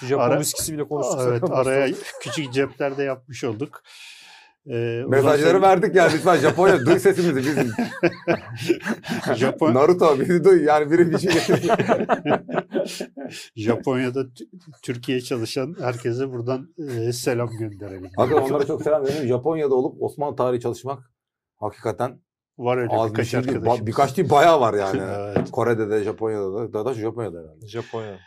Japon 0.08 0.24
Ara- 0.24 0.40
viskisi 0.40 0.74
bile 0.74 0.88
konuştuk. 0.88 1.20
evet, 1.28 1.44
araya 1.52 1.94
küçük 2.22 2.54
cepler 2.54 2.98
de 2.98 3.04
yapmış 3.04 3.44
olduk. 3.44 3.84
Ee, 4.68 5.03
Mesajları 5.07 5.47
zaman 5.47 5.62
verdik 5.62 5.95
yani 5.95 6.14
lütfen 6.14 6.38
Japonya 6.38 6.86
duy 6.86 6.99
sesimizi 6.99 7.36
bizim. 7.38 7.72
Japon, 9.36 9.74
Naruto 9.74 10.20
bizi 10.20 10.43
duy 10.43 10.64
yani 10.64 10.91
biri 10.91 11.12
bir 11.12 11.18
şey 11.18 11.32
getir. 11.34 11.72
Japonya'da 13.55 14.26
Türkiye 14.84 15.22
çalışan 15.22 15.76
herkese 15.82 16.32
buradan 16.32 16.68
e, 16.78 17.14
selam 17.14 17.49
gönderelim. 17.60 18.10
Hakikaten 18.16 18.47
onlara 18.47 18.66
çok 18.66 18.82
selam 18.82 19.03
veriyorum. 19.03 19.28
Japonya'da 19.28 19.76
olup 19.76 20.01
Osmanlı 20.03 20.36
tarihi 20.36 20.62
çalışmak 20.62 21.12
hakikaten 21.57 22.20
Var 22.57 22.78
öyle 22.78 22.93
az 22.93 23.07
bir 23.10 23.14
birkaç 23.14 23.28
şey 23.28 23.39
arkadaşım. 23.39 23.66
Ba- 23.84 23.88
birkaç 23.88 24.18
değil 24.18 24.30
bayağı 24.30 24.62
var 24.62 24.74
yani. 24.74 25.01
Evet. 25.38 25.51
Kore'de 25.51 25.89
de 25.89 26.03
Japonya'da 26.03 26.53
da. 26.53 26.74
Daha 26.74 26.86
da 26.86 26.93
Japonya'da 26.93 27.38
herhalde. 27.39 27.68
Japonya. 27.68 28.20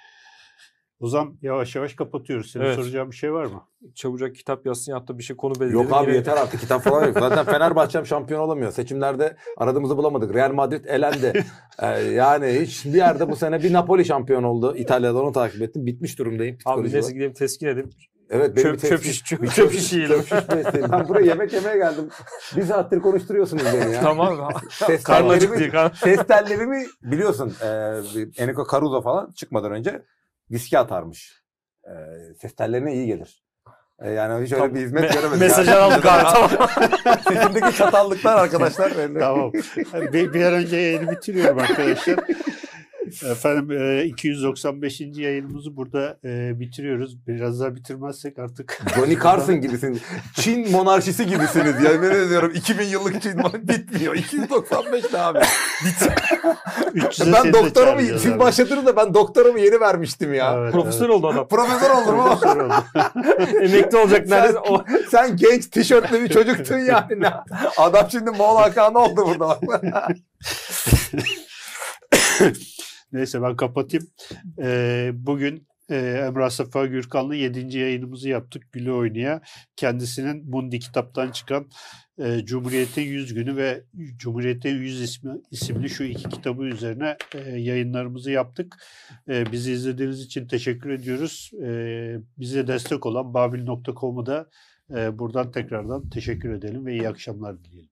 O 1.02 1.08
zaman 1.08 1.34
yavaş 1.42 1.76
yavaş 1.76 1.94
kapatıyoruz. 1.94 2.50
Senin 2.50 2.64
Evet. 2.64 2.76
soracağın 2.76 3.10
bir 3.10 3.16
şey 3.16 3.32
var 3.32 3.44
mı? 3.44 3.62
Çabucak 3.94 4.34
kitap 4.34 4.66
yazsın 4.66 4.92
hatta 4.92 5.18
bir 5.18 5.22
şey 5.22 5.36
konu 5.36 5.54
belirledim. 5.54 5.80
Yok 5.82 5.92
abi 5.92 6.06
Yine- 6.06 6.16
yeter 6.16 6.36
artık 6.36 6.60
kitap 6.60 6.82
falan 6.82 7.06
yok. 7.06 7.16
Zaten 7.18 7.44
Fenerbahçe'm 7.44 8.06
şampiyon 8.06 8.40
olamıyor. 8.40 8.72
Seçimlerde 8.72 9.36
aradığımızı 9.56 9.96
bulamadık. 9.96 10.34
Real 10.34 10.52
Madrid 10.52 10.84
elendi. 10.84 11.44
Ee, 11.82 11.86
yani 12.00 12.60
hiç 12.60 12.84
bir 12.84 12.92
yerde 12.92 13.30
bu 13.30 13.36
sene 13.36 13.62
bir 13.62 13.72
Napoli 13.72 14.04
şampiyon 14.04 14.42
oldu. 14.42 14.76
İtalya'da 14.76 15.22
onu 15.22 15.32
takip 15.32 15.62
ettim. 15.62 15.86
Bitmiş 15.86 16.18
durumdayım. 16.18 16.58
Abi 16.64 16.92
neyse 16.92 17.12
gidelim 17.12 17.32
teskin 17.32 17.66
edip 17.66 17.86
Evet 18.30 18.56
benim 18.56 18.66
çöp, 18.66 18.74
bir 18.74 18.88
çöp, 18.88 19.00
tepsi- 19.00 19.04
şiş, 19.04 19.24
çöp, 19.24 19.50
çöp 19.50 19.72
şiş 19.72 19.92
yiyelim. 19.92 20.22
çöp. 20.22 20.48
Ben 20.92 21.08
buraya 21.08 21.26
yemek 21.26 21.52
yemeye 21.52 21.76
geldim. 21.76 22.08
Bir 22.56 22.62
saattir 22.62 23.00
konuşturuyorsunuz 23.00 23.62
beni 23.64 23.92
ya. 23.92 24.00
tamam. 24.00 24.48
Ses 24.70 25.10
acıktı. 25.10 25.70
Karnı... 25.70 25.94
Ses 25.94 26.26
tellerimi 26.26 26.86
biliyorsun. 27.02 27.52
E, 27.62 27.66
Enrico 28.42 28.66
Caruso 28.72 29.02
falan 29.02 29.30
çıkmadan 29.30 29.72
önce 29.72 30.02
viski 30.50 30.78
atarmış. 30.78 31.42
E, 31.84 31.92
ses 32.40 32.54
tellerine 32.56 32.94
iyi 32.94 33.06
gelir. 33.06 33.42
E, 34.02 34.10
yani 34.10 34.44
hiç 34.44 34.52
öyle 34.52 34.62
Tamam. 34.62 34.74
bir 34.74 34.80
hizmet 34.80 35.04
Me- 35.10 35.14
göremedim. 35.14 35.40
Mesajı 35.40 35.70
Yani- 35.70 35.80
aldık 35.80 36.06
abi 36.06 36.22
tamam. 36.22 36.50
Sesimdeki 37.28 37.76
çatallıklar 37.76 38.36
arkadaşlar. 38.36 38.92
tamam. 39.18 39.52
Bir, 40.12 40.32
bir 40.34 40.44
an 40.44 40.52
önce 40.54 40.76
yayını 40.76 41.10
bitiriyorum 41.10 41.58
arkadaşlar. 41.58 42.18
Efendim 43.30 43.70
e, 43.70 44.04
295. 44.04 45.00
yayınımızı 45.00 45.76
burada 45.76 46.18
e, 46.24 46.60
bitiriyoruz. 46.60 47.26
Biraz 47.26 47.60
daha 47.60 47.74
bitirmezsek 47.74 48.38
artık 48.38 48.82
Johnny 48.94 49.18
Carson 49.18 49.60
gibisin. 49.60 50.00
Çin 50.34 50.70
monarşisi 50.70 51.26
gibisiniz. 51.26 51.74
Yemin 51.84 52.10
ediyorum 52.10 52.52
2000 52.54 52.84
yıllık 52.84 53.22
Çin 53.22 53.38
bitmiyor. 53.68 54.14
295 54.14 55.12
ne 55.12 55.18
abi? 55.18 55.38
300'e 56.94 57.32
ben 57.32 57.52
doktoramı 57.52 58.00
siz 58.02 58.26
abi. 58.26 58.38
başladınız 58.38 58.86
da 58.86 58.96
ben 58.96 59.14
doktoramı 59.14 59.60
yeni 59.60 59.80
vermiştim 59.80 60.34
ya. 60.34 60.54
Evet, 60.58 60.72
Profesör 60.72 61.06
evet. 61.06 61.16
oldu 61.16 61.28
adam. 61.28 61.48
Profesör 61.48 61.90
oldum 61.90 62.20
ama 62.20 62.38
Profesör 62.38 62.56
oldu. 62.56 62.74
Emekli 63.64 63.98
olacak 63.98 64.28
neredeyse. 64.28 64.58
O... 64.58 64.84
sen 65.10 65.36
genç 65.36 65.66
tişörtlü 65.66 66.22
bir 66.22 66.28
çocuktun 66.28 66.78
yani. 66.78 67.20
Ne- 67.20 67.32
Adam 67.76 68.08
şimdi 68.10 68.30
Moğol 68.30 68.56
Hakan'ı 68.56 68.98
oldu 68.98 69.26
burada 69.26 69.58
bak. 69.62 69.62
Neyse 73.12 73.42
ben 73.42 73.56
kapatayım. 73.56 74.06
Ee, 74.58 75.10
bugün 75.14 75.66
e, 75.90 75.96
Emrah 75.96 76.50
Safa 76.50 76.86
Gürkan'la 76.86 77.34
7. 77.34 77.78
yayınımızı 77.78 78.28
yaptık 78.28 78.72
Gülü 78.72 78.92
Oynaya. 78.92 79.40
Kendisinin 79.76 80.50
Mundi 80.50 80.78
kitaptan 80.78 81.30
çıkan 81.30 81.66
e, 82.18 82.44
Cumhuriyet'in 82.44 83.02
100 83.02 83.34
günü 83.34 83.56
ve 83.56 83.84
Cumhuriyet'in 84.16 84.76
100 84.76 85.02
ismi, 85.02 85.32
isimli 85.50 85.90
şu 85.90 86.04
iki 86.04 86.28
kitabı 86.28 86.64
üzerine 86.64 87.16
e, 87.34 87.38
yayınlarımızı 87.50 88.30
yaptık. 88.30 88.76
E, 89.28 89.52
bizi 89.52 89.72
izlediğiniz 89.72 90.20
için 90.20 90.46
teşekkür 90.46 90.90
ediyoruz. 90.90 91.50
E, 91.62 92.16
bize 92.38 92.66
destek 92.66 93.06
olan 93.06 93.34
babil.com'u 93.34 94.26
da 94.26 94.50
e, 94.90 95.18
buradan 95.18 95.50
tekrardan 95.50 96.10
teşekkür 96.10 96.52
edelim 96.52 96.86
ve 96.86 96.92
iyi 96.92 97.08
akşamlar 97.08 97.64
dileyelim. 97.64 97.91